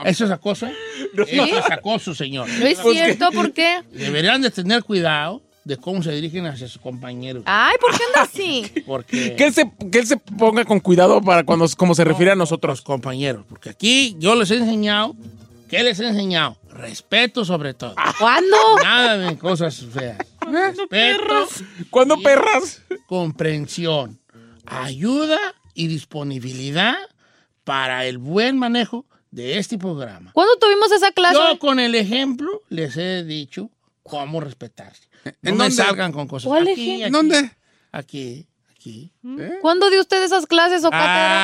Eso 0.05 0.25
es 0.25 0.31
acoso, 0.31 0.67
¿eh? 0.67 0.73
Eso 1.27 1.43
es 1.43 1.71
acoso, 1.71 2.15
señor. 2.15 2.47
No 2.47 2.65
es 2.65 2.77
cierto, 2.79 3.29
¿por 3.31 3.51
qué? 3.51 3.81
Deberían 3.91 4.41
de 4.41 4.51
tener 4.51 4.83
cuidado 4.83 5.41
de 5.63 5.77
cómo 5.77 6.01
se 6.01 6.11
dirigen 6.11 6.45
hacia 6.47 6.67
sus 6.67 6.81
compañeros. 6.81 7.43
Ay, 7.45 7.75
¿por 7.79 7.91
qué 7.91 8.03
anda 8.07 8.21
así? 8.31 8.71
Porque... 8.85 9.35
Que 9.35 9.45
él, 9.45 9.53
se, 9.53 9.71
que 9.91 9.99
él 9.99 10.07
se 10.07 10.17
ponga 10.17 10.65
con 10.65 10.79
cuidado 10.79 11.21
para 11.21 11.43
cuando 11.43 11.67
como 11.77 11.95
se 11.95 12.03
refiere 12.03 12.31
a 12.31 12.35
nosotros. 12.35 12.71
Los 12.71 12.81
compañeros, 12.81 13.45
porque 13.47 13.69
aquí 13.69 14.15
yo 14.19 14.35
les 14.35 14.49
he 14.51 14.57
enseñado, 14.57 15.15
¿qué 15.69 15.83
les 15.83 15.99
he 15.99 16.07
enseñado? 16.07 16.57
Respeto 16.69 17.43
sobre 17.45 17.73
todo. 17.73 17.95
¿Cuándo? 18.19 18.57
Nada 18.83 19.17
de 19.17 19.37
cosas 19.37 19.85
feas. 19.93 20.17
Respeto, 20.39 21.47
¿Cuándo 21.89 22.17
perras? 22.19 22.81
comprensión, 23.07 24.19
ayuda 24.65 25.37
y 25.73 25.87
disponibilidad 25.87 26.95
para 27.63 28.05
el 28.05 28.17
buen 28.17 28.57
manejo 28.57 29.05
de 29.31 29.57
este 29.57 29.77
programa. 29.77 30.31
¿Cuándo 30.33 30.55
tuvimos 30.57 30.91
esa 30.91 31.11
clase? 31.11 31.35
Yo 31.35 31.59
con 31.59 31.79
el 31.79 31.95
ejemplo 31.95 32.61
les 32.69 32.97
he 32.97 33.23
dicho 33.23 33.69
cómo 34.03 34.39
respetarse. 34.39 35.10
No 35.25 35.31
¿En 35.43 35.57
me 35.57 35.63
dónde? 35.65 35.71
salgan 35.75 36.11
con 36.11 36.27
cosas. 36.27 36.47
¿Cuál 36.47 36.67
Aquí, 36.67 36.71
ejemplo? 37.01 37.05
aquí, 37.05 37.11
¿Dónde? 37.29 37.51
Aquí, 37.91 38.47
aquí. 38.71 39.11
¿Cuándo 39.61 39.89
dio 39.89 40.01
usted 40.01 40.23
esas 40.23 40.45
clases 40.47 40.83
o 40.83 40.89
cátedra? 40.89 41.39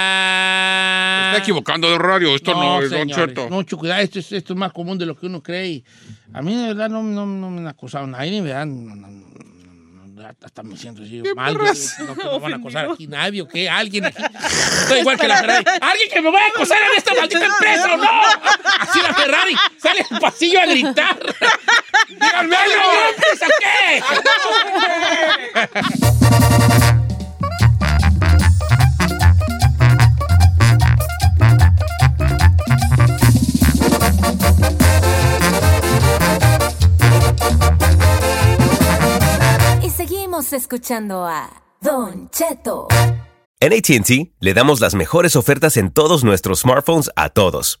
Ah, 0.00 1.30
Está 1.32 1.42
equivocando 1.42 1.90
de 1.90 1.98
radio. 1.98 2.34
Esto 2.34 2.54
no, 2.54 2.80
es 2.82 2.90
Don 2.90 3.00
señores, 3.00 3.26
Cheto. 3.34 3.50
Mucho 3.50 3.76
cuidado, 3.76 4.00
esto 4.00 4.18
es, 4.18 4.32
esto 4.32 4.52
es 4.54 4.58
más 4.58 4.72
común 4.72 4.96
de 4.98 5.04
lo 5.06 5.14
que 5.18 5.26
uno 5.26 5.42
cree. 5.42 5.84
a 6.32 6.40
mí, 6.42 6.54
de 6.56 6.68
verdad, 6.68 6.88
no, 6.88 7.02
no, 7.02 7.26
no 7.26 7.50
me 7.50 7.60
han 7.60 7.66
acosado 7.68 8.06
nadie, 8.06 8.30
ni 8.30 8.40
me 8.40 8.50
dan. 8.50 8.86
no, 8.86 8.94
no, 8.94 9.06
no, 9.08 9.18
no, 10.06 10.28
hasta 10.42 10.62
me 10.62 10.76
siento 10.76 11.02
así 11.02 11.20
¿Qué 11.22 11.34
mal. 11.34 11.54
No, 11.54 11.64
que 12.14 12.24
me 12.24 12.38
van 12.38 12.52
a 12.54 12.56
acosar 12.56 12.90
aquí 12.92 13.06
nadie 13.06 13.42
o 13.42 13.48
qué, 13.48 13.68
alguien 13.68 14.06
aquí. 14.06 14.22
Estoy 14.82 15.00
igual 15.00 15.18
que 15.18 15.28
la 15.28 15.36
Ferrari. 15.36 15.64
¿Alguien 15.80 16.08
que 16.12 16.20
me 16.22 16.30
vaya 16.30 16.46
a 16.46 16.48
acosar 16.48 16.78
en 16.78 16.96
esta 16.98 17.14
maldita 17.14 17.44
empresa 17.46 17.94
o 17.94 17.96
no? 17.98 18.08
Así 18.80 18.98
la 19.02 19.12
Ferrari 19.14 19.54
sale 19.76 20.06
al 20.10 20.18
pasillo 20.20 20.60
a 20.60 20.66
gritar. 20.66 21.18
Díganme 22.08 22.56
algo, 22.56 22.82
hombres, 23.08 23.42
¿a 23.42 23.48
qué? 23.60 24.02
Y 39.82 39.90
seguimos 39.90 40.52
escuchando 40.52 41.26
a 41.26 41.50
Don 41.80 42.30
Cheto. 42.30 42.88
En 43.60 43.72
ATT 43.72 44.10
le 44.38 44.54
damos 44.54 44.80
las 44.80 44.94
mejores 44.94 45.34
ofertas 45.34 45.76
en 45.76 45.90
todos 45.90 46.22
nuestros 46.22 46.60
smartphones 46.60 47.10
a 47.16 47.28
todos. 47.30 47.80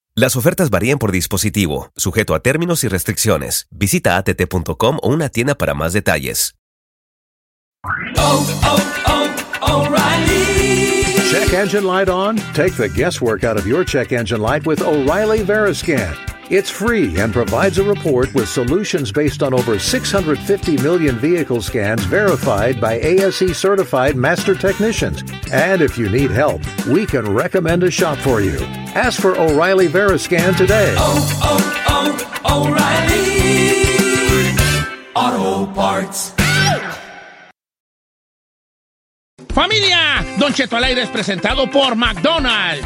Las 0.13 0.35
ofertas 0.35 0.69
varían 0.69 0.99
por 0.99 1.13
dispositivo, 1.13 1.89
sujeto 1.95 2.35
a 2.35 2.41
términos 2.41 2.83
y 2.83 2.89
restricciones. 2.89 3.67
Visita 3.71 4.17
att.com 4.17 4.97
o 5.01 5.07
una 5.09 5.29
tienda 5.29 5.55
para 5.55 5.73
más 5.73 5.93
detalles. 5.93 6.53
Check 11.31 11.53
engine 11.53 11.85
light 11.85 12.09
on? 12.09 12.35
Take 12.53 12.73
the 12.73 12.89
guesswork 12.93 13.45
out 13.45 13.57
of 13.57 13.65
your 13.65 13.85
check 13.85 14.11
engine 14.11 14.41
light 14.41 14.67
with 14.67 14.81
O'Reilly 14.81 15.45
Veriscan. 15.45 16.13
It's 16.49 16.69
free 16.69 17.17
and 17.17 17.31
provides 17.31 17.77
a 17.77 17.83
report 17.83 18.33
with 18.33 18.49
solutions 18.49 19.13
based 19.13 19.41
on 19.41 19.53
over 19.53 19.79
650 19.79 20.77
million 20.83 21.17
vehicle 21.19 21.61
scans 21.61 22.03
verified 22.03 22.81
by 22.81 22.99
ASE 22.99 23.57
certified 23.57 24.17
master 24.17 24.55
technicians. 24.55 25.23
And 25.53 25.81
if 25.81 25.97
you 25.97 26.09
need 26.09 26.31
help, 26.31 26.61
we 26.85 27.05
can 27.05 27.33
recommend 27.33 27.83
a 27.83 27.91
shop 27.91 28.17
for 28.17 28.41
you. 28.41 28.59
Ask 28.93 29.21
for 29.21 29.37
O'Reilly 29.39 29.87
Veriscan 29.87 30.57
today. 30.57 30.93
Oh, 30.97 31.25
oh, 31.43 32.27
oh, 32.43 32.67
O'Reilly 32.67 33.31
Auto 35.15 35.73
Parts. 35.73 36.33
Familia, 39.53 40.25
Don 40.37 40.53
Cheto 40.53 40.75
al 40.75 40.83
aire 40.83 41.03
es 41.03 41.09
presentado 41.09 41.69
por 41.71 41.95
McDonald's. 41.95 42.85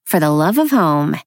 for 0.11 0.19
the 0.19 0.29
love 0.29 0.57
of 0.57 0.69
home. 0.73 1.17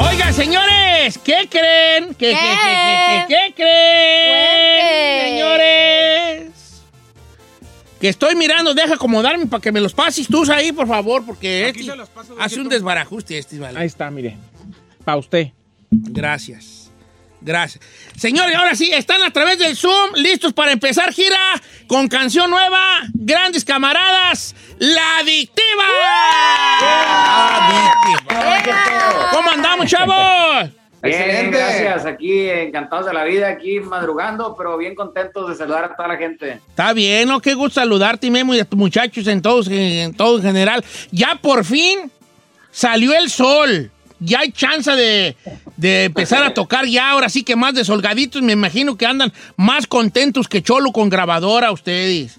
Oigan, 0.00 0.34
señores, 0.34 1.16
¿qué 1.18 1.48
creen? 1.48 2.08
¿Qué, 2.14 2.14
¿Qué? 2.14 2.34
qué, 2.34 2.34
qué, 2.34 2.96
qué, 3.06 3.24
qué 3.28 3.54
creen? 3.54 4.32
Cuente. 4.32 5.28
Señores. 5.28 6.82
Que 8.00 8.08
estoy 8.08 8.34
mirando, 8.34 8.74
deja 8.74 8.94
acomodarme 8.94 9.46
para 9.46 9.60
que 9.60 9.70
me 9.70 9.80
los 9.80 9.94
pases 9.94 10.26
tú 10.26 10.42
ahí, 10.50 10.72
por 10.72 10.88
favor, 10.88 11.24
porque 11.24 11.68
este 11.68 11.86
hace 12.40 12.60
un 12.60 12.68
desbarajuste 12.68 13.38
este, 13.38 13.60
¿vale? 13.60 13.78
Ahí 13.78 13.86
está, 13.86 14.10
mire. 14.10 14.36
Pa' 15.04 15.16
usted. 15.16 15.52
Gracias. 15.88 16.81
Gracias. 17.44 17.84
Señores, 18.16 18.54
ahora 18.54 18.74
sí, 18.74 18.90
están 18.92 19.22
a 19.22 19.30
través 19.30 19.58
del 19.58 19.76
Zoom, 19.76 20.14
listos 20.14 20.52
para 20.52 20.72
empezar 20.72 21.12
gira 21.12 21.38
con 21.86 22.08
canción 22.08 22.50
nueva, 22.50 23.02
Grandes 23.12 23.64
Camaradas, 23.64 24.54
La 24.78 25.18
Adictiva. 25.18 25.84
Adictiva. 28.28 29.28
¿Cómo 29.32 29.50
andamos, 29.50 29.86
chavos? 29.86 30.70
Bien, 31.02 31.50
gracias. 31.50 32.06
Aquí 32.06 32.48
encantados 32.48 33.06
de 33.06 33.12
la 33.12 33.24
vida, 33.24 33.48
aquí 33.48 33.80
madrugando, 33.80 34.54
pero 34.56 34.78
bien 34.78 34.94
contentos 34.94 35.48
de 35.48 35.56
saludar 35.56 35.84
a 35.84 35.96
toda 35.96 36.08
la 36.08 36.16
gente. 36.16 36.60
Está 36.68 36.92
bien, 36.92 37.28
¿no? 37.28 37.40
Qué 37.40 37.54
gusto 37.54 37.80
saludarte, 37.80 38.30
Memo, 38.30 38.54
y 38.54 38.60
a 38.60 38.64
tus 38.64 38.78
muchachos 38.78 39.26
en 39.26 39.42
todos, 39.42 39.66
en 39.68 40.14
todo 40.14 40.36
en 40.36 40.44
general. 40.44 40.84
Ya 41.10 41.38
por 41.42 41.64
fin 41.64 42.10
salió 42.70 43.14
el 43.14 43.30
sol. 43.30 43.90
Ya 44.24 44.40
hay 44.40 44.52
chance 44.52 44.90
de, 44.90 45.36
de 45.76 46.04
empezar 46.04 46.42
a 46.42 46.54
tocar 46.54 46.86
ya, 46.86 47.10
ahora 47.10 47.28
sí 47.28 47.44
que 47.44 47.56
más 47.56 47.74
desolgaditos. 47.74 48.42
Me 48.42 48.52
imagino 48.52 48.96
que 48.96 49.06
andan 49.06 49.32
más 49.56 49.86
contentos 49.86 50.48
que 50.48 50.62
Cholo 50.62 50.92
con 50.92 51.08
grabadora 51.08 51.72
ustedes. 51.72 52.38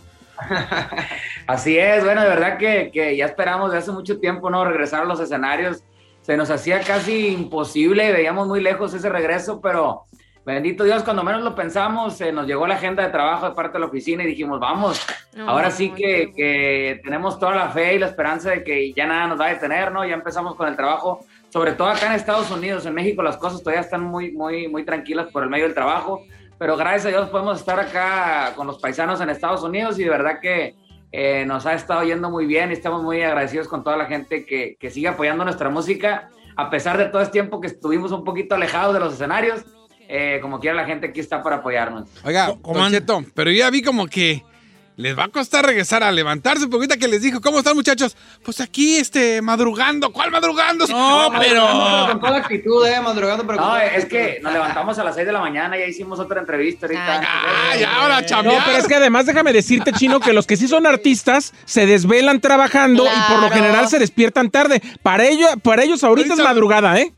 Así 1.47 1.77
es, 1.77 2.03
bueno, 2.03 2.21
de 2.21 2.29
verdad 2.29 2.57
que, 2.57 2.89
que 2.93 3.15
ya 3.17 3.25
esperamos 3.25 3.71
de 3.71 3.77
hace 3.77 3.91
mucho 3.91 4.19
tiempo, 4.19 4.49
¿no? 4.49 4.63
Regresar 4.65 5.01
a 5.01 5.05
los 5.05 5.19
escenarios. 5.19 5.83
Se 6.21 6.37
nos 6.37 6.49
hacía 6.49 6.79
casi 6.79 7.27
imposible, 7.27 8.11
veíamos 8.13 8.47
muy 8.47 8.61
lejos 8.61 8.93
ese 8.93 9.09
regreso, 9.09 9.59
pero 9.59 10.05
bendito 10.45 10.85
Dios, 10.85 11.03
cuando 11.03 11.21
menos 11.23 11.41
lo 11.41 11.53
pensamos, 11.53 12.15
se 12.15 12.31
nos 12.31 12.47
llegó 12.47 12.65
la 12.65 12.75
agenda 12.75 13.03
de 13.03 13.09
trabajo 13.09 13.49
de 13.49 13.55
parte 13.55 13.73
de 13.73 13.79
la 13.81 13.87
oficina 13.87 14.23
y 14.23 14.27
dijimos, 14.27 14.59
vamos, 14.59 15.05
No, 15.35 15.49
ahora 15.49 15.69
sí 15.69 15.89
que, 15.89 16.31
que 16.33 17.01
tenemos 17.03 17.39
toda 17.39 17.55
la 17.55 17.69
fe 17.69 17.95
y 17.95 17.99
la 17.99 18.07
esperanza 18.07 18.51
de 18.51 18.63
que 18.63 18.93
ya 18.93 19.05
nada 19.05 19.27
nos 19.27 19.39
va 19.39 19.47
a 19.47 19.53
detener, 19.53 19.91
¿no? 19.91 20.05
Ya 20.05 20.13
empezamos 20.13 20.55
con 20.55 20.69
el 20.69 20.77
trabajo, 20.77 21.25
sobre 21.53 21.73
todo 21.73 21.87
acá 21.89 22.07
en 22.07 22.13
Estados 22.13 22.49
Unidos, 22.49 22.83
en 22.87 22.95
México 22.95 23.21
las 23.21 23.37
cosas 23.37 23.61
todavía 23.61 23.81
están 23.81 24.01
muy, 24.01 24.31
muy, 24.31 24.67
muy 24.67 24.83
tranquilas 24.83 25.27
por 25.27 25.43
el 25.43 25.51
medio 25.51 25.65
del 25.65 25.75
trabajo, 25.75 26.25
pero 26.57 26.75
gracias 26.75 27.05
a 27.05 27.09
Dios 27.09 27.29
podemos 27.29 27.59
estar 27.59 27.79
acá 27.79 28.53
con 28.55 28.65
los 28.65 28.79
paisanos 28.79 29.21
en 29.21 29.29
Estados 29.29 29.61
Unidos 29.61 29.99
y 29.99 30.03
de 30.03 30.09
verdad 30.09 30.39
que 30.41 30.73
eh, 31.11 31.45
nos 31.45 31.67
ha 31.67 31.75
estado 31.75 32.03
yendo 32.05 32.31
muy 32.31 32.47
bien 32.47 32.71
y 32.71 32.73
estamos 32.73 33.03
muy 33.03 33.21
agradecidos 33.21 33.67
con 33.67 33.83
toda 33.83 33.97
la 33.97 34.07
gente 34.07 34.47
que, 34.47 34.77
que 34.79 34.89
sigue 34.89 35.09
apoyando 35.09 35.43
nuestra 35.43 35.69
música, 35.69 36.31
a 36.55 36.71
pesar 36.71 36.97
de 36.97 37.05
todo 37.05 37.21
este 37.21 37.33
tiempo 37.33 37.61
que 37.61 37.67
estuvimos 37.67 38.11
un 38.11 38.23
poquito 38.23 38.55
alejados 38.55 38.95
de 38.95 38.99
los 38.99 39.13
escenarios, 39.13 39.63
eh, 40.07 40.39
como 40.41 40.59
quiera 40.59 40.75
la 40.75 40.85
gente 40.85 41.09
aquí 41.09 41.19
está 41.19 41.43
para 41.43 41.57
apoyarnos. 41.57 42.09
Oiga. 42.23 42.51
Cheto, 42.89 43.23
pero 43.35 43.51
yo 43.51 43.59
ya 43.59 43.69
vi 43.69 43.83
como 43.83 44.07
que 44.07 44.43
les 44.95 45.17
va 45.17 45.25
a 45.25 45.27
costar 45.29 45.65
regresar 45.65 46.03
a 46.03 46.11
levantarse, 46.11 46.67
porque 46.67 46.85
ahorita 46.85 46.97
que 46.97 47.07
les 47.07 47.21
dijo, 47.21 47.41
¿cómo 47.41 47.59
están 47.59 47.75
muchachos? 47.75 48.15
Pues 48.43 48.61
aquí, 48.61 48.97
este, 48.97 49.41
madrugando. 49.41 50.11
¿Cuál 50.11 50.31
madrugando? 50.31 50.85
No, 50.87 51.31
pero... 51.39 52.07
Con 52.11 52.19
toda 52.19 52.37
actitud, 52.37 52.85
eh, 52.85 53.01
madrugando, 53.01 53.45
pero 53.45 53.59
No, 53.59 53.77
es 53.77 54.05
que 54.05 54.39
nos 54.41 54.53
levantamos 54.53 54.97
a 54.99 55.03
las 55.03 55.15
6 55.15 55.25
de 55.25 55.33
la 55.33 55.39
mañana 55.39 55.77
y 55.77 55.81
ya 55.81 55.85
hicimos 55.87 56.19
otra 56.19 56.39
entrevista 56.39 56.85
ahorita. 56.85 57.21
Ay, 57.71 57.83
ahora 57.83 58.21
No, 58.43 58.53
pero 58.65 58.77
es 58.77 58.87
que 58.87 58.95
además 58.95 59.25
déjame 59.25 59.51
decirte, 59.53 59.91
Chino, 59.93 60.19
que 60.19 60.33
los 60.33 60.45
que 60.45 60.57
sí 60.57 60.67
son 60.67 60.85
artistas 60.85 61.53
se 61.65 61.85
desvelan 61.85 62.39
trabajando 62.39 63.05
y 63.05 63.31
por 63.31 63.41
lo 63.41 63.49
general 63.49 63.87
se 63.87 63.99
despiertan 63.99 64.51
tarde. 64.51 64.81
Para 65.01 65.25
ellos, 65.25 65.49
para 65.63 65.83
ellos 65.83 66.03
ahorita 66.03 66.33
es 66.33 66.39
madrugada, 66.39 66.99
¿eh? 66.99 67.13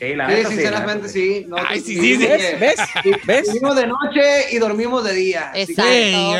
Sí, 0.00 0.14
la 0.16 0.28
Sí, 0.28 0.34
neta 0.34 0.48
sí, 0.48 0.54
sinceramente 0.54 1.08
sí. 1.10 1.44
No, 1.46 1.56
Ay, 1.68 1.80
sí, 1.80 1.94
sí, 2.00 2.16
¿Ves? 2.16 2.80
¿Ves? 3.26 3.46
Vivimos 3.52 3.76
de 3.76 3.86
noche 3.86 4.20
y 4.52 4.56
dormimos 4.58 5.04
de 5.04 5.12
día. 5.14 5.52
Exacto. 5.54 5.92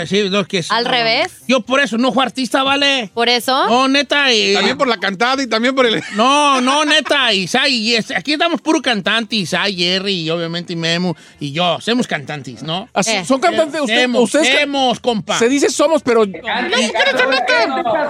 Sí, 0.07 0.23
sí, 0.23 0.31
no, 0.31 0.44
que 0.46 0.62
sí. 0.62 0.70
Al 0.73 0.87
revés. 0.87 1.42
Yo 1.46 1.61
por 1.61 1.79
eso 1.81 1.99
no 1.99 2.11
fui 2.11 2.23
artista, 2.23 2.62
¿vale? 2.62 3.11
Por 3.12 3.29
eso. 3.29 3.68
No, 3.68 3.87
neta. 3.87 4.33
eh, 4.33 4.55
También 4.55 4.79
por 4.79 4.88
la 4.88 4.96
cantada 4.96 5.42
y 5.42 5.46
también 5.46 5.75
por 5.75 5.85
el... 5.85 6.03
No, 6.14 6.61
no, 6.62 6.87
neta, 6.87 7.33
Isai, 7.35 7.70
y 7.75 7.96
aquí 7.96 8.33
estamos 8.33 8.62
puro 8.62 8.81
cantante, 8.81 9.37
Isai, 9.37 9.75
Jerry 9.77 10.23
y 10.23 10.31
obviamente 10.31 10.75
Memo 10.75 11.14
y 11.38 11.53
yo, 11.53 11.79
somos 11.83 12.07
cantantes, 12.07 12.62
¿no? 12.62 12.88
Así- 12.94 13.11
Eh. 13.11 13.25
Son 13.27 13.40
cantantes. 13.40 13.81
Usted, 13.83 13.94
Semos, 13.94 14.23
ustedes 14.23 14.46
semos, 14.49 15.01
compa. 15.01 15.38
se 15.38 15.49
dice 15.51 15.68
somos, 15.68 16.03
pero 16.03 16.25
Y 16.25 16.33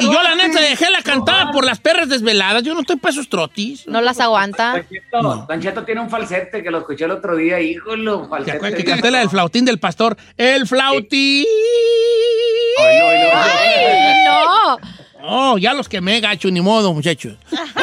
yo 0.04 0.22
la 0.22 0.34
neta 0.36 0.60
dejé 0.60 0.90
la 0.90 1.02
cantada 1.02 1.50
por 1.50 1.64
las 1.64 1.80
perras 1.80 2.08
desveladas, 2.08 2.62
yo 2.62 2.74
no 2.74 2.80
estoy 2.80 2.96
para 2.96 3.12
esos 3.12 3.28
trotis. 3.28 3.86
No 3.86 4.00
las 4.00 4.20
aguanta. 4.20 4.84
Don 5.10 5.39
Don 5.48 5.61
Cheto 5.61 5.85
tiene 5.85 6.00
un 6.00 6.11
falsete 6.11 6.62
que 6.62 6.70
lo 6.70 6.79
escuché 6.79 7.05
el 7.05 7.11
otro 7.12 7.37
día, 7.37 7.61
híjole, 7.61 8.11
un 8.12 8.20
¿Te 8.22 8.24
acuerdas 8.26 8.53
que 8.53 8.59
falsete. 8.61 8.85
canté 8.85 9.11
la 9.11 9.18
del 9.20 9.31
flautín 9.31 9.64
del 9.64 9.79
pastor? 9.79 10.16
El 10.37 10.66
flautín. 10.66 11.44
¡Ay, 12.79 14.24
no! 14.24 14.79
Oh, 15.22 15.59
ya 15.59 15.74
los 15.74 15.88
quemé, 15.88 16.20
gacho, 16.20 16.50
ni 16.50 16.61
modo, 16.61 16.92
muchachos. 16.94 17.35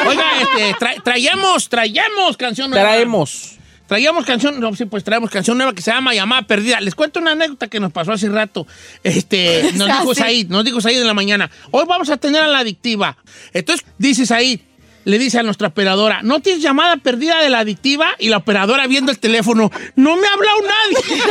Oiga, 0.06 0.24
este, 0.40 0.74
tra- 0.74 1.02
traíamos, 1.02 1.68
traíamos 1.68 2.36
canción 2.36 2.70
nueva. 2.70 2.88
traemos. 2.88 3.54
Traíamos 3.86 4.26
canción, 4.26 4.60
no, 4.60 4.74
sí, 4.74 4.84
pues 4.84 5.02
traemos 5.02 5.30
canción 5.30 5.56
nueva 5.56 5.72
que 5.72 5.80
se 5.80 5.90
llama 5.90 6.12
Llamada 6.12 6.42
Perdida. 6.42 6.78
Les 6.80 6.94
cuento 6.94 7.20
una 7.20 7.30
anécdota 7.32 7.68
que 7.68 7.80
nos 7.80 7.90
pasó 7.90 8.12
hace 8.12 8.28
rato. 8.28 8.66
Este, 9.02 9.70
nos 9.74 9.86
dijo 9.98 10.10
Así. 10.12 10.20
Said, 10.20 10.48
nos 10.48 10.64
dijo 10.64 10.80
Said 10.80 11.00
en 11.00 11.06
la 11.06 11.14
mañana. 11.14 11.50
Hoy 11.70 11.84
vamos 11.88 12.10
a 12.10 12.18
tener 12.18 12.42
a 12.42 12.48
la 12.48 12.58
adictiva. 12.58 13.16
Entonces, 13.54 13.86
dice 13.96 14.26
Said, 14.26 14.60
le 15.04 15.18
dice 15.18 15.38
a 15.38 15.42
nuestra 15.42 15.68
operadora, 15.68 16.20
¿no 16.22 16.40
tienes 16.40 16.62
llamada 16.62 16.96
perdida 16.98 17.40
de 17.42 17.48
la 17.50 17.60
adictiva? 17.60 18.08
Y 18.18 18.28
la 18.28 18.38
operadora 18.38 18.86
viendo 18.86 19.10
el 19.10 19.18
teléfono, 19.18 19.70
no 19.96 20.16
me 20.16 20.26
ha 20.26 20.32
hablado 20.32 20.58
nadie. 20.62 21.22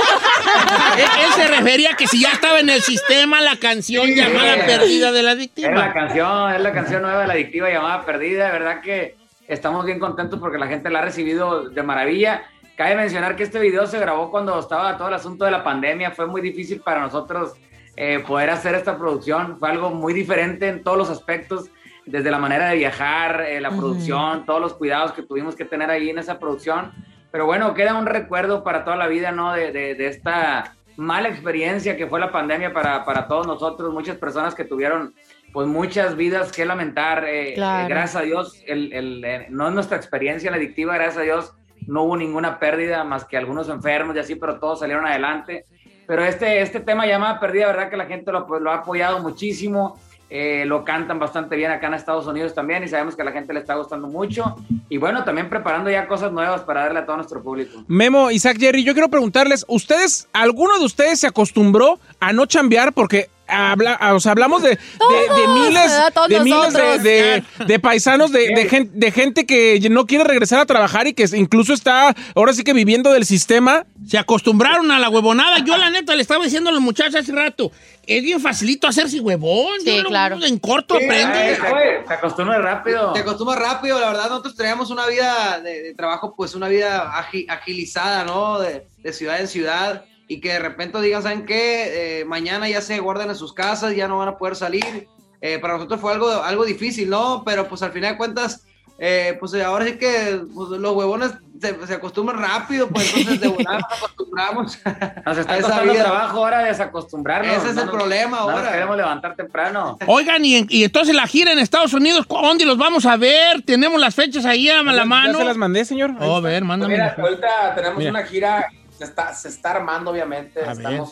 él, 0.98 1.10
él 1.26 1.32
se 1.36 1.48
refería 1.48 1.92
a 1.92 1.96
que 1.96 2.08
si 2.08 2.22
ya 2.22 2.32
estaba 2.32 2.60
en 2.60 2.70
el 2.70 2.82
sistema 2.82 3.42
la 3.42 3.58
canción 3.58 4.08
Llamada 4.10 4.66
Perdida 4.66 5.12
de 5.12 5.24
la 5.24 5.32
Es 5.32 5.38
la 5.38 5.42
adictiva. 5.42 5.94
canción, 5.94 6.54
es 6.54 6.62
la 6.62 6.72
canción 6.74 7.02
nueva 7.02 7.22
de 7.22 7.28
la 7.28 7.34
adictiva 7.34 7.70
llamada 7.70 8.06
Perdida. 8.06 8.46
De 8.48 8.52
verdad 8.52 8.82
que 8.82 9.16
estamos 9.48 9.86
bien 9.86 10.00
contentos 10.00 10.40
porque 10.40 10.58
la 10.58 10.68
gente 10.68 10.90
la 10.90 11.00
ha 11.00 11.04
recibido 11.04 11.70
de 11.70 11.84
maravilla. 11.84 12.44
Cabe 12.76 12.96
mencionar 12.96 13.36
que 13.36 13.44
este 13.44 13.60
video 13.60 13.88
se 13.88 14.00
grabó 14.00 14.30
cuando 14.30 14.60
estaba 14.60 14.98
todo 14.98 15.08
el 15.08 15.14
asunto 15.16 15.46
de 15.46 15.52
la 15.52 15.64
pandemia. 15.64 16.12
Fue 16.12 16.28
muy 16.28 16.42
difícil 16.42 16.80
para 16.82 17.02
nosotros 17.02 17.54
eh, 17.96 18.24
poder 18.26 18.52
hacer 18.52 18.76
esta 18.76 18.98
producción. 18.98 19.58
Fue 19.60 19.70
algo 19.70 19.90
muy 19.90 20.14
diferente 20.14 20.68
en 20.68 20.84
todos 20.84 20.98
los 20.98 21.10
aspectos, 21.10 21.66
desde 22.08 22.32
la 22.32 22.40
manera 22.40 22.70
de 22.70 22.78
viajar, 22.78 23.42
eh, 23.48 23.62
la 23.62 23.70
producción, 23.78 24.46
todos 24.46 24.60
los 24.62 24.74
cuidados 24.74 25.12
que 25.14 25.22
tuvimos 25.24 25.56
que 25.56 25.66
tener 25.66 25.90
ahí 25.90 26.10
en 26.10 26.18
esa 26.18 26.40
producción. 26.40 26.92
Pero 27.32 27.46
bueno, 27.46 27.74
queda 27.74 27.94
un 27.96 28.06
recuerdo 28.06 28.64
para 28.64 28.84
toda 28.84 28.96
la 28.96 29.08
vida, 29.08 29.32
¿no? 29.32 29.54
De, 29.54 29.72
de- 29.72 29.96
de 29.96 30.08
esta 30.08 30.76
mala 30.96 31.30
experiencia 31.30 31.96
que 31.96 32.08
fue 32.08 32.20
la 32.20 32.32
pandemia 32.32 32.74
para, 32.74 33.06
para 33.06 33.28
todos 33.28 33.46
nosotros, 33.46 33.94
muchas 33.94 34.18
personas 34.18 34.56
que 34.56 34.64
tuvieron 34.64 35.14
pues 35.54 35.68
muchas 35.68 36.16
vidas 36.16 36.52
que 36.52 36.66
lamentar. 36.66 37.24
eh, 37.28 37.54
Claro. 37.56 37.86
eh, 37.86 37.90
gracias 37.90 38.16
a 38.16 38.22
Dios, 38.26 38.64
el, 38.66 38.92
el, 38.94 39.24
eh, 39.26 39.48
no 39.50 39.68
es 39.68 39.74
nuestra 39.74 39.98
experiencia 39.98 40.50
la 40.50 40.58
adictiva, 40.58 40.96
gracias 40.96 41.18
a 41.18 41.22
Dios, 41.22 41.54
no 41.88 42.04
hubo 42.04 42.18
ninguna 42.18 42.58
pérdida 42.60 43.04
más 43.04 43.26
que 43.26 43.38
algunos 43.38 43.70
enfermos 43.70 44.16
y 44.16 44.20
así, 44.20 44.36
pero 44.36 44.60
todos 44.60 44.80
salieron 44.80 45.06
adelante. 45.06 45.66
Pero 46.08 46.24
este, 46.24 46.62
este 46.62 46.80
tema 46.80 47.06
llamada 47.06 47.40
perdida, 47.40 47.68
verdad 47.68 47.90
que 47.90 47.98
la 47.98 48.06
gente 48.06 48.32
lo, 48.32 48.48
lo 48.60 48.72
ha 48.72 48.76
apoyado 48.76 49.20
muchísimo. 49.20 50.00
Eh, 50.30 50.66
lo 50.66 50.84
cantan 50.84 51.20
bastante 51.20 51.56
bien 51.56 51.72
acá 51.72 51.88
en 51.88 51.94
Estados 51.94 52.28
Unidos 52.28 52.54
también 52.54 52.84
y 52.84 52.88
sabemos 52.88 53.16
que 53.16 53.22
a 53.22 53.26
la 53.26 53.32
gente 53.32 53.54
le 53.54 53.62
está 53.62 53.76
gustando 53.76 54.08
mucho. 54.08 54.58
Y 54.90 54.98
bueno, 54.98 55.24
también 55.24 55.50
preparando 55.50 55.90
ya 55.90 56.08
cosas 56.08 56.32
nuevas 56.32 56.62
para 56.62 56.84
darle 56.84 57.00
a 57.00 57.06
todo 57.06 57.18
nuestro 57.18 57.42
público. 57.42 57.84
Memo, 57.88 58.30
Isaac, 58.32 58.58
Jerry, 58.60 58.84
yo 58.84 58.94
quiero 58.94 59.10
preguntarles, 59.10 59.66
¿ustedes, 59.68 60.28
alguno 60.34 60.78
de 60.80 60.86
ustedes 60.86 61.22
se 61.22 61.28
acostumbró 61.28 62.00
a 62.20 62.34
no 62.34 62.46
chambear? 62.46 62.92
Porque 62.92 63.30
habla, 63.48 63.98
o 64.14 64.20
sea, 64.20 64.32
hablamos 64.34 64.62
de, 64.62 64.70
de- 64.70 64.76
de 64.76 64.82
Todos, 64.98 65.54
miles, 65.56 65.92
de, 66.30 66.40
miles 66.42 66.74
de, 66.74 66.80
nosotros. 66.80 67.04
de- 67.04 67.44
de 67.66 67.80
paisanos, 67.80 68.32
de, 68.32 68.50
de 68.54 68.70
gen- 68.70 68.92
de 68.94 69.12
gente 69.12 69.46
que 69.46 69.80
no 69.90 70.06
quiere 70.06 70.24
regresar 70.24 70.60
a 70.60 70.66
trabajar 70.66 71.08
y 71.08 71.14
que 71.14 71.26
incluso 71.34 71.74
está 71.74 72.16
ahora 72.36 72.54
sí 72.54 72.64
que 72.64 72.74
viviendo 72.74 73.12
del 73.12 73.26
sistema. 73.26 73.86
Se 74.08 74.18
acostumbraron 74.18 74.90
a 74.92 75.00
la 75.00 75.10
huevonada. 75.10 75.60
Yo, 75.60 75.76
la 75.78 75.90
neta, 75.90 76.16
le 76.16 76.22
estaba 76.22 76.44
diciendo 76.44 76.70
a 76.70 76.74
los 76.74 76.82
muchachos 76.82 77.16
hace 77.16 77.32
rato. 77.32 77.72
Es 78.06 78.24
bien 78.24 78.40
facilito 78.40 78.88
hacerse 78.88 79.20
huevón. 79.20 79.82
Sí, 79.84 79.98
Yo 79.98 80.04
lo- 80.04 80.10
claro. 80.10 80.38
En 80.46 80.60
corto 80.60 80.98
Sí, 80.98 81.04
aprende. 81.04 81.56
Se, 81.56 82.08
se 82.08 82.14
acostumbra 82.14 82.58
rápido. 82.60 83.12
Te 83.12 83.20
acostumbras 83.20 83.60
rápido, 83.60 84.00
la 84.00 84.08
verdad, 84.08 84.30
nosotros 84.30 84.56
teníamos 84.56 84.92
una 84.92 85.06
vida 85.08 85.60
de, 85.62 85.82
de 85.84 85.94
trabajo, 85.94 86.34
pues 86.38 86.56
una 86.56 86.70
vida 86.70 87.12
agi- 87.14 87.46
agilizada, 87.50 88.24
¿no? 88.24 88.60
De, 88.60 88.88
de 89.00 89.14
ciudad 89.14 89.42
en 89.42 89.48
ciudad 89.50 90.06
y 90.28 90.40
que 90.42 90.54
de 90.54 90.60
repente 90.60 91.00
digan, 91.02 91.24
¿saben 91.24 91.46
qué? 91.46 92.20
Eh, 92.22 92.26
mañana 92.26 92.68
ya 92.68 92.82
se 92.82 93.00
guardan 93.00 93.30
en 93.30 93.36
sus 93.36 93.54
casas, 93.54 93.96
ya 93.96 94.08
no 94.08 94.18
van 94.18 94.30
a 94.30 94.38
poder 94.38 94.56
salir. 94.56 95.08
Eh, 95.42 95.60
para 95.60 95.76
nosotros 95.76 96.02
fue 96.02 96.12
algo, 96.14 96.30
algo 96.30 96.66
difícil, 96.66 97.10
¿no? 97.10 97.44
Pero 97.46 97.68
pues 97.68 97.82
al 97.84 97.92
final 97.92 98.14
de 98.14 98.18
cuentas, 98.18 98.66
eh, 99.00 99.38
pues 99.40 99.54
ahora 99.56 99.86
sí 99.86 99.94
que 99.98 100.42
pues, 100.56 100.70
los 100.70 100.96
huevones 100.96 101.32
se, 101.62 101.88
se 101.88 101.94
acostumbran 101.94 102.40
rápido, 102.42 102.88
pues 102.90 103.16
entonces 103.16 103.40
de 103.42 103.48
volada 103.48 103.80
nos 103.80 104.04
acostumbramos. 104.04 104.80
Nos 105.26 105.38
está 105.38 105.54
a 105.54 105.58
esa 105.58 105.68
costando 105.68 105.94
vida. 105.94 106.04
trabajo 106.04 106.38
ahora 106.40 106.60
desacostumbrarnos. 106.64 107.56
Ese 107.58 107.70
es 107.70 107.76
No 107.76 107.82
el 107.82 107.88
nos- 107.88 107.96
problema 107.96 108.38
no 108.38 108.46
nos 108.48 108.56
ahora. 108.60 108.72
queremos 108.72 108.98
levantar 108.98 109.36
temprano. 109.36 109.98
Oigan, 110.08 110.44
y, 110.46 110.66
y 110.70 110.84
entonces 110.84 111.16
la 111.16 111.26
gira 111.28 111.52
en 111.54 111.60
Estados 111.60 111.94
Unidos, 111.94 112.26
¿dónde 112.28 112.66
los 112.66 112.78
vamos 112.78 113.06
a 113.06 113.16
ver? 113.18 113.62
Tenemos 113.64 114.00
las 114.02 114.14
fechas 114.16 114.46
ahí 114.46 114.70
a 114.70 114.82
la 114.84 114.94
¿Ya 114.94 115.06
mano. 115.06 115.38
se 115.38 115.46
las 115.46 115.58
mandé, 115.58 115.86
señor? 115.86 116.14
Oh, 116.20 116.38
a 116.38 116.42
ver, 116.42 116.64
mándame. 116.64 116.94
Mira, 116.96 117.16
ahorita 117.18 117.76
tenemos 117.76 117.98
Mira. 118.00 118.10
una 118.12 118.24
gira, 118.24 118.66
se 118.98 119.04
está, 119.04 119.34
se 119.34 119.50
está 119.50 119.72
armando 119.72 120.12
obviamente, 120.12 120.62
A 120.62 120.72
estamos 120.72 121.12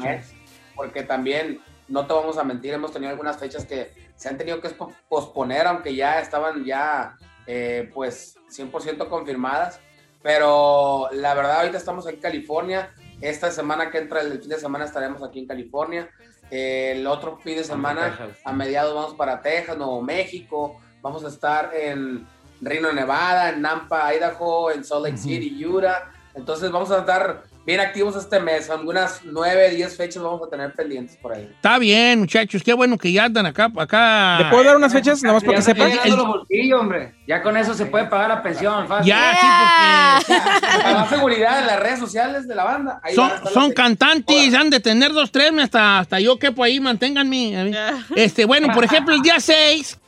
ver, 0.00 0.22
porque 0.74 1.02
también, 1.02 1.60
no 1.88 2.06
te 2.06 2.12
vamos 2.12 2.38
a 2.38 2.44
mentir, 2.44 2.72
hemos 2.74 2.92
tenido 2.92 3.10
algunas 3.10 3.36
fechas 3.38 3.64
que 3.64 3.92
se 4.16 4.28
han 4.28 4.36
tenido 4.36 4.60
que 4.60 4.68
posp- 4.76 4.94
posponer, 5.08 5.66
aunque 5.66 5.94
ya 5.94 6.20
estaban 6.20 6.64
ya, 6.64 7.16
eh, 7.46 7.90
pues, 7.94 8.36
100% 8.50 9.08
confirmadas, 9.08 9.80
pero 10.22 11.08
la 11.12 11.34
verdad 11.34 11.60
ahorita 11.60 11.78
estamos 11.78 12.06
aquí 12.06 12.16
en 12.16 12.22
California, 12.22 12.92
esta 13.20 13.50
semana 13.50 13.90
que 13.90 13.98
entra, 13.98 14.20
el 14.20 14.38
fin 14.40 14.48
de 14.48 14.58
semana 14.58 14.84
estaremos 14.84 15.22
aquí 15.22 15.38
en 15.40 15.46
California, 15.46 16.08
Eh, 16.52 16.94
el 16.96 17.06
otro 17.06 17.36
fin 17.38 17.56
de 17.56 17.62
semana, 17.62 18.06
a 18.44 18.52
mediados 18.52 18.92
vamos 18.92 19.14
para 19.14 19.40
Texas, 19.40 19.78
Nuevo 19.78 20.02
México, 20.02 20.80
vamos 21.00 21.24
a 21.24 21.28
estar 21.28 21.70
en 21.72 22.26
Reno, 22.60 22.92
Nevada, 22.92 23.50
en 23.50 23.62
Nampa, 23.62 24.12
Idaho, 24.12 24.72
en 24.72 24.82
Salt 24.82 25.04
Lake 25.04 25.16
City, 25.16 25.64
Utah. 25.64 26.10
Entonces 26.40 26.70
vamos 26.70 26.90
a 26.90 26.98
estar 27.00 27.42
bien 27.66 27.80
activos 27.80 28.16
este 28.16 28.40
mes. 28.40 28.70
Algunas 28.70 29.20
9, 29.24 29.70
10 29.70 29.96
fechas 29.96 30.22
vamos 30.22 30.40
a 30.46 30.50
tener 30.50 30.72
pendientes 30.72 31.16
por 31.18 31.32
ahí. 31.34 31.48
Está 31.54 31.78
bien, 31.78 32.20
muchachos. 32.20 32.62
Qué 32.62 32.72
bueno 32.72 32.96
que 32.96 33.12
ya 33.12 33.24
andan 33.26 33.44
acá. 33.44 33.70
acá. 33.76 34.38
¿Le 34.38 34.44
puedo 34.50 34.64
dar 34.64 34.76
unas 34.76 34.92
fechas? 34.92 35.22
Nada 35.22 35.34
más 35.34 35.44
para 35.44 35.58
que 35.58 35.60
Ya 35.60 35.62
se 35.62 35.72
sepan. 35.72 35.88
están 35.90 36.04
llenando 36.04 36.24
los 36.26 36.36
bolsillos, 36.38 36.80
hombre. 36.80 37.14
Ya 37.28 37.42
con 37.42 37.56
eso 37.58 37.74
se 37.74 37.86
puede 37.86 38.06
pagar 38.06 38.28
la 38.30 38.42
pensión, 38.42 38.88
fácil. 38.88 39.06
Ya, 39.06 40.18
sí, 40.26 40.32
porque 40.32 40.82
Para 40.82 40.94
más 40.94 41.10
seguridad 41.10 41.60
en 41.60 41.66
las 41.66 41.80
redes 41.80 41.98
sociales 41.98 42.48
de 42.48 42.54
la 42.54 42.64
banda. 42.64 43.00
Ahí 43.02 43.14
son, 43.14 43.72
cantantes, 43.72 44.54
han 44.54 44.70
de 44.70 44.80
tener 44.80 45.12
dos, 45.12 45.30
tres, 45.30 45.52
hasta, 45.60 45.98
hasta 45.98 46.20
yo 46.20 46.38
quepo 46.38 46.64
ahí, 46.64 46.80
manténganme. 46.80 47.72
Este, 48.16 48.46
bueno, 48.46 48.68
por 48.74 48.84
ejemplo, 48.84 49.14
el 49.14 49.20
día 49.20 49.38
6 49.38 49.98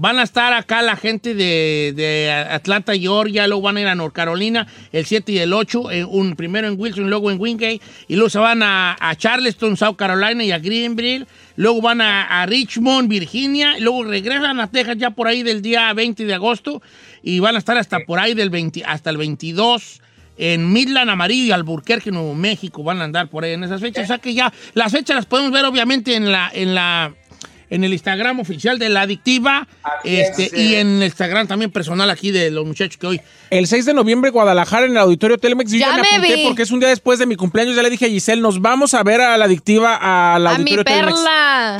van 0.00 0.18
a 0.18 0.22
estar 0.22 0.54
acá 0.54 0.80
la 0.80 0.96
gente 0.96 1.34
de, 1.34 1.92
de 1.94 2.30
Atlanta, 2.32 2.94
Georgia, 2.96 3.46
luego 3.46 3.60
van 3.60 3.76
a 3.76 3.82
ir 3.82 3.86
a 3.86 3.94
North 3.94 4.14
Carolina, 4.14 4.66
el 4.92 5.04
7 5.04 5.30
y 5.30 5.38
el 5.40 5.52
8, 5.52 5.90
eh, 5.90 6.04
un, 6.06 6.36
primero 6.36 6.66
en 6.68 6.80
Wilson, 6.80 7.10
luego 7.10 7.30
en 7.30 7.38
Wingate, 7.38 7.82
y 8.08 8.14
luego 8.14 8.30
se 8.30 8.38
van 8.38 8.62
a, 8.62 8.96
a 8.98 9.14
Charleston, 9.14 9.76
South 9.76 9.96
Carolina 9.96 10.42
y 10.42 10.52
a 10.52 10.58
Greenville, 10.58 11.26
luego 11.56 11.82
van 11.82 12.00
a, 12.00 12.22
a 12.22 12.46
Richmond, 12.46 13.10
Virginia, 13.10 13.76
y 13.76 13.82
luego 13.82 14.04
regresan 14.04 14.58
a 14.58 14.70
Texas 14.70 14.96
ya 14.96 15.10
por 15.10 15.28
ahí 15.28 15.42
del 15.42 15.60
día 15.60 15.92
20 15.92 16.24
de 16.24 16.32
agosto, 16.32 16.80
y 17.22 17.40
van 17.40 17.56
a 17.56 17.58
estar 17.58 17.76
hasta 17.76 18.00
por 18.00 18.18
ahí 18.18 18.32
del 18.32 18.48
20, 18.48 18.82
hasta 18.86 19.10
el 19.10 19.18
22 19.18 20.00
en 20.38 20.72
Midland, 20.72 21.10
Amarillo 21.10 21.44
y 21.44 21.50
Alburquerque, 21.50 22.10
Nuevo 22.10 22.34
México, 22.34 22.82
van 22.82 23.02
a 23.02 23.04
andar 23.04 23.28
por 23.28 23.44
ahí 23.44 23.52
en 23.52 23.64
esas 23.64 23.82
fechas. 23.82 24.04
O 24.04 24.06
sea 24.06 24.16
que 24.16 24.32
ya 24.32 24.50
las 24.72 24.90
fechas 24.90 25.14
las 25.14 25.26
podemos 25.26 25.52
ver 25.52 25.66
obviamente 25.66 26.16
en 26.16 26.32
la, 26.32 26.50
en 26.54 26.74
la, 26.74 27.12
en 27.70 27.84
el 27.84 27.92
Instagram 27.92 28.40
oficial 28.40 28.78
de 28.78 28.88
La 28.88 29.02
Adictiva 29.02 29.66
este, 30.04 30.44
es, 30.46 30.52
y 30.52 30.74
en 30.74 30.96
el 30.98 31.04
Instagram 31.04 31.46
también 31.46 31.70
personal 31.70 32.10
aquí 32.10 32.30
de 32.32 32.50
los 32.50 32.66
muchachos 32.66 32.96
que 32.98 33.06
hoy. 33.06 33.20
El 33.48 33.66
6 33.66 33.86
de 33.86 33.94
noviembre, 33.94 34.30
Guadalajara, 34.30 34.86
en 34.86 34.92
el 34.92 34.98
Auditorio 34.98 35.38
Telmex. 35.38 35.70
Yo 35.72 35.78
Ya 35.78 35.86
ya, 35.86 35.92
me 35.96 36.02
me 36.02 36.08
apunté 36.16 36.36
vi. 36.36 36.44
porque 36.46 36.62
es 36.62 36.70
un 36.70 36.80
día 36.80 36.88
después 36.88 37.18
de 37.18 37.26
mi 37.26 37.36
cumpleaños. 37.36 37.74
Ya 37.76 37.82
le 37.82 37.90
dije 37.90 38.06
a 38.06 38.08
Giselle, 38.08 38.42
nos 38.42 38.60
vamos 38.60 38.92
a 38.94 39.02
ver 39.02 39.20
a 39.20 39.36
la 39.38 39.44
adictiva 39.46 40.34
al 40.34 40.46
A 40.46 40.50
mi 40.50 40.56
Auditorio 40.72 40.84
Telmex. 40.84 41.14
perla. 41.16 41.78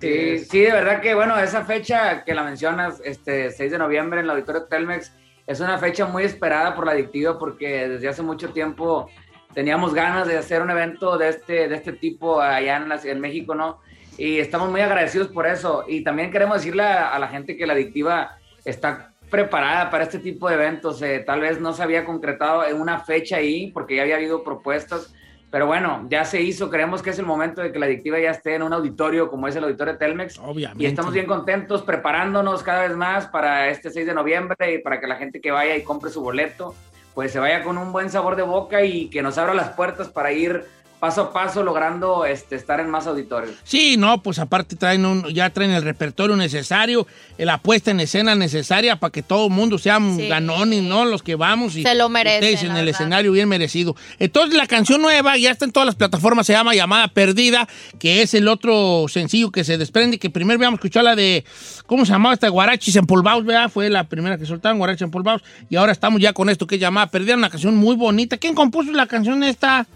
Sí, 0.00 0.38
sí, 0.50 0.58
de 0.60 0.72
verdad 0.72 1.00
que, 1.00 1.14
bueno, 1.14 1.38
esa 1.38 1.64
fecha 1.64 2.24
que 2.24 2.34
la 2.34 2.42
mencionas, 2.42 3.00
este 3.04 3.50
6 3.52 3.70
de 3.70 3.78
noviembre 3.78 4.18
en 4.20 4.24
el 4.24 4.30
Auditorio 4.30 4.64
Telmex, 4.64 5.12
es 5.46 5.60
una 5.60 5.78
fecha 5.78 6.06
muy 6.06 6.24
esperada 6.24 6.74
por 6.74 6.86
la 6.86 6.92
adictiva 6.92 7.38
porque 7.38 7.88
desde 7.88 8.08
hace 8.08 8.22
mucho 8.22 8.48
tiempo 8.50 9.08
teníamos 9.54 9.92
ganas 9.94 10.26
de 10.26 10.38
hacer 10.38 10.62
un 10.62 10.70
evento 10.70 11.18
de 11.18 11.28
este, 11.28 11.68
de 11.68 11.74
este 11.76 11.92
tipo 11.92 12.40
allá 12.40 12.78
en, 12.78 12.88
la- 12.88 13.00
en 13.04 13.20
México, 13.20 13.54
¿no? 13.54 13.78
Y 14.18 14.38
estamos 14.38 14.70
muy 14.70 14.80
agradecidos 14.80 15.28
por 15.28 15.46
eso. 15.46 15.84
Y 15.88 16.02
también 16.04 16.30
queremos 16.30 16.58
decirle 16.58 16.82
a, 16.82 17.10
a 17.10 17.18
la 17.18 17.28
gente 17.28 17.56
que 17.56 17.66
la 17.66 17.72
adictiva 17.72 18.36
está 18.64 19.12
preparada 19.32 19.88
para 19.88 20.04
este 20.04 20.18
tipo 20.18 20.48
de 20.48 20.54
eventos. 20.54 21.00
Eh, 21.00 21.20
tal 21.26 21.40
vez 21.40 21.58
no 21.58 21.72
se 21.72 21.82
había 21.82 22.04
concretado 22.04 22.66
en 22.66 22.78
una 22.78 23.00
fecha 23.00 23.36
ahí 23.36 23.70
porque 23.72 23.96
ya 23.96 24.02
había 24.02 24.16
habido 24.16 24.44
propuestas, 24.44 25.14
pero 25.50 25.66
bueno, 25.66 26.06
ya 26.10 26.26
se 26.26 26.42
hizo. 26.42 26.68
Creemos 26.68 27.02
que 27.02 27.10
es 27.10 27.18
el 27.18 27.24
momento 27.24 27.62
de 27.62 27.72
que 27.72 27.78
la 27.78 27.86
adictiva 27.86 28.20
ya 28.20 28.30
esté 28.30 28.54
en 28.54 28.62
un 28.62 28.74
auditorio 28.74 29.30
como 29.30 29.48
es 29.48 29.56
el 29.56 29.64
auditorio 29.64 29.96
Telmex. 29.96 30.38
Obviamente. 30.38 30.84
Y 30.84 30.86
estamos 30.86 31.14
bien 31.14 31.24
contentos 31.24 31.80
preparándonos 31.80 32.62
cada 32.62 32.82
vez 32.82 32.94
más 32.94 33.26
para 33.26 33.70
este 33.70 33.90
6 33.90 34.06
de 34.06 34.14
noviembre 34.14 34.74
y 34.74 34.78
para 34.78 35.00
que 35.00 35.06
la 35.06 35.16
gente 35.16 35.40
que 35.40 35.50
vaya 35.50 35.76
y 35.76 35.82
compre 35.82 36.10
su 36.10 36.20
boleto, 36.20 36.74
pues 37.14 37.32
se 37.32 37.38
vaya 37.38 37.62
con 37.64 37.78
un 37.78 37.90
buen 37.90 38.10
sabor 38.10 38.36
de 38.36 38.42
boca 38.42 38.84
y 38.84 39.08
que 39.08 39.22
nos 39.22 39.38
abra 39.38 39.54
las 39.54 39.70
puertas 39.70 40.08
para 40.08 40.30
ir 40.30 40.66
paso 41.02 41.20
a 41.22 41.32
paso 41.32 41.64
logrando 41.64 42.24
este, 42.26 42.54
estar 42.54 42.78
en 42.78 42.88
más 42.88 43.08
auditorios. 43.08 43.56
Sí, 43.64 43.96
no, 43.96 44.22
pues 44.22 44.38
aparte 44.38 44.76
traen 44.76 45.04
un- 45.04 45.24
ya 45.34 45.50
traen 45.50 45.72
el 45.72 45.82
repertorio 45.82 46.36
necesario, 46.36 47.08
la 47.38 47.58
puesta 47.58 47.90
en 47.90 47.98
escena 47.98 48.36
necesaria 48.36 48.94
para 49.00 49.10
que 49.10 49.20
todo 49.24 49.46
el 49.48 49.52
mundo 49.52 49.78
sea 49.78 49.98
Sí. 49.98 50.28
ganones, 50.28 50.84
¿no? 50.84 51.04
Los 51.04 51.24
que 51.24 51.34
vamos 51.34 51.74
y 51.74 51.82
Se 51.82 51.96
lo 51.96 52.08
merecen, 52.08 52.44
ustedes 52.44 52.60
en 52.62 52.76
el 52.76 52.84
verdad. 52.84 53.00
escenario 53.00 53.32
bien 53.32 53.48
merecido. 53.48 53.96
Entonces 54.20 54.56
la 54.56 54.68
canción 54.68 55.02
nueva 55.02 55.36
ya 55.38 55.50
está 55.50 55.64
en 55.64 55.72
todas 55.72 55.86
las 55.86 55.96
plataformas, 55.96 56.46
se 56.46 56.52
llama 56.52 56.72
Llamada 56.72 57.08
Perdida, 57.08 57.66
que 57.98 58.22
es 58.22 58.32
el 58.34 58.46
otro 58.46 59.06
sencillo 59.08 59.50
que 59.50 59.64
se 59.64 59.78
desprende, 59.78 60.20
que 60.20 60.30
primero 60.30 60.56
habíamos 60.58 60.78
escuchado 60.78 61.02
la 61.06 61.16
de, 61.16 61.44
¿cómo 61.86 62.06
se 62.06 62.12
llamaba 62.12 62.34
esta? 62.34 62.48
Guarachis 62.48 62.94
Empolvados, 62.94 63.44
¿verdad? 63.44 63.68
Fue 63.68 63.90
la 63.90 64.04
primera 64.04 64.38
que 64.38 64.46
soltaron, 64.46 64.78
Guarachis 64.78 65.02
Empolvados, 65.02 65.42
y 65.68 65.74
ahora 65.74 65.90
estamos 65.90 66.20
ya 66.20 66.32
con 66.32 66.48
esto 66.48 66.68
que 66.68 66.76
es 66.76 66.80
Llamada 66.80 67.08
Perdida, 67.08 67.34
una 67.34 67.50
canción 67.50 67.74
muy 67.74 67.96
bonita. 67.96 68.36
¿Quién 68.36 68.54
compuso 68.54 68.92
la 68.92 69.08
canción 69.08 69.42
esta? 69.42 69.88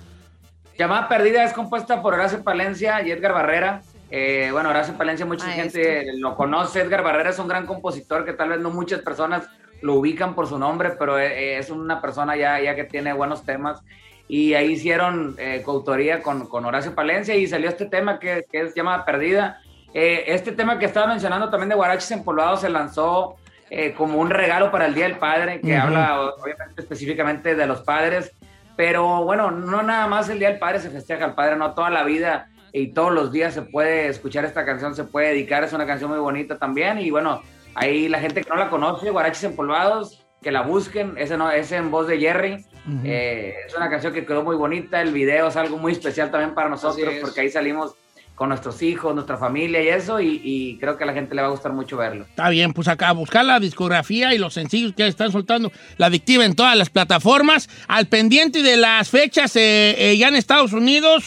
Llamada 0.78 1.08
Perdida 1.08 1.44
es 1.44 1.52
compuesta 1.52 2.02
por 2.02 2.14
Horacio 2.14 2.42
Palencia 2.42 3.00
y 3.02 3.10
Edgar 3.10 3.32
Barrera. 3.32 3.82
Eh, 4.10 4.50
bueno, 4.52 4.68
Horacio 4.70 4.94
Palencia, 4.94 5.24
mucha 5.26 5.46
Maestro. 5.46 5.82
gente 5.82 6.12
lo 6.18 6.36
conoce. 6.36 6.80
Edgar 6.80 7.02
Barrera 7.02 7.30
es 7.30 7.38
un 7.38 7.48
gran 7.48 7.66
compositor 7.66 8.24
que 8.24 8.32
tal 8.32 8.50
vez 8.50 8.60
no 8.60 8.70
muchas 8.70 9.00
personas 9.00 9.48
lo 9.82 9.94
ubican 9.94 10.34
por 10.34 10.46
su 10.46 10.58
nombre, 10.58 10.90
pero 10.98 11.18
eh, 11.18 11.58
es 11.58 11.70
una 11.70 12.00
persona 12.00 12.36
ya, 12.36 12.60
ya 12.60 12.74
que 12.74 12.84
tiene 12.84 13.12
buenos 13.12 13.44
temas. 13.44 13.80
Y 14.28 14.54
ahí 14.54 14.72
hicieron 14.72 15.36
eh, 15.38 15.62
coautoría 15.64 16.22
con, 16.22 16.46
con 16.48 16.64
Horacio 16.64 16.94
Palencia 16.94 17.34
y 17.36 17.46
salió 17.46 17.68
este 17.68 17.86
tema 17.86 18.18
que, 18.18 18.44
que 18.50 18.60
es 18.62 18.74
Llamada 18.74 19.04
Perdida. 19.04 19.60
Eh, 19.94 20.24
este 20.28 20.52
tema 20.52 20.78
que 20.78 20.84
estaba 20.86 21.06
mencionando 21.06 21.48
también 21.48 21.68
de 21.70 21.74
Guarachis 21.74 22.10
Empolvados 22.10 22.60
se 22.60 22.68
lanzó 22.68 23.36
eh, 23.70 23.94
como 23.96 24.18
un 24.18 24.30
regalo 24.30 24.70
para 24.70 24.86
el 24.86 24.94
Día 24.94 25.04
del 25.04 25.16
Padre, 25.16 25.60
que 25.60 25.72
Ujú. 25.72 25.80
habla 25.86 26.20
obviamente 26.20 26.82
específicamente 26.82 27.54
de 27.54 27.66
los 27.66 27.80
padres. 27.82 28.32
Pero 28.76 29.24
bueno, 29.24 29.50
no 29.50 29.82
nada 29.82 30.06
más 30.06 30.28
el 30.28 30.38
Día 30.38 30.50
del 30.50 30.58
Padre 30.58 30.80
se 30.80 30.90
festeja 30.90 31.24
al 31.24 31.34
Padre, 31.34 31.56
no 31.56 31.74
toda 31.74 31.90
la 31.90 32.04
vida 32.04 32.48
y 32.72 32.92
todos 32.92 33.12
los 33.12 33.32
días 33.32 33.54
se 33.54 33.62
puede 33.62 34.08
escuchar 34.08 34.44
esta 34.44 34.64
canción, 34.66 34.94
se 34.94 35.04
puede 35.04 35.28
dedicar, 35.28 35.64
es 35.64 35.72
una 35.72 35.86
canción 35.86 36.10
muy 36.10 36.20
bonita 36.20 36.58
también. 36.58 36.98
Y 36.98 37.10
bueno, 37.10 37.42
ahí 37.74 38.08
la 38.08 38.20
gente 38.20 38.42
que 38.42 38.50
no 38.50 38.56
la 38.56 38.68
conoce, 38.68 39.10
Guarachis 39.10 39.44
Empolvados, 39.44 40.26
que 40.42 40.52
la 40.52 40.62
busquen, 40.62 41.14
ese 41.16 41.36
no, 41.36 41.50
es 41.50 41.72
en 41.72 41.90
voz 41.90 42.06
de 42.06 42.18
Jerry. 42.18 42.64
Eh, 43.02 43.54
es 43.66 43.74
una 43.74 43.90
canción 43.90 44.12
que 44.12 44.24
quedó 44.24 44.44
muy 44.44 44.54
bonita, 44.54 45.00
el 45.00 45.12
video 45.12 45.48
es 45.48 45.56
algo 45.56 45.76
muy 45.76 45.92
especial 45.92 46.30
también 46.30 46.54
para 46.54 46.68
nosotros, 46.68 47.14
porque 47.20 47.40
ahí 47.40 47.50
salimos 47.50 47.96
con 48.36 48.50
nuestros 48.50 48.82
hijos, 48.82 49.14
nuestra 49.14 49.38
familia 49.38 49.82
y 49.82 49.88
eso, 49.88 50.20
y, 50.20 50.76
creo 50.78 50.96
que 50.96 51.04
a 51.04 51.06
la 51.06 51.14
gente 51.14 51.34
le 51.34 51.40
va 51.40 51.48
a 51.48 51.50
gustar 51.50 51.72
mucho 51.72 51.96
verlo. 51.96 52.26
Está 52.28 52.50
bien, 52.50 52.74
pues 52.74 52.86
acá 52.86 53.10
buscar 53.12 53.46
la 53.46 53.58
discografía 53.58 54.34
y 54.34 54.38
los 54.38 54.52
sencillos 54.52 54.92
que 54.94 55.06
están 55.06 55.32
soltando 55.32 55.72
la 55.96 56.06
adictiva 56.06 56.44
en 56.44 56.54
todas 56.54 56.76
las 56.76 56.90
plataformas. 56.90 57.68
Al 57.88 58.06
pendiente 58.06 58.62
de 58.62 58.76
las 58.76 59.08
fechas 59.08 59.56
eh, 59.56 59.96
eh, 59.98 60.18
ya 60.18 60.28
en 60.28 60.36
Estados 60.36 60.74
Unidos 60.74 61.24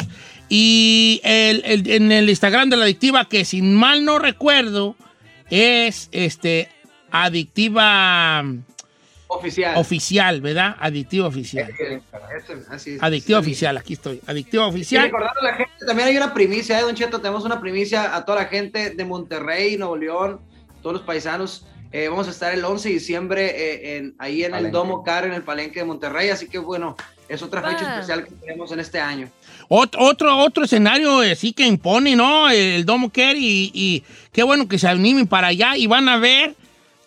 y 0.49 1.19
en 1.23 2.11
el 2.11 2.29
Instagram 2.29 2.69
de 2.69 2.77
la 2.77 2.83
adictiva, 2.83 3.25
que 3.25 3.43
sin 3.43 3.73
mal 3.73 4.05
no 4.05 4.19
recuerdo, 4.19 4.95
es 5.49 6.09
este 6.11 6.69
adictiva 7.11 8.43
Oficial. 9.31 9.77
oficial, 9.77 10.41
¿verdad? 10.41 10.75
Adictiva 10.79 11.27
oficial. 11.27 11.69
Ese, 11.69 12.01
así 12.71 12.91
es. 12.95 13.03
Adictiva 13.03 13.39
Sí. 13.41 13.45
oficial, 13.47 13.77
aquí 13.77 13.93
estoy. 13.93 14.19
Adictiva 14.25 14.65
Y 14.65 14.69
oficial. 14.69 15.03
recordando 15.05 15.39
a 15.39 15.43
la 15.43 15.53
gente, 15.53 15.71
también 15.85 16.07
hay 16.09 16.17
una 16.17 16.33
primicia, 16.33 16.79
¿eh, 16.79 16.81
Don 16.81 16.95
Cheto? 16.95 17.21
Tenemos 17.21 17.45
una 17.45 17.61
primicia 17.61 18.15
a 18.15 18.25
toda 18.25 18.39
la 18.41 18.45
gente 18.47 18.89
de 18.89 19.05
Monterrey, 19.05 19.77
Nuevo 19.77 19.95
León, 19.97 20.39
todos 20.81 20.93
los 20.95 21.03
paisanos. 21.03 21.65
Eh, 21.91 22.07
vamos 22.07 22.27
a 22.27 22.31
estar 22.31 22.53
el 22.53 22.63
11 22.65 22.87
de 22.89 22.93
diciembre 22.95 23.45
eh, 23.55 23.97
en, 23.97 24.15
ahí 24.19 24.39
en 24.41 24.45
el 24.45 24.51
Palenque. 24.51 24.71
Domo 24.71 25.03
Car, 25.03 25.25
en 25.25 25.33
el 25.33 25.43
Palenque 25.43 25.79
de 25.79 25.85
Monterrey. 25.85 26.29
Así 26.29 26.47
que, 26.47 26.57
bueno, 26.59 26.95
es 27.27 27.41
otra 27.43 27.61
fecha 27.61 27.85
Ah. 27.87 27.93
especial 27.95 28.25
que 28.25 28.31
tenemos 28.31 28.71
en 28.71 28.79
este 28.79 28.99
año. 28.99 29.29
Ot- 29.69 29.95
otro, 29.99 30.35
otro 30.37 30.63
escenario 30.63 31.21
eh, 31.23 31.35
sí 31.35 31.53
que 31.53 31.65
impone, 31.65 32.15
¿no? 32.15 32.49
El 32.49 32.85
Domo 32.85 33.11
Care 33.11 33.37
y, 33.37 33.71
y 33.73 34.03
qué 34.31 34.41
bueno 34.43 34.67
que 34.67 34.79
se 34.79 34.87
animen 34.87 35.27
para 35.27 35.47
allá 35.47 35.77
y 35.77 35.85
van 35.87 36.09
a 36.09 36.17
ver 36.17 36.55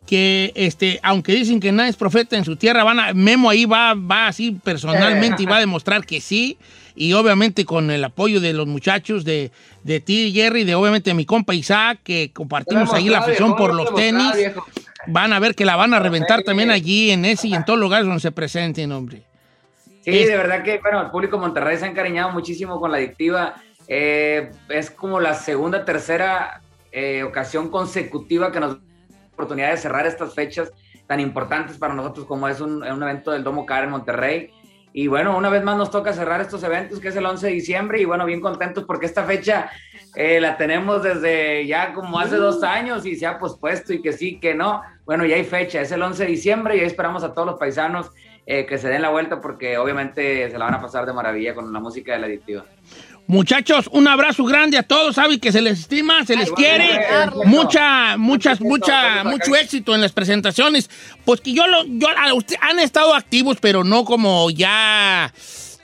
que, 0.06 0.52
este, 0.54 0.98
aunque 1.02 1.32
dicen 1.32 1.60
que 1.60 1.72
nadie 1.72 1.90
es 1.90 1.96
profeta 1.96 2.36
en 2.36 2.44
su 2.44 2.56
tierra, 2.56 2.84
van 2.84 2.98
a, 3.00 3.12
Memo 3.14 3.48
ahí 3.50 3.64
va, 3.64 3.94
va 3.94 4.26
así 4.28 4.50
personalmente 4.62 5.42
y 5.42 5.46
va 5.46 5.56
a 5.56 5.60
demostrar 5.60 6.04
que 6.04 6.20
sí. 6.20 6.58
Y 6.94 7.14
obviamente 7.14 7.64
con 7.64 7.90
el 7.90 8.04
apoyo 8.04 8.40
de 8.40 8.52
los 8.52 8.66
muchachos, 8.66 9.24
de, 9.24 9.50
de 9.82 10.00
ti, 10.00 10.30
Jerry, 10.34 10.64
de 10.64 10.74
obviamente 10.74 11.14
mi 11.14 11.24
compa 11.24 11.54
Isaac, 11.54 12.00
que 12.04 12.30
compartimos 12.34 12.92
ahí 12.92 13.08
la 13.08 13.18
afición 13.20 13.56
por 13.56 13.72
los 13.74 13.94
tenis. 13.94 14.30
Van 15.06 15.32
a 15.32 15.38
ver 15.40 15.54
que 15.54 15.64
la 15.64 15.74
van 15.76 15.94
a 15.94 15.98
reventar 16.00 16.42
también 16.42 16.70
allí 16.70 17.10
en 17.10 17.24
ese 17.24 17.48
y 17.48 17.54
en 17.54 17.64
todos 17.64 17.78
los 17.78 17.86
lugares 17.86 18.06
donde 18.06 18.20
se 18.20 18.30
presenten, 18.30 18.92
hombre. 18.92 19.22
Sí, 20.04 20.10
Es- 20.10 20.28
de 20.28 20.36
verdad 20.36 20.62
que, 20.62 20.78
bueno, 20.80 21.00
el 21.00 21.10
público 21.10 21.38
Monterrey 21.38 21.76
se 21.78 21.86
ha 21.86 21.88
encariñado 21.88 22.30
muchísimo 22.32 22.78
con 22.78 22.90
la 22.90 22.98
adictiva. 22.98 23.54
Eh, 23.88 24.50
es 24.68 24.90
como 24.90 25.18
la 25.20 25.34
segunda, 25.34 25.84
tercera 25.84 26.60
eh, 26.92 27.22
ocasión 27.22 27.70
consecutiva 27.70 28.52
que 28.52 28.60
nos 28.60 28.76
oportunidad 29.32 29.70
de 29.70 29.76
cerrar 29.76 30.06
estas 30.06 30.34
fechas 30.34 30.72
tan 31.06 31.20
importantes 31.20 31.78
para 31.78 31.94
nosotros 31.94 32.26
como 32.26 32.48
es 32.48 32.60
un, 32.60 32.82
un 32.82 33.02
evento 33.02 33.32
del 33.32 33.44
Domo 33.44 33.66
Car 33.66 33.84
en 33.84 33.90
Monterrey. 33.90 34.50
Y 34.94 35.06
bueno, 35.06 35.36
una 35.36 35.48
vez 35.48 35.62
más 35.62 35.76
nos 35.76 35.90
toca 35.90 36.12
cerrar 36.12 36.40
estos 36.40 36.62
eventos, 36.62 37.00
que 37.00 37.08
es 37.08 37.16
el 37.16 37.24
11 37.24 37.46
de 37.46 37.52
diciembre, 37.52 38.00
y 38.00 38.04
bueno, 38.04 38.26
bien 38.26 38.42
contentos 38.42 38.84
porque 38.84 39.06
esta 39.06 39.24
fecha 39.24 39.70
eh, 40.14 40.38
la 40.40 40.58
tenemos 40.58 41.02
desde 41.02 41.66
ya 41.66 41.94
como 41.94 42.18
hace 42.18 42.36
dos 42.36 42.62
años 42.62 43.06
y 43.06 43.16
se 43.16 43.26
ha 43.26 43.38
pospuesto 43.38 43.94
y 43.94 44.02
que 44.02 44.12
sí, 44.12 44.38
que 44.38 44.54
no. 44.54 44.82
Bueno, 45.06 45.24
ya 45.24 45.36
hay 45.36 45.44
fecha, 45.44 45.80
es 45.80 45.90
el 45.92 46.02
11 46.02 46.24
de 46.24 46.30
diciembre 46.30 46.76
y 46.76 46.80
ahí 46.80 46.86
esperamos 46.86 47.24
a 47.24 47.32
todos 47.32 47.46
los 47.46 47.58
paisanos 47.58 48.10
eh, 48.44 48.66
que 48.66 48.76
se 48.76 48.88
den 48.88 49.00
la 49.00 49.08
vuelta 49.08 49.40
porque 49.40 49.78
obviamente 49.78 50.50
se 50.50 50.58
la 50.58 50.66
van 50.66 50.74
a 50.74 50.80
pasar 50.82 51.06
de 51.06 51.12
maravilla 51.14 51.54
con 51.54 51.72
la 51.72 51.80
música 51.80 52.12
de 52.12 52.18
la 52.18 52.26
adictiva. 52.26 52.66
Muchachos, 53.28 53.88
un 53.92 54.08
abrazo 54.08 54.44
grande 54.44 54.76
a 54.76 54.82
todos. 54.82 55.14
Saben 55.14 55.40
que 55.40 55.52
se 55.52 55.62
les 55.62 55.80
estima, 55.80 56.26
se 56.26 56.36
les 56.36 56.50
quiere. 56.52 57.00
Mucha, 57.44 58.16
muchas, 58.18 58.60
mucha, 58.60 59.24
mucho 59.24 59.54
éxito 59.56 59.94
en 59.94 60.00
las 60.00 60.12
presentaciones. 60.12 60.90
Pues 61.24 61.40
que 61.40 61.52
yo 61.54 61.66
lo, 61.66 61.84
yo, 61.86 62.08
a 62.08 62.34
usted- 62.34 62.56
han 62.60 62.78
estado 62.78 63.14
activos, 63.14 63.56
pero 63.60 63.84
no 63.84 64.04
como 64.04 64.50
ya, 64.50 65.32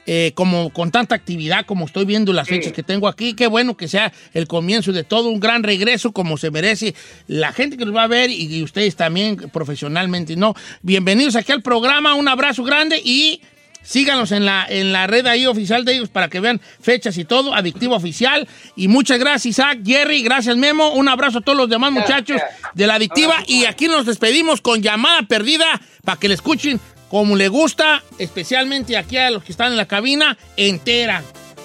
eh, 0.05 0.33
como 0.35 0.71
con 0.71 0.91
tanta 0.91 1.15
actividad 1.15 1.65
como 1.65 1.87
estoy 1.87 2.05
viendo 2.05 2.33
las 2.33 2.49
Sí. 2.49 2.55
fechas 2.57 2.73
que 2.73 2.83
tengo 2.83 3.09
aquí. 3.09 3.35
Qué 3.35 3.47
bueno 3.47 3.77
que 3.77 3.89
sea 3.89 4.13
el 4.35 4.47
comienzo 4.47 4.93
de 4.93 5.05
todo 5.05 5.29
un 5.31 5.39
gran 5.41 5.63
regreso 5.63 6.13
como 6.13 6.37
se 6.39 6.51
merece 6.51 6.95
la 7.29 7.53
gente 7.53 7.77
que 7.79 7.85
nos 7.87 7.95
va 7.95 8.03
a 8.03 8.09
ver 8.09 8.31
y, 8.31 8.57
y 8.59 8.63
ustedes 8.63 8.97
también 8.97 9.37
profesionalmente, 9.37 10.35
¿no? 10.37 10.55
Bienvenidos 10.83 11.37
aquí 11.37 11.53
al 11.53 11.63
programa. 11.63 12.15
Un 12.15 12.29
abrazo 12.29 12.63
grande 12.65 13.01
y 13.03 13.41
Síganos 13.83 14.33
en 14.33 14.45
la, 14.45 14.67
en 14.69 14.93
la 14.93 15.07
red 15.07 15.27
ahí 15.27 15.47
oficial 15.47 15.85
de 15.85 15.95
ellos 15.95 16.09
para 16.11 16.29
que 16.29 16.41
vean 16.41 16.61
fechas 16.81 17.17
y 17.17 17.25
todo, 17.25 17.55
Adictivo 17.55 17.97
Oficial. 17.97 18.47
Y 18.77 18.89
muchas 18.89 19.19
gracias, 19.19 19.47
Isaac, 19.47 19.79
Jerry, 19.85 20.23
gracias, 20.23 20.57
Memo. 20.57 20.91
Un 20.93 21.09
abrazo 21.09 21.39
a 21.39 21.41
todos 21.41 21.57
los 21.57 21.69
demás 21.71 21.93
muchachos 21.93 22.41
de 22.75 22.87
la 22.87 22.95
Adictiva. 22.97 23.37
Y 23.47 23.65
aquí 23.65 23.89
nos 23.89 24.05
despedimos 24.07 24.61
con 24.61 24.83
llamada 24.83 25.23
perdida 25.23 25.81
para 26.05 26.19
que 26.19 26.29
le 26.29 26.35
escuchen 26.35 26.81
como 27.09 27.37
le 27.37 27.49
gusta, 27.49 28.03
especialmente 28.19 28.97
aquí 28.97 29.17
a 29.17 29.31
los 29.31 29.43
que 29.43 29.53
están 29.53 29.73
en 29.73 29.79
la 29.79 29.87
cabina, 29.87 30.37
entera. 30.57 31.23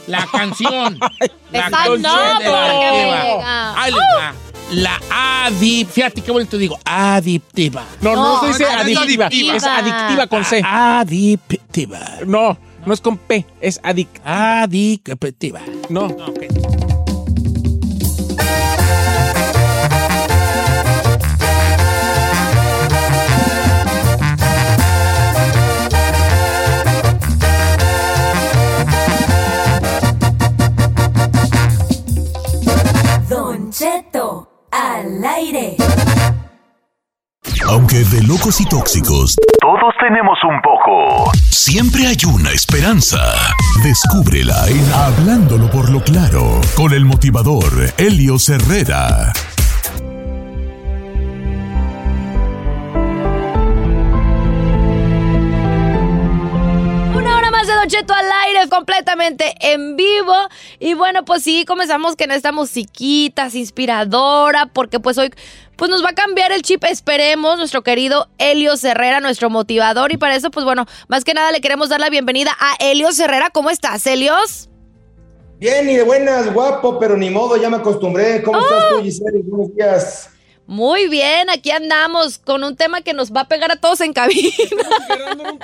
La 0.07 0.26
canción. 0.32 0.99
la 1.51 1.70
canción 1.70 2.01
no, 2.01 2.39
de 2.39 2.45
la 2.45 2.66
Adictiva. 2.66 3.82
Ahí 3.82 3.91
les 3.91 4.01
va. 4.01 4.34
La 4.74 4.99
adip, 5.45 5.89
fíjate 5.89 6.21
qué 6.21 6.32
bonito 6.32 6.57
digo, 6.57 6.78
adictiva. 6.86 7.86
No, 8.01 8.15
no, 8.15 8.24
No, 8.36 8.41
se 8.41 8.47
dice 8.47 8.63
no, 8.63 8.80
adictiva. 8.80 9.26
adictiva. 9.28 9.55
Es 9.55 9.63
adictiva 9.63 10.28
con 10.28 10.45
C. 10.45 10.61
Adictiva. 10.65 11.99
No, 12.26 12.57
no 12.86 12.93
es 12.93 13.01
con 13.01 13.17
P, 13.17 13.45
es 13.61 13.80
adictiva. 13.84 14.63
Adictiva. 14.63 15.61
No. 15.89 16.05
Ok. 16.05 16.93
Al 35.04 35.26
aire. 35.26 35.76
Aunque 37.68 38.04
de 38.06 38.24
locos 38.24 38.60
y 38.62 38.66
tóxicos, 38.66 39.36
Todos 39.60 39.93
tenemos 39.99 40.38
un 40.43 40.62
poco. 40.62 41.32
siempre 41.49 42.08
hay 42.08 42.18
una 42.28 42.51
esperanza. 42.51 43.20
Descúbrela 43.84 44.68
en 44.68 44.93
Hablándolo 44.93 45.70
por 45.70 45.89
lo 45.89 46.01
claro, 46.04 46.60
con 46.76 46.93
el 46.93 47.06
motivador 47.06 47.93
Helio 47.97 48.36
Herrera. 48.47 49.34
Don 57.84 57.90
Cheto 57.90 58.14
al 58.14 58.26
aire, 58.48 58.70
completamente 58.70 59.56
en 59.60 59.98
vivo. 59.98 60.34
Y 60.80 60.94
bueno, 60.94 61.26
pues 61.26 61.44
sí, 61.44 61.66
comenzamos 61.66 62.16
con 62.16 62.32
esta 62.32 62.54
musiquita 62.54 63.50
inspiradora, 63.52 64.68
porque 64.68 65.02
pues 65.02 65.18
hoy 65.18 65.34
pues 65.76 65.92
nos 65.92 66.02
va 66.02 66.12
a 66.12 66.14
cambiar 66.14 66.54
el 66.54 66.62
chip, 66.62 66.86
esperemos, 66.86 67.58
nuestro 67.58 67.82
querido 67.82 68.30
Helios 68.38 68.86
Herrera, 68.86 69.20
nuestro 69.20 69.50
motivador. 69.50 70.14
Y 70.14 70.18
para 70.18 70.36
eso, 70.36 70.50
pues 70.50 70.64
bueno, 70.64 70.86
más 71.10 71.26
que 71.26 71.34
nada 71.34 71.52
le 71.52 71.60
queremos 71.60 71.90
dar 71.90 72.00
la 72.00 72.10
bienvenida 72.10 72.56
a 72.58 72.76
Helios 72.80 73.20
Herrera. 73.20 73.50
¿Cómo 73.50 73.70
estás, 73.70 74.08
Helios? 74.08 74.70
Bien, 75.60 75.90
y 75.90 75.98
de 75.98 76.04
buenas, 76.04 76.54
guapo, 76.54 76.98
pero 77.00 77.18
ni 77.18 77.30
modo, 77.30 77.58
ya 77.58 77.70
me 77.70 77.78
acostumbré. 77.78 78.42
¿Cómo 78.44 78.62
estás 78.62 78.92
tú, 78.92 79.04
Giselle? 79.04 79.42
Buenos 79.44 79.76
días. 79.76 80.30
Muy 80.66 81.09
bien, 81.09 81.49
aquí 81.49 81.72
andamos 81.72 82.38
con 82.38 82.64
un 82.64 82.76
tema 82.76 83.01
que 83.01 83.14
nos 83.14 83.34
va 83.34 83.41
a 83.41 83.47
pegar 83.47 83.72
a 83.72 83.76
todos 83.76 83.99
en 84.01 84.14
cabina. 84.14 84.49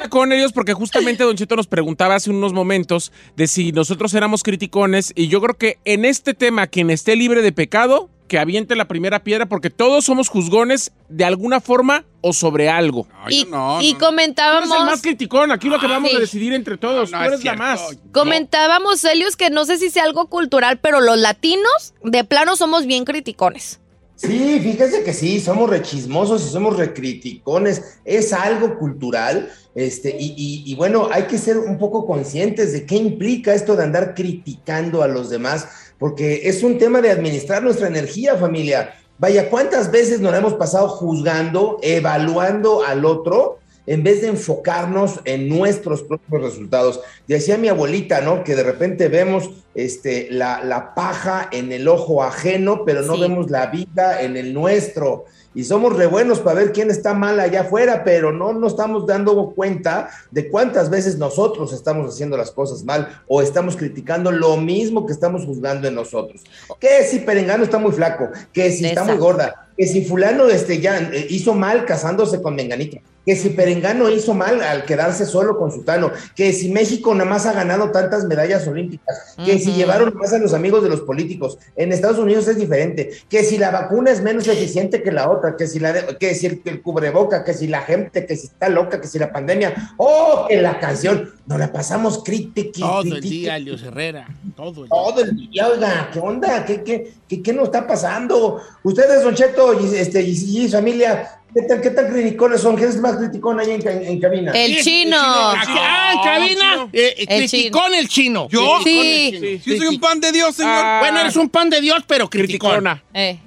con 0.09 0.31
ellos 0.31 0.51
porque 0.51 0.73
justamente 0.73 1.23
Don 1.23 1.37
Cheto 1.37 1.55
nos 1.55 1.67
preguntaba 1.67 2.15
hace 2.15 2.29
unos 2.29 2.53
momentos 2.53 3.11
de 3.35 3.47
si 3.47 3.71
nosotros 3.71 4.13
éramos 4.13 4.43
criticones 4.43 5.13
y 5.15 5.27
yo 5.27 5.41
creo 5.41 5.57
que 5.57 5.79
en 5.85 6.05
este 6.05 6.33
tema 6.33 6.67
quien 6.67 6.89
esté 6.89 7.15
libre 7.15 7.41
de 7.41 7.51
pecado 7.51 8.09
que 8.27 8.37
aviente 8.37 8.75
la 8.75 8.87
primera 8.87 9.23
piedra 9.23 9.47
porque 9.47 9.69
todos 9.69 10.05
somos 10.05 10.29
juzgones 10.29 10.91
de 11.09 11.25
alguna 11.25 11.59
forma 11.61 12.05
o 12.21 12.31
sobre 12.31 12.69
algo. 12.69 13.07
y, 13.29 13.47
y 13.81 13.93
comentábamos... 13.95 14.69
Tú 14.69 14.75
eres 14.75 14.83
el 14.83 14.91
más 14.91 15.01
criticón, 15.01 15.51
aquí 15.51 15.67
lo 15.67 15.77
acabamos 15.77 16.09
sí. 16.09 16.15
de 16.15 16.21
decidir 16.21 16.53
entre 16.53 16.77
todos, 16.77 17.11
No, 17.11 17.17
tú 17.17 17.21
no 17.21 17.27
eres 17.27 17.39
es 17.39 17.45
la 17.45 17.55
más. 17.55 17.97
Comentábamos, 18.11 19.03
Helios, 19.03 19.35
que 19.35 19.49
no 19.49 19.65
sé 19.65 19.77
si 19.77 19.89
sea 19.89 20.03
algo 20.03 20.27
cultural, 20.27 20.79
pero 20.79 21.01
los 21.01 21.17
latinos 21.17 21.93
de 22.03 22.23
plano 22.23 22.55
somos 22.55 22.85
bien 22.85 23.03
criticones. 23.03 23.79
Sí, 24.21 24.59
fíjese 24.59 25.03
que 25.03 25.13
sí, 25.13 25.39
somos 25.39 25.69
rechismosos 25.69 26.45
y 26.45 26.49
somos 26.49 26.75
recriticones. 26.75 27.99
Es 28.03 28.33
algo 28.33 28.77
cultural. 28.77 29.49
Este, 29.75 30.09
y, 30.19 30.33
y- 30.35 30.63
y 30.69 30.75
bueno, 30.75 31.07
hay 31.09 31.23
que 31.23 31.37
ser 31.37 31.57
un 31.57 31.77
poco 31.77 32.05
conscientes 32.05 32.73
de 32.73 32.85
qué 32.85 32.95
implica 32.97 33.53
esto 33.53 33.77
de 33.77 33.83
andar 33.85 34.13
criticando 34.15 35.03
a 35.03 35.07
los 35.07 35.29
demás, 35.29 35.69
porque 35.97 36.41
es 36.49 36.63
un 36.63 36.77
tema 36.77 36.99
de 36.99 37.11
administrar 37.11 37.63
nuestra 37.63 37.87
energía, 37.87 38.35
familia. 38.35 38.93
Vaya, 39.19 39.49
¿cuántas 39.49 39.89
veces 39.89 40.19
nos 40.19 40.35
hemos 40.35 40.55
pasado 40.55 40.89
juzgando, 40.89 41.77
evaluando 41.81 42.83
al 42.83 43.05
otro, 43.05 43.58
en 43.89 44.03
vez 44.03 44.21
de 44.21 44.27
enfocarnos 44.27 45.19
en 45.25 45.49
nuestros 45.49 46.03
propios 46.03 46.41
resultados? 46.43 47.01
Decía 47.27 47.57
mi 47.57 47.67
abuelita, 47.69 48.21
¿no? 48.21 48.43
Que 48.43 48.55
de 48.55 48.63
repente 48.63 49.07
vemos 49.07 49.49
este, 49.73 50.27
la, 50.29 50.63
la 50.63 50.93
paja 50.93 51.49
en 51.51 51.71
el 51.71 51.87
ojo 51.87 52.23
ajeno, 52.23 52.83
pero 52.85 53.01
no 53.01 53.15
Sí. 53.15 53.21
vemos 53.21 53.49
la 53.49 53.65
vida 53.67 54.21
en 54.21 54.37
el 54.37 54.53
nuestro. 54.53 55.25
Y 55.55 55.63
somos 55.63 55.95
re 55.97 56.05
buenos 56.05 56.39
para 56.39 56.59
ver 56.59 56.71
quién 56.71 56.91
está 56.91 57.15
mal 57.15 57.39
allá 57.39 57.61
afuera, 57.61 58.03
pero 58.03 58.31
no 58.31 58.53
nos 58.53 58.73
estamos 58.73 59.07
dando 59.07 59.49
cuenta 59.55 60.09
de 60.29 60.47
cuántas 60.49 60.91
veces 60.91 61.17
nosotros 61.17 61.73
estamos 61.73 62.13
haciendo 62.13 62.37
las 62.37 62.51
cosas 62.51 62.83
mal 62.83 63.23
o 63.27 63.41
estamos 63.41 63.75
criticando 63.75 64.31
lo 64.31 64.57
mismo 64.57 65.07
que 65.07 65.13
estamos 65.13 65.45
juzgando 65.45 65.87
en 65.87 65.95
nosotros. 65.95 66.43
Que 66.79 67.03
si 67.03 67.19
Perengano 67.19 67.63
está 67.63 67.79
muy 67.79 67.91
flaco, 67.91 68.29
que 68.53 68.71
si 68.71 68.85
está 68.85 69.03
muy 69.03 69.17
gorda, 69.17 69.67
que 69.75 69.87
si 69.87 70.05
fulano 70.05 70.47
este, 70.47 70.79
ya 70.79 70.99
eh, 70.99 71.25
hizo 71.31 71.55
mal 71.55 71.83
casándose 71.85 72.41
con 72.43 72.55
Menganito, 72.55 72.97
que 73.25 73.35
si 73.35 73.49
Perengano 73.49 74.09
hizo 74.09 74.33
mal 74.33 74.61
al 74.61 74.85
quedarse 74.85 75.25
solo 75.25 75.57
con 75.57 75.71
Sutano, 75.71 76.11
que 76.35 76.51
si 76.53 76.69
México 76.69 77.13
nada 77.13 77.29
más 77.29 77.45
ha 77.45 77.53
ganado 77.53 77.91
tantas 77.91 78.25
medallas 78.25 78.67
olímpicas, 78.67 79.35
que 79.45 79.59
si 79.59 79.73
llevaron 79.73 80.13
más 80.15 80.33
a 80.33 80.39
los 80.39 80.53
amigos 80.53 80.81
de 80.83 80.89
los 80.89 81.01
políticos, 81.01 81.57
en 81.75 81.91
Estados 81.91 82.17
Unidos 82.17 82.47
es 82.47 82.57
diferente, 82.57 83.11
que 83.29 83.43
si 83.43 83.57
la 83.57 83.71
vacuna 83.71 84.11
es 84.11 84.21
menos 84.21 84.47
eficiente 84.47 85.03
que 85.03 85.11
la 85.11 85.29
otra, 85.29 85.55
que 85.57 85.67
si, 85.67 85.79
la 85.79 85.93
de- 85.93 86.17
que 86.17 86.33
si 86.33 86.47
el, 86.47 86.61
el 86.65 86.81
cubreboca, 86.81 87.43
que 87.43 87.53
si 87.53 87.67
la 87.67 87.81
gente, 87.81 88.25
que 88.25 88.35
si 88.35 88.47
está 88.47 88.69
loca, 88.69 88.99
que 88.99 89.07
si 89.07 89.19
la 89.19 89.31
pandemia, 89.31 89.93
oh, 89.97 90.45
que 90.47 90.61
la 90.61 90.79
canción, 90.79 91.31
nos 91.45 91.59
la 91.59 91.71
pasamos 91.71 92.23
crítica. 92.23 92.79
Todo 92.79 93.01
el 93.01 93.21
día, 93.21 93.57
Helios 93.57 93.83
Herrera. 93.83 94.27
Todo 94.55 94.83
el 94.83 94.89
día. 94.89 94.89
Todo 94.89 95.21
el 95.23 95.35
día, 95.35 95.67
oiga, 95.67 96.09
¿qué 96.11 96.19
onda? 96.19 96.65
¿Qué, 96.65 96.83
qué, 96.83 97.13
qué, 97.27 97.41
qué 97.41 97.53
nos 97.53 97.65
está 97.65 97.85
pasando? 97.87 98.61
Ustedes, 98.83 99.23
Don 99.23 99.35
Cheto 99.35 99.79
y, 99.79 99.95
este, 99.95 100.21
y, 100.21 100.31
y 100.31 100.67
su 100.67 100.75
familia, 100.77 101.38
¿qué 101.53 101.61
tan, 101.63 101.81
qué 101.81 101.89
tan 101.91 102.07
criticones 102.11 102.61
son? 102.61 102.75
¿Quién 102.75 102.89
es 102.89 102.97
más 102.99 103.17
criticón 103.17 103.59
ahí 103.59 103.71
en, 103.71 103.87
en 103.87 104.19
cabina? 104.19 104.51
El 104.53 104.75
Sí, 104.75 104.83
chino. 104.83 105.17
Ah, 105.19 106.11
en 106.13 106.21
cabina. 106.21 106.89
eh, 106.93 107.15
eh, 107.17 107.25
El 107.27 107.37
criticón 107.49 107.93
el 107.93 108.07
chino. 108.07 108.47
¿Yo? 108.49 108.79
Sí. 108.83 109.31
el 109.33 109.61
chino. 109.63 109.75
Yo 109.75 109.83
soy 109.85 109.95
un 109.95 109.99
pan 109.99 110.19
de 110.19 110.31
Dios, 110.31 110.55
señor. 110.55 110.71
Ah, 110.73 110.97
Bueno, 111.01 111.19
eres 111.21 111.35
un 111.35 111.49
pan 111.49 111.69
de 111.69 111.81
Dios, 111.81 112.03
pero 112.07 112.29
criticona. 112.29 113.03
Eh, 113.13 113.39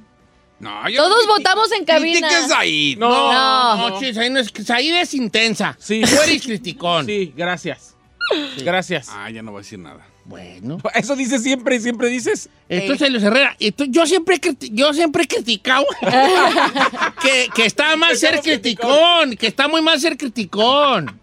No, 0.59 0.89
yo 0.89 1.03
Todos 1.03 1.27
votamos 1.27 1.73
en 1.73 1.85
cabina. 1.85 2.29
critiques 2.29 2.53
ahí. 2.53 2.95
No, 2.99 3.09
No. 3.33 3.91
no, 3.91 4.01
chis, 4.01 4.17
ahí 4.17 4.31
no 4.31 4.39
es, 4.39 4.71
ahí 4.71 4.91
es 4.91 5.13
intensa. 5.15 5.77
Sí. 5.81 6.03
Tú 6.03 6.23
eres 6.23 6.43
criticón. 6.43 7.07
Sí, 7.07 7.33
gracias. 7.37 7.97
Gracias. 8.59 9.09
Ah, 9.11 9.29
ya 9.31 9.43
no 9.43 9.51
voy 9.51 9.59
a 9.61 9.63
decir 9.63 9.79
nada. 9.81 10.07
Bueno. 10.25 10.79
Eso 10.95 11.17
dices 11.17 11.43
siempre 11.43 11.77
y 11.77 11.81
siempre 11.81 12.09
dices. 12.09 12.49
Entonces, 12.69 13.09
Helios 13.09 13.23
Herrera, 13.23 13.57
yo, 13.59 14.07
siempre, 14.07 14.41
yo 14.71 14.93
siempre 14.95 15.25
he 15.25 15.29
criticado 15.29 15.85
que, 17.23 17.49
que 17.55 17.67
está 17.67 17.97
mal 17.97 18.17
ser 18.17 18.41
criticón, 18.41 19.37
que 19.37 19.49
está 19.49 19.69
muy 19.69 19.83
mal 19.83 20.01
ser 20.01 20.17
criticón. 20.17 21.21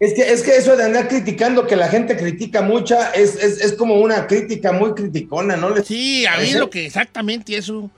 Es 0.00 0.14
que, 0.14 0.32
es 0.32 0.42
que 0.42 0.56
eso 0.56 0.76
de 0.76 0.84
andar 0.84 1.08
criticando 1.08 1.66
que 1.66 1.74
la 1.74 1.88
gente 1.88 2.16
critica 2.16 2.62
mucha 2.62 3.10
es, 3.10 3.34
es, 3.34 3.60
es 3.60 3.72
como 3.72 3.94
una 3.94 4.28
crítica 4.28 4.70
muy 4.70 4.94
criticona, 4.94 5.56
¿no? 5.56 5.74
Sí, 5.82 6.24
a 6.24 6.38
mí 6.38 6.52
lo 6.52 6.70
que 6.70 6.86
exactamente 6.86 7.56
eso. 7.56 7.90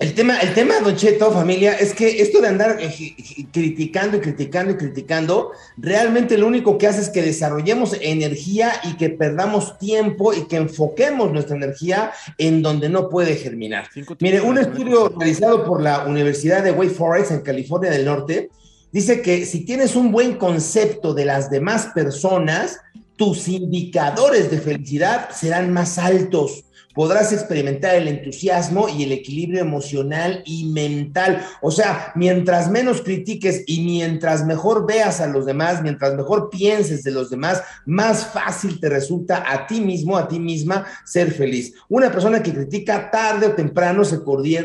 El 0.00 0.14
tema, 0.14 0.38
el 0.38 0.54
tema, 0.54 0.80
Don 0.80 0.96
Cheto, 0.96 1.30
familia, 1.30 1.74
es 1.74 1.92
que 1.92 2.22
esto 2.22 2.40
de 2.40 2.48
andar 2.48 2.78
eh, 2.80 3.14
criticando 3.52 4.16
y 4.16 4.20
criticando 4.20 4.72
y 4.72 4.76
criticando, 4.78 5.52
realmente 5.76 6.38
lo 6.38 6.46
único 6.46 6.78
que 6.78 6.86
hace 6.86 7.02
es 7.02 7.10
que 7.10 7.20
desarrollemos 7.20 7.94
energía 8.00 8.72
y 8.82 8.96
que 8.96 9.10
perdamos 9.10 9.78
tiempo 9.78 10.32
y 10.32 10.46
que 10.46 10.56
enfoquemos 10.56 11.30
nuestra 11.30 11.54
energía 11.54 12.12
en 12.38 12.62
donde 12.62 12.88
no 12.88 13.10
puede 13.10 13.36
germinar. 13.36 13.88
Mire, 14.20 14.40
un 14.40 14.56
estudio 14.56 15.10
realizado 15.10 15.66
por 15.66 15.82
la 15.82 16.06
Universidad 16.06 16.64
de 16.64 16.72
Wake 16.72 16.94
Forest 16.94 17.32
en 17.32 17.40
California 17.42 17.90
del 17.90 18.06
Norte 18.06 18.48
dice 18.92 19.20
que 19.20 19.44
si 19.44 19.66
tienes 19.66 19.96
un 19.96 20.12
buen 20.12 20.36
concepto 20.36 21.12
de 21.12 21.26
las 21.26 21.50
demás 21.50 21.88
personas, 21.94 22.80
tus 23.16 23.48
indicadores 23.48 24.50
de 24.50 24.60
felicidad 24.60 25.28
serán 25.28 25.70
más 25.74 25.98
altos. 25.98 26.64
Podrás 26.94 27.32
experimentar 27.32 27.94
el 27.94 28.08
entusiasmo 28.08 28.88
y 28.88 29.04
el 29.04 29.12
equilibrio 29.12 29.60
emocional 29.60 30.42
y 30.44 30.64
mental. 30.66 31.46
O 31.62 31.70
sea, 31.70 32.12
mientras 32.16 32.68
menos 32.68 33.02
critiques 33.02 33.62
y 33.66 33.82
mientras 33.82 34.44
mejor 34.44 34.86
veas 34.86 35.20
a 35.20 35.28
los 35.28 35.46
demás, 35.46 35.82
mientras 35.82 36.14
mejor 36.14 36.50
pienses 36.50 37.04
de 37.04 37.12
los 37.12 37.30
demás, 37.30 37.62
más 37.86 38.26
fácil 38.26 38.80
te 38.80 38.88
resulta 38.88 39.44
a 39.46 39.66
ti 39.66 39.80
mismo, 39.80 40.16
a 40.16 40.26
ti 40.26 40.40
misma, 40.40 40.84
ser 41.04 41.30
feliz. 41.30 41.74
Una 41.88 42.10
persona 42.10 42.42
que 42.42 42.52
critica 42.52 43.10
tarde 43.10 43.46
o 43.46 43.54
temprano 43.54 44.04
se, 44.04 44.18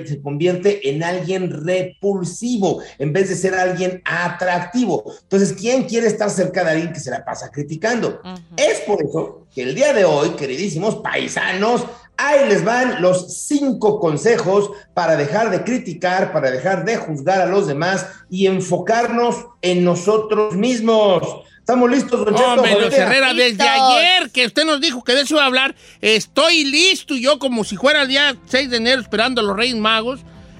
se 0.05 0.21
convierte 0.21 0.89
en 0.89 1.03
alguien 1.03 1.51
repulsivo 1.65 2.81
en 2.97 3.13
vez 3.13 3.29
de 3.29 3.35
ser 3.35 3.53
alguien 3.53 4.01
atractivo. 4.03 5.03
Entonces, 5.21 5.53
¿quién 5.53 5.83
quiere 5.83 6.07
estar 6.07 6.29
cerca 6.29 6.63
de 6.63 6.71
alguien 6.71 6.93
que 6.93 6.99
se 6.99 7.11
la 7.11 7.23
pasa 7.23 7.51
criticando? 7.51 8.19
Es 8.57 8.81
por 8.81 9.03
eso 9.03 9.45
que 9.53 9.63
el 9.63 9.75
día 9.75 9.93
de 9.93 10.05
hoy, 10.05 10.31
queridísimos 10.31 10.95
paisanos, 10.97 11.85
ahí 12.17 12.47
les 12.49 12.63
van 12.63 13.01
los 13.01 13.45
cinco 13.45 13.99
consejos 13.99 14.71
para 14.93 15.15
dejar 15.15 15.49
de 15.49 15.63
criticar, 15.63 16.31
para 16.31 16.51
dejar 16.51 16.85
de 16.85 16.97
juzgar 16.97 17.41
a 17.41 17.45
los 17.45 17.67
demás 17.67 18.07
y 18.29 18.47
enfocarnos 18.47 19.45
en 19.61 19.83
nosotros 19.83 20.55
mismos. 20.55 21.23
¿Estamos 21.59 21.89
listos, 21.89 22.23
don 22.23 22.35
Cheto? 22.35 22.47
Hombre, 22.47 22.75
Familia? 22.75 23.03
Herrera, 23.03 23.33
desde 23.33 23.67
ayer 23.67 24.29
que 24.29 24.45
usted 24.45 24.65
nos 24.65 24.79
dijo 24.79 25.03
que 25.03 25.13
de 25.13 25.21
eso 25.21 25.33
iba 25.33 25.43
a 25.43 25.47
hablar, 25.47 25.75
estoy 25.99 26.63
listo. 26.63 27.15
Yo, 27.15 27.39
como 27.39 27.63
si 27.63 27.75
fuera 27.75 28.03
el 28.03 28.07
día 28.07 28.35
6 28.45 28.69
de 28.69 28.77
enero 28.77 29.01
esperando 29.01 29.41
a 29.41 29.43
los 29.43 29.57
Reyes 29.57 29.75
Magos, 29.75 30.19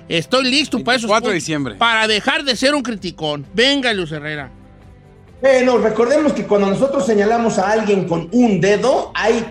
estoy 0.10 0.49
listo 0.49 0.84
para 0.84 0.97
esos 0.97 1.08
4 1.08 1.30
de 1.30 1.36
diciembre. 1.36 1.76
Para 1.76 2.08
dejar 2.08 2.43
de 2.43 2.56
ser 2.56 2.74
un 2.74 2.82
criticón. 2.82 3.45
Venga, 3.53 3.91
Helios 3.91 4.12
Herrera. 4.12 4.51
Bueno, 5.46 5.78
recordemos 5.78 6.34
que 6.34 6.48
cuando 6.48 6.66
nosotros 6.66 7.06
señalamos 7.06 7.60
a 7.60 7.70
alguien 7.70 8.08
con 8.08 8.30
un 8.32 8.60
dedo, 8.60 9.12
hay 9.14 9.46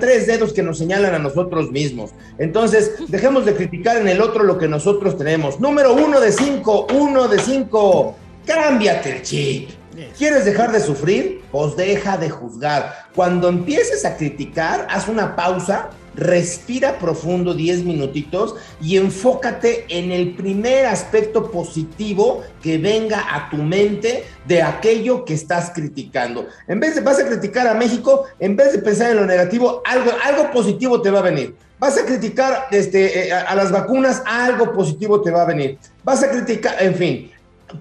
tres 0.00 0.26
dedos 0.26 0.54
que 0.54 0.62
nos 0.62 0.78
señalan 0.78 1.14
a 1.14 1.18
nosotros 1.18 1.70
mismos. 1.70 2.12
Entonces, 2.38 2.92
dejemos 3.08 3.44
de 3.44 3.54
criticar 3.54 3.98
en 3.98 4.08
el 4.08 4.22
otro 4.22 4.42
lo 4.42 4.56
que 4.56 4.68
nosotros 4.68 5.18
tenemos. 5.18 5.60
Número 5.60 5.92
uno 5.92 6.18
de 6.18 6.32
cinco, 6.32 6.86
uno 6.94 7.28
de 7.28 7.38
cinco. 7.38 8.16
Cámbiate 8.46 9.16
el 9.16 9.22
chip. 9.22 9.68
¿Quieres 10.16 10.46
dejar 10.46 10.72
de 10.72 10.80
sufrir? 10.80 11.42
Pues 11.52 11.76
deja 11.76 12.16
de 12.16 12.30
juzgar. 12.30 13.08
Cuando 13.14 13.50
empieces 13.50 14.06
a 14.06 14.16
criticar, 14.16 14.86
haz 14.88 15.08
una 15.08 15.36
pausa, 15.36 15.90
respira 16.16 16.98
profundo 16.98 17.54
10 17.54 17.84
minutitos 17.84 18.54
y 18.80 18.96
enfócate 18.96 19.84
en 19.88 20.12
el 20.12 20.34
primer 20.34 20.86
aspecto 20.86 21.50
positivo 21.50 22.42
que 22.62 22.78
venga 22.78 23.34
a 23.34 23.50
tu 23.50 23.56
mente 23.56 24.24
de 24.46 24.62
aquello 24.62 25.24
que 25.24 25.34
estás 25.34 25.70
criticando. 25.74 26.46
En 26.68 26.80
vez 26.80 26.94
de 26.94 27.00
vas 27.00 27.18
a 27.18 27.26
criticar 27.26 27.66
a 27.66 27.74
México, 27.74 28.24
en 28.38 28.56
vez 28.56 28.72
de 28.72 28.78
pensar 28.78 29.10
en 29.10 29.16
lo 29.16 29.26
negativo, 29.26 29.82
algo, 29.84 30.12
algo 30.24 30.50
positivo 30.50 31.00
te 31.00 31.10
va 31.10 31.20
a 31.20 31.22
venir. 31.22 31.54
Vas 31.78 31.98
a 31.98 32.04
criticar 32.04 32.68
este, 32.70 33.28
eh, 33.28 33.32
a, 33.32 33.42
a 33.42 33.54
las 33.54 33.72
vacunas, 33.72 34.22
algo 34.26 34.72
positivo 34.72 35.20
te 35.20 35.30
va 35.30 35.42
a 35.42 35.46
venir. 35.46 35.78
Vas 36.04 36.22
a 36.22 36.30
criticar, 36.30 36.76
en 36.80 36.94
fin, 36.94 37.30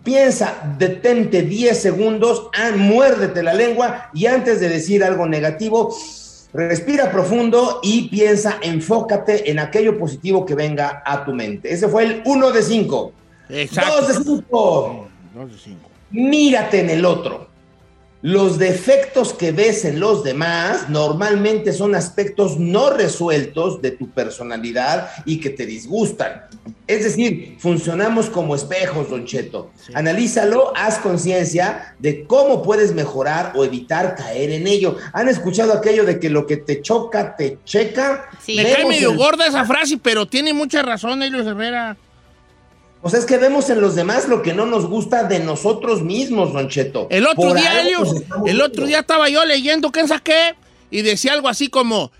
piensa, 0.03 0.75
detente 0.77 1.43
10 1.43 1.77
segundos, 1.77 2.49
muérdete 2.75 3.43
la 3.43 3.53
lengua 3.53 4.09
y 4.13 4.25
antes 4.25 4.59
de 4.59 4.69
decir 4.69 5.03
algo 5.03 5.27
negativo, 5.27 5.95
respira 6.53 7.11
profundo 7.11 7.79
y 7.81 8.09
piensa, 8.09 8.59
enfócate 8.61 9.49
en 9.49 9.59
aquello 9.59 9.97
positivo 9.97 10.45
que 10.45 10.55
venga 10.55 11.01
a 11.05 11.25
tu 11.25 11.33
mente. 11.33 11.73
Ese 11.73 11.87
fue 11.87 12.03
el 12.03 12.21
1 12.25 12.51
de 12.51 12.61
5. 12.61 13.11
Exacto. 13.49 14.01
2 14.01 14.07
de 14.07 14.23
5. 14.23 15.07
Dos 15.33 15.51
de 15.51 15.57
cinco. 15.57 15.89
Mírate 16.11 16.81
en 16.81 16.91
el 16.91 17.05
otro. 17.05 17.47
Los 18.23 18.57
defectos 18.57 19.33
que 19.33 19.51
ves 19.51 19.83
en 19.83 19.99
los 19.99 20.23
demás 20.23 20.87
normalmente 20.87 21.73
son 21.73 21.93
aspectos 21.93 22.57
no 22.57 22.89
resueltos 22.89 23.81
de 23.81 23.91
tu 23.91 24.11
personalidad 24.11 25.09
y 25.25 25.41
que 25.41 25.49
te 25.49 25.65
disgustan. 25.65 26.45
Es 26.87 27.03
decir, 27.03 27.57
funcionamos 27.59 28.29
como 28.29 28.55
espejos, 28.55 29.09
Don 29.09 29.25
Cheto. 29.25 29.71
Analízalo, 29.93 30.71
haz 30.73 30.99
conciencia 30.99 31.95
de 31.99 32.23
cómo 32.23 32.63
puedes 32.63 32.93
mejorar 32.93 33.51
o 33.55 33.65
evitar 33.65 34.15
caer 34.15 34.51
en 34.51 34.67
ello. 34.67 34.95
¿Han 35.11 35.27
escuchado 35.27 35.73
aquello 35.73 36.05
de 36.05 36.17
que 36.17 36.29
lo 36.29 36.47
que 36.47 36.55
te 36.55 36.81
choca, 36.81 37.35
te 37.35 37.57
checa? 37.65 38.29
Me 38.47 38.63
cae 38.63 38.85
medio 38.87 39.17
gorda 39.17 39.47
esa 39.47 39.65
frase, 39.65 39.99
pero 40.01 40.25
tiene 40.25 40.53
mucha 40.53 40.81
razón, 40.81 41.21
Elio 41.23 41.41
Herrera. 41.41 41.97
O 43.05 43.09
sea, 43.09 43.19
es 43.19 43.25
que 43.25 43.37
vemos 43.37 43.69
en 43.69 43.81
los 43.81 43.95
demás 43.95 44.29
lo 44.29 44.41
que 44.41 44.53
no 44.53 44.65
nos 44.65 44.87
gusta 44.87 45.25
de 45.25 45.39
nosotros 45.39 46.01
mismos, 46.01 46.53
Don 46.53 46.69
Cheto. 46.69 47.07
El 47.11 47.27
otro 47.27 47.49
Por 47.49 47.57
día, 47.57 47.71
algo 47.71 47.81
Elio, 47.81 47.99
nos 47.99 48.15
estamos 48.15 48.49
el 48.49 48.61
otro 48.61 48.85
día 48.85 48.99
estaba 48.99 49.27
yo 49.27 49.43
leyendo, 49.43 49.91
¿quién 49.91 50.07
saqué? 50.07 50.55
Y 50.89 51.01
decía 51.01 51.33
algo 51.33 51.49
así 51.49 51.67
como, 51.67 52.13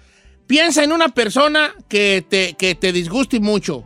piensa 0.45 0.84
en 0.84 0.91
una 0.91 1.07
persona 1.07 1.73
que 1.88 2.25
te, 2.27 2.55
que 2.55 2.75
te 2.75 2.91
disguste 2.91 3.39
mucho. 3.39 3.86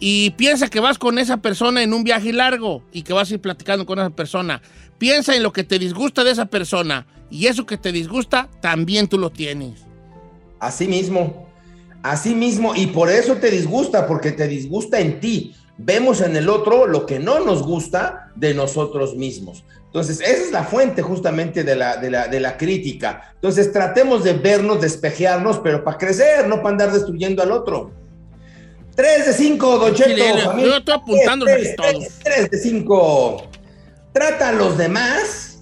Y 0.00 0.30
piensa 0.30 0.68
que 0.68 0.80
vas 0.80 0.98
con 0.98 1.20
esa 1.20 1.36
persona 1.36 1.84
en 1.84 1.94
un 1.94 2.02
viaje 2.02 2.32
largo 2.32 2.82
y 2.92 3.02
que 3.02 3.12
vas 3.12 3.30
a 3.30 3.34
ir 3.34 3.40
platicando 3.40 3.86
con 3.86 4.00
esa 4.00 4.10
persona. 4.10 4.60
Piensa 4.98 5.36
en 5.36 5.42
lo 5.44 5.52
que 5.52 5.62
te 5.62 5.78
disgusta 5.78 6.24
de 6.24 6.32
esa 6.32 6.46
persona. 6.46 7.06
Y 7.30 7.46
eso 7.46 7.64
que 7.64 7.78
te 7.78 7.92
disgusta, 7.92 8.48
también 8.60 9.06
tú 9.06 9.18
lo 9.18 9.30
tienes. 9.30 9.82
Así 10.58 10.88
mismo, 10.88 11.48
así 12.02 12.34
mismo, 12.34 12.74
y 12.74 12.86
por 12.86 13.08
eso 13.08 13.36
te 13.36 13.50
disgusta, 13.50 14.06
porque 14.08 14.32
te 14.32 14.48
disgusta 14.48 14.98
en 14.98 15.20
ti. 15.20 15.54
Vemos 15.76 16.20
en 16.20 16.36
el 16.36 16.48
otro 16.48 16.86
lo 16.86 17.04
que 17.04 17.18
no 17.18 17.40
nos 17.40 17.62
gusta 17.62 18.30
de 18.36 18.54
nosotros 18.54 19.16
mismos. 19.16 19.64
Entonces, 19.86 20.20
esa 20.20 20.44
es 20.46 20.52
la 20.52 20.64
fuente 20.64 21.02
justamente 21.02 21.62
de 21.62 21.76
la, 21.76 21.96
de 21.96 22.10
la, 22.10 22.26
de 22.26 22.40
la 22.40 22.56
crítica. 22.56 23.32
Entonces, 23.34 23.72
tratemos 23.72 24.24
de 24.24 24.32
vernos, 24.32 24.80
despejearnos, 24.80 25.60
pero 25.60 25.84
para 25.84 25.98
crecer, 25.98 26.48
no 26.48 26.56
para 26.56 26.70
andar 26.70 26.92
destruyendo 26.92 27.42
al 27.42 27.52
otro. 27.52 27.92
3 28.96 29.26
de 29.26 29.32
5, 29.32 29.78
Don 29.78 29.94
Cheto. 29.94 30.56
Yo 30.58 30.76
estoy 30.76 30.94
apuntando 30.94 31.44
Tres, 31.46 31.76
todos. 31.76 31.90
tres, 31.90 32.12
tres 32.22 32.50
de 32.50 32.58
5. 32.58 33.42
Trata 34.12 34.50
a 34.50 34.52
los 34.52 34.78
demás, 34.78 35.53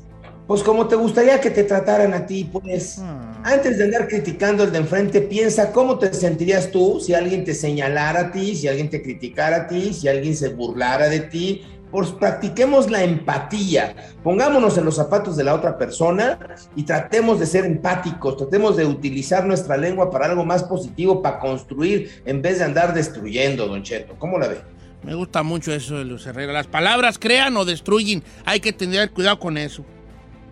pues 0.53 0.63
como 0.63 0.87
te 0.87 0.97
gustaría 0.97 1.41
que 1.41 1.51
te 1.51 1.65
trataran 1.65 2.13
a 2.13 2.27
ti, 2.27 2.45
pues. 2.45 3.01
Antes 3.43 3.79
de 3.79 3.85
andar 3.85 4.07
criticando 4.07 4.65
al 4.65 4.71
de 4.71 4.81
enfrente, 4.81 5.23
piensa 5.23 5.73
cómo 5.73 5.99
te 5.99 6.13
sentirías 6.13 6.71
tú 6.71 7.01
si 7.01 7.15
alguien 7.15 7.43
te 7.43 7.55
señalara 7.55 8.21
a 8.21 8.33
ti, 8.33 8.55
si 8.55 8.69
alguien 8.69 8.91
te 8.91 9.01
criticara 9.01 9.57
a 9.57 9.67
ti, 9.67 9.95
si 9.95 10.09
alguien 10.09 10.37
se 10.37 10.51
burlara 10.51 11.09
de 11.09 11.21
ti. 11.21 11.63
Pues 11.91 12.11
practiquemos 12.11 12.91
la 12.91 13.03
empatía, 13.03 13.97
pongámonos 14.23 14.77
en 14.77 14.85
los 14.85 14.97
zapatos 14.97 15.39
de 15.39 15.45
la 15.45 15.55
otra 15.55 15.79
persona 15.79 16.39
y 16.77 16.83
tratemos 16.83 17.41
de 17.41 17.47
ser 17.47 17.65
empáticos, 17.65 18.37
tratemos 18.37 18.77
de 18.77 18.85
utilizar 18.85 19.47
nuestra 19.47 19.79
lengua 19.79 20.11
para 20.11 20.27
algo 20.27 20.45
más 20.45 20.65
positivo, 20.65 21.23
para 21.23 21.39
construir 21.39 22.11
en 22.27 22.43
vez 22.43 22.59
de 22.59 22.65
andar 22.65 22.93
destruyendo, 22.93 23.69
don 23.69 23.83
Cheto. 23.83 24.17
¿Cómo 24.19 24.39
la 24.39 24.49
ve? 24.49 24.59
Me 25.03 25.15
gusta 25.15 25.43
mucho 25.43 25.73
eso 25.73 25.97
de 25.97 26.05
Luz 26.05 26.27
Herrera. 26.27 26.53
Las 26.53 26.67
palabras 26.67 27.19
crean 27.19 27.57
o 27.57 27.65
destruyen. 27.65 28.23
Hay 28.45 28.61
que 28.61 28.75
tener 28.75 29.11
cuidado 29.13 29.39
con 29.39 29.57
eso. 29.57 29.83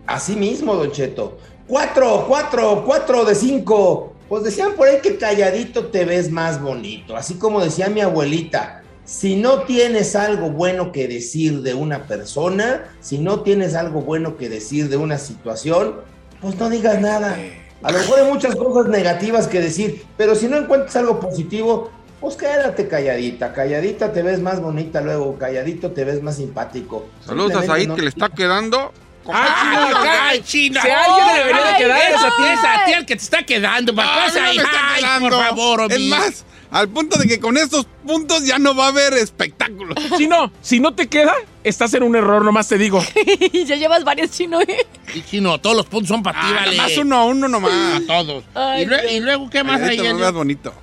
Así 0.07 0.35
mismo, 0.35 0.75
Don 0.75 0.91
Cheto. 0.91 1.37
Cuatro, 1.67 2.25
cuatro, 2.27 2.83
cuatro 2.85 3.23
de 3.25 3.35
cinco. 3.35 4.13
Pues 4.27 4.43
decían 4.43 4.73
por 4.73 4.87
ahí 4.87 4.99
que 5.01 5.17
calladito 5.17 5.87
te 5.87 6.05
ves 6.05 6.31
más 6.31 6.61
bonito. 6.61 7.15
Así 7.15 7.35
como 7.35 7.61
decía 7.63 7.89
mi 7.89 8.01
abuelita, 8.01 8.81
si 9.03 9.35
no 9.35 9.63
tienes 9.63 10.15
algo 10.15 10.49
bueno 10.51 10.91
que 10.91 11.07
decir 11.07 11.61
de 11.61 11.73
una 11.73 12.03
persona, 12.07 12.85
si 13.01 13.17
no 13.17 13.41
tienes 13.41 13.75
algo 13.75 14.01
bueno 14.01 14.37
que 14.37 14.47
decir 14.47 14.89
de 14.89 14.97
una 14.97 15.17
situación, 15.17 15.95
pues 16.41 16.55
no 16.57 16.69
digas 16.69 17.01
nada. 17.01 17.37
A 17.83 17.91
lo 17.91 17.97
mejor 17.99 18.19
hay 18.19 18.31
muchas 18.31 18.55
cosas 18.55 18.89
negativas 18.89 19.47
que 19.47 19.59
decir, 19.59 20.05
pero 20.17 20.35
si 20.35 20.47
no 20.47 20.57
encuentras 20.57 20.95
algo 20.95 21.19
positivo, 21.19 21.89
pues 22.21 22.35
quédate 22.35 22.87
calladita. 22.87 23.53
Calladita 23.53 24.13
te 24.13 24.21
ves 24.21 24.39
más 24.39 24.61
bonita 24.61 25.01
luego, 25.01 25.37
calladito 25.37 25.91
te 25.91 26.05
ves 26.05 26.21
más 26.21 26.35
simpático. 26.37 27.05
Saludos 27.25 27.55
a 27.55 27.63
Said 27.65 27.87
no- 27.87 27.95
que 27.95 28.03
le 28.03 28.09
está 28.09 28.29
quedando. 28.29 28.91
¡Ay, 29.31 29.93
ay, 30.09 30.41
chino! 30.43 30.81
Si 30.81 30.89
alguien 30.89 31.27
le 31.27 31.33
debería 31.39 31.61
de 31.63 31.69
Ay, 31.69 31.81
quedar, 31.83 32.11
es 32.11 32.17
a 32.23 32.29
ti. 32.35 32.43
Es 32.51 32.59
a 32.63 32.85
ti 32.85 32.91
el 32.93 33.05
que 33.05 33.15
te 33.15 33.21
está 33.23 33.43
quedando. 33.43 33.93
¿Para 33.93 34.27
No, 34.27 34.39
Ay, 34.41 34.57
quedando. 34.97 35.29
por 35.29 35.39
favor, 35.45 35.81
Es 35.91 35.97
Omi. 35.97 36.07
más, 36.07 36.45
al 36.71 36.89
punto 36.89 37.17
de 37.19 37.27
que 37.27 37.39
con 37.39 37.57
estos 37.57 37.85
puntos 38.05 38.45
ya 38.45 38.57
no 38.57 38.75
va 38.75 38.85
a 38.85 38.89
haber 38.89 39.13
espectáculo. 39.13 39.93
Si 40.17 40.27
no, 40.27 40.51
si 40.61 40.79
no 40.79 40.93
te 40.93 41.07
queda, 41.07 41.33
estás 41.63 41.93
en 41.93 42.03
un 42.03 42.15
error, 42.15 42.43
nomás 42.43 42.67
te 42.67 42.77
digo. 42.77 43.03
ya 43.65 43.75
llevas 43.75 44.03
varios 44.03 44.31
chinos, 44.31 44.63
¿eh? 44.67 44.85
Y 45.13 45.21
chino, 45.21 45.59
todos 45.59 45.75
los 45.75 45.85
puntos 45.85 46.07
son 46.09 46.23
para 46.23 46.39
ti, 46.41 46.47
Ah, 46.49 46.53
vale. 46.61 46.77
nomás 46.77 46.97
uno, 46.97 47.25
uno 47.27 47.47
nomás. 47.47 47.71
A 47.71 48.01
todos. 48.07 48.43
Ay, 48.55 48.83
y, 48.83 48.85
lue- 48.85 49.01
Dios. 49.01 49.11
y 49.13 49.19
luego, 49.19 49.49
¿qué 49.49 49.63
más 49.63 49.81
hay? 49.81 49.97
Elio? 49.99 50.17
veas 50.17 50.33
bonito. 50.33 50.73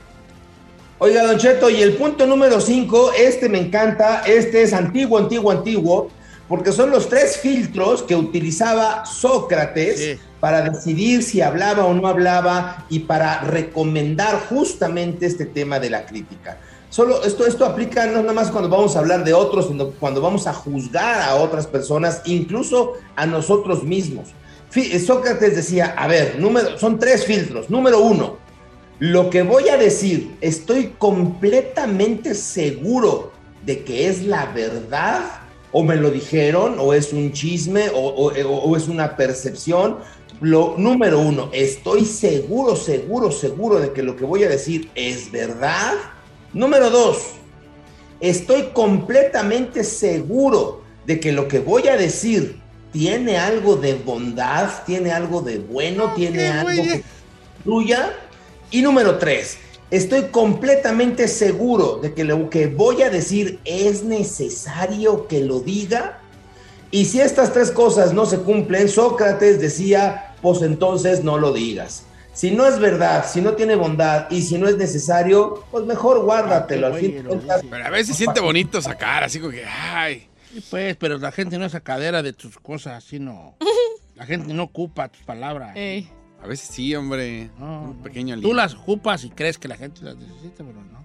Oiga, 1.01 1.23
Don 1.25 1.39
Cheto, 1.39 1.71
y 1.71 1.81
el 1.81 1.93
punto 1.95 2.27
número 2.27 2.61
5, 2.61 3.13
este 3.17 3.49
me 3.49 3.59
encanta, 3.61 4.23
este 4.27 4.63
es 4.63 4.73
antiguo, 4.73 5.17
antiguo, 5.19 5.53
antiguo, 5.53 6.11
porque 6.49 6.73
son 6.73 6.91
los 6.91 7.09
tres 7.09 7.37
filtros 7.37 8.03
que 8.03 8.17
utilizaba 8.17 9.05
Sócrates 9.05 9.99
Sí. 9.99 10.19
para 10.41 10.63
decidir 10.63 11.23
si 11.23 11.41
hablaba 11.43 11.85
o 11.85 11.93
no 11.95 12.09
hablaba 12.09 12.87
y 12.89 13.01
para 13.01 13.41
recomendar 13.43 14.47
justamente 14.49 15.27
este 15.27 15.45
tema 15.47 15.79
de 15.79 15.91
la 15.91 16.07
crítica. 16.07 16.59
Solo 16.91 17.23
esto, 17.23 17.47
esto 17.47 17.67
aplica 17.67 18.07
no 18.07 18.23
nada 18.23 18.33
más 18.33 18.51
cuando 18.51 18.71
vamos 18.71 18.97
a 18.97 19.01
hablar 19.01 19.23
de 19.25 19.35
otros, 19.35 19.67
sino 19.69 19.91
cuando 19.91 20.23
vamos 20.23 20.47
a 20.47 20.55
juzgar 20.55 21.21
a 21.21 21.35
otras 21.35 21.67
personas, 21.67 22.23
incluso 22.25 22.95
a 23.15 23.27
nosotros 23.27 23.85
mismos. 23.85 24.29
Fi- 24.71 24.99
Sócrates 24.99 25.55
decía, 25.57 25.95
a 25.99 26.07
ver, 26.07 26.37
número, 26.39 26.79
son 26.79 26.99
tres 26.99 27.25
filtros. 27.27 27.69
Número 27.69 28.01
uno, 28.01 28.39
lo 29.01 29.29
que 29.29 29.43
voy 29.43 29.69
a 29.69 29.77
decir, 29.77 30.37
estoy 30.41 30.95
completamente 30.99 32.35
seguro 32.35 33.33
de 33.67 33.85
que 33.85 34.09
es 34.09 34.23
la 34.25 34.47
verdad, 34.47 35.21
o 35.73 35.83
me 35.85 35.97
lo 35.97 36.11
dijeron, 36.11 36.77
o 36.79 36.95
es 36.95 37.13
un 37.13 37.33
chisme, 37.33 37.91
o, 37.91 37.99
o- 37.99 38.33
o 38.33 38.77
es 38.77 38.89
una 38.89 39.17
percepción. 39.17 39.99
Lo 40.41 40.75
número 40.79 41.19
uno, 41.19 41.51
estoy 41.53 42.05
seguro, 42.05 42.77
seguro, 42.77 43.33
seguro 43.33 43.81
de 43.81 43.93
que 43.93 44.03
lo 44.03 44.15
que 44.17 44.25
voy 44.25 44.45
a 44.45 44.49
decir 44.49 44.89
es 44.95 45.31
verdad. 45.33 45.95
Número 46.53 46.91
dos, 46.91 47.19
estoy 48.21 48.69
completamente 48.73 49.83
seguro 49.85 50.83
de 51.07 51.19
que 51.21 51.33
lo 51.33 51.49
que 51.49 51.59
voy 51.59 51.89
a 51.89 51.97
decir 51.97 52.61
tiene 52.93 53.37
algo 53.37 53.77
de 53.77 53.95
bondad, 53.95 54.71
tiene 54.87 55.11
algo 55.11 55.41
de 55.43 55.59
bueno, 55.59 56.13
tiene 56.15 56.49
algo 56.49 56.83
tuya. 57.65 58.13
Y 58.71 58.83
número 58.83 59.19
tres, 59.19 59.59
estoy 59.91 60.25
completamente 60.25 61.29
seguro 61.29 61.97
de 61.97 62.15
que 62.15 62.25
lo 62.25 62.51
que 62.51 62.67
voy 62.67 63.03
a 63.03 63.11
decir 63.11 63.59
es 63.65 64.05
necesario 64.05 65.27
que 65.27 65.41
lo 65.41 65.61
diga. 65.61 66.21
Y 66.91 67.05
si 67.05 67.21
estas 67.21 67.53
tres 67.53 67.71
cosas 67.71 68.13
no 68.15 68.27
se 68.27 68.39
cumplen, 68.39 68.89
Sócrates 68.89 69.61
decía, 69.61 70.35
pues 70.41 70.63
entonces 70.63 71.23
no 71.23 71.39
lo 71.39 71.53
digas. 71.53 72.05
Si 72.33 72.53
no 72.53 72.67
es 72.67 72.79
verdad, 72.79 73.27
si 73.29 73.41
no 73.41 73.55
tiene 73.55 73.75
bondad 73.75 74.31
y 74.31 74.43
si 74.43 74.59
no 74.59 74.69
es 74.69 74.77
necesario, 74.77 75.65
pues 75.71 75.85
mejor 75.85 76.23
guárdatelo. 76.23 76.87
Al 76.87 76.95
fin 76.95 77.17
de 77.17 77.25
cuentas, 77.25 77.63
Pero 77.69 77.85
a 77.85 77.91
veces 77.91 78.17
siente 78.17 78.41
bonito 78.41 78.81
sacar, 78.81 79.25
así 79.25 79.41
como 79.41 79.51
que, 79.51 79.65
ay. 79.67 80.29
Sí, 80.53 80.65
pues, 80.71 80.97
pero 80.97 81.19
la 81.19 81.33
gente 81.33 81.59
no 81.59 81.67
es 81.67 81.73
sacadera 81.73 82.23
de 82.23 82.33
tus 82.33 82.57
cosas, 82.59 83.05
así 83.05 83.19
no. 83.19 83.57
La 84.15 84.27
gente 84.27 84.53
no 84.53 84.65
ocupa 84.65 85.09
tus 85.09 85.23
palabras. 85.23 85.77
Ey. 85.77 86.11
A 86.43 86.47
veces 86.47 86.69
sí, 86.73 86.95
hombre. 86.95 87.51
No, 87.59 87.83
Un 87.83 88.03
pequeño 88.03 88.41
Tú 88.41 88.55
las 88.55 88.75
ocupas 88.75 89.25
y 89.25 89.31
crees 89.31 89.59
que 89.59 89.69
la 89.69 89.77
gente 89.77 90.03
las 90.03 90.17
necesita, 90.17 90.65
pero 90.65 90.83
no. 90.83 90.99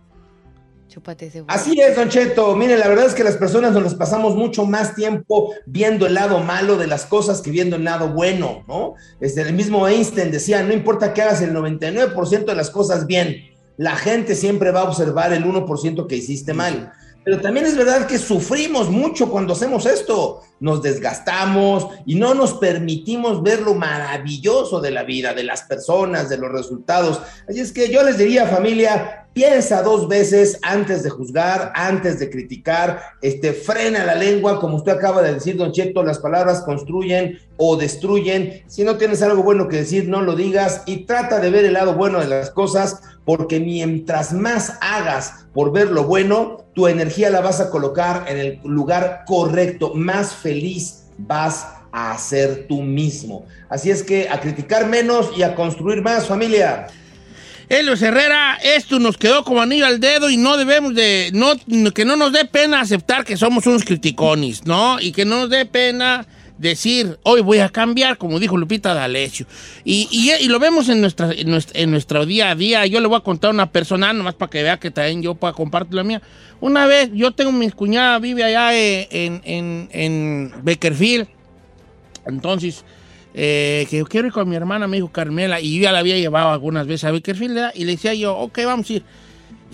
Chúpate 0.88 1.26
ese 1.26 1.44
Así 1.48 1.80
es, 1.82 1.96
Don 1.96 2.08
Cheto. 2.08 2.56
Mire, 2.56 2.78
la 2.78 2.88
verdad 2.88 3.08
es 3.08 3.16
que 3.16 3.24
las 3.24 3.36
personas 3.38 3.74
nos 3.74 3.82
las 3.82 3.96
pasamos 3.96 4.36
mucho 4.36 4.66
más 4.66 4.94
tiempo 4.94 5.52
viendo 5.66 6.06
el 6.06 6.14
lado 6.14 6.40
malo 6.42 6.78
de 6.78 6.86
las 6.86 7.08
cosas 7.08 7.42
que 7.42 7.50
viendo 7.50 7.78
el 7.78 7.84
lado 7.84 8.10
bueno, 8.10 8.64
¿no? 8.68 8.94
Este, 9.20 9.42
el 9.42 9.54
mismo 9.54 9.88
Einstein 9.88 10.30
decía, 10.30 10.62
no 10.62 10.72
importa 10.72 11.14
que 11.14 11.24
hagas 11.24 11.42
el 11.42 11.52
99% 11.52 12.46
de 12.46 12.56
las 12.56 12.70
cosas 12.70 13.08
bien, 13.08 13.38
la 13.78 13.96
gente 13.96 14.36
siempre 14.36 14.70
va 14.70 14.82
a 14.82 14.84
observar 14.84 15.34
el 15.34 15.46
1% 15.46 16.06
que 16.06 16.16
hiciste 16.16 16.54
mal. 16.54 16.94
Pero 17.24 17.40
también 17.42 17.66
es 17.66 17.76
verdad 17.76 18.06
que 18.06 18.20
sufrimos 18.20 18.90
mucho 18.90 19.32
cuando 19.32 19.54
hacemos 19.54 19.86
esto. 19.86 20.42
Nos 20.64 20.82
desgastamos 20.82 21.90
y 22.06 22.16
no 22.16 22.34
nos 22.34 22.54
permitimos 22.54 23.44
ver 23.44 23.62
lo 23.62 23.74
maravilloso 23.74 24.80
de 24.80 24.92
la 24.92 25.04
vida, 25.04 25.34
de 25.34 25.44
las 25.44 25.64
personas, 25.64 26.30
de 26.30 26.38
los 26.38 26.50
resultados. 26.50 27.20
Así 27.50 27.60
es 27.60 27.74
que 27.74 27.92
yo 27.92 28.02
les 28.02 28.18
diría, 28.18 28.48
familia, 28.48 29.28
piensa 29.34 29.82
dos 29.82 30.08
veces 30.08 30.60
antes 30.62 31.04
de 31.04 31.10
juzgar, 31.10 31.74
antes 31.76 32.18
de 32.18 32.30
criticar, 32.30 33.02
este, 33.22 33.52
frena 33.52 34.06
la 34.06 34.16
lengua, 34.16 34.60
como 34.60 34.78
usted 34.78 34.94
acaba 34.94 35.22
de 35.22 35.34
decir, 35.34 35.58
don 35.58 35.74
Cheto, 35.74 36.02
las 36.02 36.20
palabras 36.20 36.62
construyen 36.62 37.40
o 37.58 37.76
destruyen. 37.76 38.64
Si 38.68 38.86
no 38.86 38.98
tienes 38.98 39.22
algo 39.22 39.44
bueno 39.44 39.68
que 39.68 39.78
decir, 39.78 40.08
no 40.08 40.22
lo 40.22 40.36
digas 40.36 40.84
y 40.86 41.06
trata 41.06 41.40
de 41.40 41.50
ver 41.50 41.66
el 41.66 41.74
lado 41.74 41.94
bueno 41.96 42.20
de 42.20 42.28
las 42.28 42.52
cosas, 42.52 43.02
porque 43.26 43.60
mientras 43.60 44.34
más 44.34 44.78
hagas 44.82 45.46
por 45.54 45.72
ver 45.72 45.92
lo 45.92 46.04
bueno, 46.04 46.66
tu 46.74 46.88
energía 46.88 47.30
la 47.30 47.42
vas 47.42 47.62
a 47.62 47.70
colocar 47.70 48.26
en 48.28 48.38
el 48.38 48.60
lugar 48.64 49.24
correcto, 49.26 49.94
más 49.94 50.34
feliz 50.34 50.53
vas 51.18 51.68
a 51.92 52.18
ser 52.18 52.66
tú 52.68 52.82
mismo. 52.82 53.46
Así 53.70 53.92
es 53.92 54.04
que 54.04 54.28
a 54.30 54.40
criticar 54.40 54.88
menos 54.88 55.32
y 55.38 55.44
a 55.44 55.56
construir 55.56 56.02
más, 56.02 56.28
familia. 56.28 56.88
Helios 57.70 58.02
Herrera, 58.02 58.58
esto 58.62 59.00
nos 59.00 59.18
quedó 59.18 59.44
como 59.44 59.62
anillo 59.62 59.86
al 59.86 60.00
dedo 60.00 60.30
y 60.30 60.38
no 60.38 60.58
debemos 60.58 60.94
de, 60.96 61.32
no, 61.34 61.54
que 61.94 62.06
no 62.06 62.16
nos 62.16 62.34
dé 62.34 62.46
pena 62.46 62.82
aceptar 62.82 63.24
que 63.24 63.38
somos 63.38 63.66
unos 63.66 63.84
criticones, 63.84 64.66
¿no? 64.66 65.00
Y 65.00 65.12
que 65.12 65.26
no 65.26 65.42
nos 65.42 65.50
dé 65.50 65.66
pena 65.66 66.26
decir, 66.64 67.20
hoy 67.24 67.42
voy 67.42 67.60
a 67.60 67.70
cambiar, 67.70 68.18
como 68.18 68.40
dijo 68.40 68.58
Lupita 68.58 68.94
D'Alessio. 68.94 69.46
Y, 69.84 70.08
y, 70.10 70.32
y 70.44 70.48
lo 70.48 70.60
vemos 70.60 70.90
en, 70.90 71.02
nuestra, 71.02 71.32
en, 71.32 71.56
en 71.74 71.92
nuestro 71.92 72.26
día 72.26 72.50
a 72.52 72.56
día. 72.56 72.86
Yo 72.88 73.00
le 73.00 73.08
voy 73.08 73.18
a 73.18 73.20
contar 73.20 73.52
una 73.52 73.72
persona, 73.72 74.12
nomás 74.14 74.34
para 74.34 74.50
que 74.50 74.64
vea 74.64 74.80
que 74.80 74.90
también 74.90 75.22
yo 75.22 75.36
pueda 75.36 75.54
compartir 75.54 75.94
la 75.94 76.04
mía. 76.04 76.22
Una 76.60 76.86
vez, 76.88 77.12
yo 77.14 77.32
tengo 77.32 77.52
mi 77.52 77.70
cuñada, 77.70 78.18
vive 78.20 78.44
allá 78.44 78.76
eh, 78.76 79.08
en, 79.12 79.42
en, 79.44 79.90
en 79.92 80.54
Beckerfield. 80.64 81.28
Entonces, 82.26 82.84
eh, 83.34 83.86
que 83.90 83.98
yo 83.98 84.06
quiero 84.06 84.28
ir 84.28 84.34
con 84.34 84.48
mi 84.48 84.56
hermana, 84.56 84.88
me 84.88 84.98
dijo 84.98 85.12
Carmela, 85.12 85.60
y 85.60 85.76
yo 85.76 85.84
ya 85.84 85.92
la 85.92 86.00
había 86.00 86.18
llevado 86.18 86.50
algunas 86.50 86.88
veces 86.88 87.06
a 87.06 87.12
Beckerfield, 87.12 87.54
¿verdad? 87.56 87.72
y 87.76 87.86
le 87.86 87.94
decía 87.94 88.14
yo, 88.14 88.38
ok, 88.38 88.60
vamos 88.66 88.90
a 88.90 88.94
ir. 88.94 89.04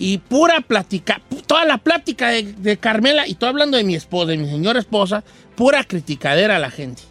Y 0.00 0.18
pura 0.18 0.62
plática, 0.62 1.20
toda 1.46 1.64
la 1.66 1.78
plática 1.78 2.30
de, 2.30 2.42
de, 2.54 2.78
Carmela, 2.78 3.28
y 3.28 3.32
estoy 3.32 3.50
hablando 3.50 3.76
de 3.76 3.84
mi 3.84 3.94
esposa, 3.94 4.30
de 4.30 4.38
mi 4.38 4.46
señora 4.48 4.80
esposa, 4.80 5.22
pura 5.54 5.84
criticadera 5.84 6.56
a 6.56 6.58
la 6.58 6.70
gente. 6.70 7.02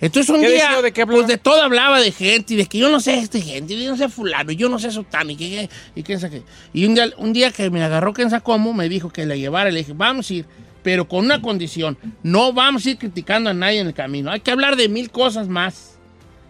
Entonces 0.00 0.28
un 0.28 0.40
día, 0.40 0.82
de, 0.82 1.06
pues 1.06 1.26
de 1.28 1.38
todo 1.38 1.62
hablaba 1.62 2.00
de 2.00 2.12
gente, 2.12 2.54
y 2.54 2.56
de 2.56 2.66
que 2.66 2.78
yo 2.78 2.88
no 2.88 3.00
sé 3.00 3.18
este 3.18 3.40
gente, 3.40 3.74
y 3.74 3.84
yo 3.84 3.90
no 3.90 3.96
sé 3.96 4.08
fulano, 4.08 4.52
y 4.52 4.56
yo 4.56 4.68
no 4.68 4.78
sé 4.80 4.90
sotano, 4.90 5.30
y 5.30 5.36
que, 5.36 5.68
y 5.94 6.02
quién 6.02 6.20
sabe 6.20 6.40
qué. 6.40 6.42
Y 6.72 6.86
un 6.86 6.94
día, 6.94 7.08
un 7.18 7.32
día 7.32 7.52
que 7.52 7.70
me 7.70 7.82
agarró 7.82 8.12
quién 8.12 8.30
sabe 8.30 8.42
cómo, 8.42 8.72
me 8.72 8.88
dijo 8.88 9.10
que 9.10 9.24
la 9.24 9.36
llevara, 9.36 9.70
le 9.70 9.78
dije, 9.78 9.92
vamos 9.94 10.30
a 10.30 10.34
ir, 10.34 10.46
pero 10.82 11.08
con 11.08 11.24
una 11.24 11.40
condición, 11.40 11.98
no 12.24 12.52
vamos 12.52 12.84
a 12.84 12.90
ir 12.90 12.98
criticando 12.98 13.50
a 13.50 13.54
nadie 13.54 13.78
en 13.78 13.86
el 13.86 13.94
camino, 13.94 14.30
hay 14.30 14.40
que 14.40 14.50
hablar 14.50 14.76
de 14.76 14.88
mil 14.88 15.10
cosas 15.10 15.48
más 15.48 15.98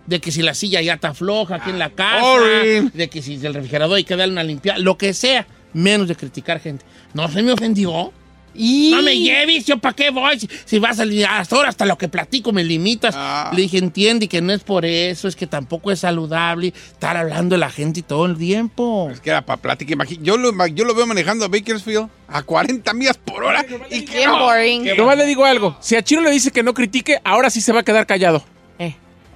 de 0.06 0.20
que 0.20 0.30
si 0.30 0.40
la 0.40 0.54
silla 0.54 0.80
ya 0.80 0.94
está 0.94 1.12
floja 1.12 1.56
aquí 1.56 1.68
en 1.68 1.78
la 1.78 1.90
casa, 1.90 2.22
Boring. 2.22 2.90
de 2.94 3.10
que 3.10 3.20
si 3.20 3.34
el 3.44 3.52
refrigerador 3.52 3.98
hay 3.98 4.04
que 4.04 4.16
darle 4.16 4.32
una 4.32 4.42
limpiada, 4.42 4.78
lo 4.78 4.96
que 4.96 5.12
sea, 5.12 5.46
menos 5.72 6.08
de 6.08 6.16
criticar 6.16 6.60
gente. 6.60 6.84
No 7.14 7.28
se 7.28 7.42
me 7.42 7.52
ofendió. 7.52 8.12
Y... 8.54 8.90
No 8.90 9.02
me 9.02 9.16
lleves, 9.16 9.66
yo 9.66 9.78
para 9.78 9.94
qué 9.94 10.10
voy. 10.10 10.40
Si, 10.40 10.48
si, 10.64 10.78
vas 10.78 10.98
a 10.98 11.04
hasta 11.38 11.54
ahora, 11.54 11.68
hasta 11.68 11.86
lo 11.86 11.96
que 11.96 12.08
platico 12.08 12.52
me 12.52 12.64
limitas. 12.64 13.14
Ah. 13.16 13.50
Le 13.54 13.62
dije, 13.62 13.78
entiende 13.78 14.26
que 14.28 14.40
no 14.40 14.52
es 14.52 14.64
por 14.64 14.84
eso, 14.84 15.28
es 15.28 15.36
que 15.36 15.46
tampoco 15.46 15.92
es 15.92 16.00
saludable 16.00 16.68
estar 16.68 17.16
hablando 17.16 17.54
de 17.54 17.60
la 17.60 17.70
gente 17.70 18.02
todo 18.02 18.26
el 18.26 18.36
tiempo. 18.36 19.10
Es 19.12 19.20
que 19.20 19.30
era 19.30 19.42
para 19.42 19.60
platicar. 19.62 19.96
Yo 20.06 20.36
lo, 20.36 20.66
yo 20.68 20.84
lo 20.84 20.94
veo 20.94 21.06
manejando 21.06 21.44
a 21.44 21.48
Bakersfield 21.48 22.08
a 22.26 22.42
40 22.42 22.92
millas 22.94 23.18
por 23.18 23.44
hora. 23.44 23.64
y 23.90 24.04
no, 24.24 24.38
boring. 24.38 24.96
Nomás 24.96 25.18
le 25.18 25.26
digo 25.26 25.44
algo. 25.44 25.76
Si 25.80 25.94
a 25.94 26.02
Chino 26.02 26.22
le 26.22 26.30
dice 26.30 26.50
que 26.50 26.62
no 26.62 26.74
critique, 26.74 27.20
ahora 27.24 27.50
sí 27.50 27.60
se 27.60 27.72
va 27.72 27.80
a 27.80 27.84
quedar 27.84 28.06
callado. 28.06 28.42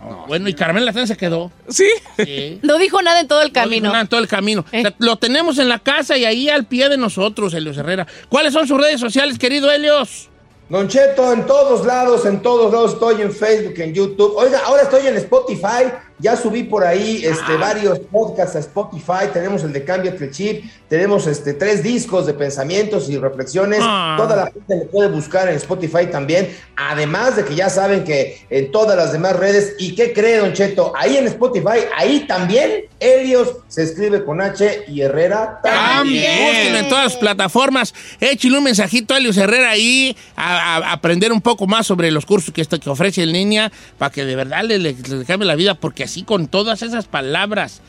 No, 0.03 0.27
bueno, 0.27 0.49
y 0.49 0.55
Carmen 0.55 0.85
Latán 0.85 1.07
se 1.07 1.17
quedó. 1.17 1.53
¿Sí? 1.69 1.89
sí. 2.17 2.59
No 2.63 2.79
dijo 2.79 3.01
nada 3.03 3.21
en 3.21 3.29
todo 3.29 3.41
el 3.43 3.53
camino. 3.53 3.83
No 3.83 3.83
dijo 3.83 3.93
nada 3.93 4.01
en 4.03 4.09
todo 4.09 4.21
el 4.21 4.29
camino. 4.29 4.65
Eh. 4.73 4.81
O 4.81 4.83
sea, 4.83 4.95
lo 4.99 5.17
tenemos 5.17 5.59
en 5.59 5.69
la 5.69 5.79
casa 5.79 6.17
y 6.17 6.25
ahí 6.25 6.49
al 6.49 6.65
pie 6.67 6.89
de 6.89 6.97
nosotros, 6.97 7.55
Helios 7.55 7.77
Herrera. 7.77 8.07
¿Cuáles 8.29 8.53
son 8.53 8.67
sus 8.67 8.81
redes 8.81 9.01
sociales, 9.01 9.39
querido 9.39 9.71
Helios? 9.71 10.29
Don 10.69 10.89
Cheto, 10.89 11.33
en 11.33 11.47
todos 11.47 11.85
lados, 11.85 12.25
en 12.25 12.41
todos 12.41 12.73
lados 12.73 12.95
estoy 12.95 13.21
en 13.21 13.31
Facebook, 13.31 13.75
en 13.77 13.93
YouTube. 13.93 14.35
Oiga, 14.37 14.61
ahora 14.65 14.83
estoy 14.83 15.07
en 15.07 15.17
Spotify. 15.17 15.93
Ya 16.23 16.37
subí 16.37 16.62
por 16.62 16.85
ahí 16.85 17.23
este, 17.25 17.53
ah. 17.55 17.57
varios 17.59 17.99
podcasts 17.99 18.55
a 18.55 18.61
Spotify. 18.61 19.27
Tenemos 19.33 19.64
el 19.64 19.73
de 19.73 19.85
Cámbiate 19.85 20.25
el 20.25 20.31
Chip. 20.31 20.64
Tenemos 20.89 21.27
este, 21.27 21.53
tres 21.53 21.83
discos 21.83 22.27
de 22.27 22.35
pensamientos 22.35 23.11
y 23.11 23.18
reflexiones. 23.18 23.81
Ah. 23.83 24.14
Toda 24.16 24.37
la 24.37 24.45
gente 24.47 24.77
me 24.77 24.85
puede 24.85 25.09
buscar 25.09 25.49
en 25.49 25.57
Spotify 25.57 26.07
también. 26.07 26.57
Además 26.77 27.35
de 27.35 27.45
que 27.45 27.57
ya 27.57 27.68
saben 27.68 28.05
que 28.05 28.47
en 28.51 28.70
todas 28.70 28.97
las 28.97 29.12
demás 29.12 29.35
redes. 29.35 29.75
¿Y 29.81 29.97
qué 29.97 30.12
cree, 30.12 30.39
Don 30.39 30.53
Cheto? 30.53 30.93
Ahí 30.97 31.16
en 31.16 31.27
Spotify, 31.27 31.81
ahí 31.97 32.20
también 32.20 32.85
Helios 33.01 33.57
se 33.66 33.83
escribe 33.83 34.25
con 34.25 34.41
H 34.41 34.85
y 34.87 35.01
Herrera 35.01 35.59
también. 35.61 36.47
Búsquenlo 36.47 36.79
en 36.79 36.89
todas 36.89 37.05
las 37.05 37.16
plataformas. 37.16 37.95
Échale 38.20 38.59
un 38.59 38.64
mensajito 38.64 39.12
a 39.12 39.18
Helios 39.18 39.37
Herrera 39.37 39.70
ahí 39.70 40.16
a, 40.37 40.77
a, 40.77 40.93
aprender 40.93 41.33
un 41.33 41.41
poco 41.41 41.66
más 41.66 41.85
sobre 41.85 42.12
los 42.12 42.25
cursos 42.27 42.55
que, 42.55 42.61
esto, 42.61 42.79
que 42.79 42.89
ofrece 42.89 43.25
en 43.25 43.33
línea 43.33 43.73
para 43.99 44.12
que 44.12 44.25
de 44.25 44.37
verdad 44.37 44.62
le, 44.62 44.79
le, 44.79 44.95
le 44.95 45.25
cambie 45.25 45.49
la 45.49 45.57
vida 45.57 45.75
porque 45.75 46.05
así 46.13 46.25
con 46.25 46.47
todas 46.47 46.83
esas 46.83 47.07
palabras 47.07 47.81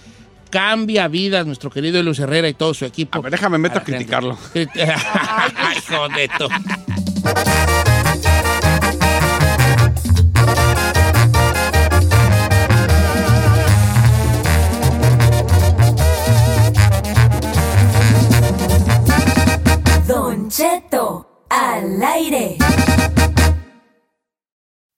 cambia 0.49 1.09
vidas 1.09 1.45
nuestro 1.45 1.69
querido 1.69 2.01
Luis 2.01 2.19
Herrera 2.19 2.47
y 2.47 2.53
todo 2.53 2.73
su 2.73 2.85
equipo. 2.85 3.17
A 3.17 3.21
ver, 3.21 3.31
déjame 3.33 3.57
meto 3.57 3.79
a, 3.79 3.81
a 3.81 3.83
criticarlo. 3.83 4.37
Ay, 4.55 5.77
jodeto. 5.85 6.47
Don 20.07 20.49
Cheto, 20.49 21.45
al 21.49 22.01
aire. 22.01 22.57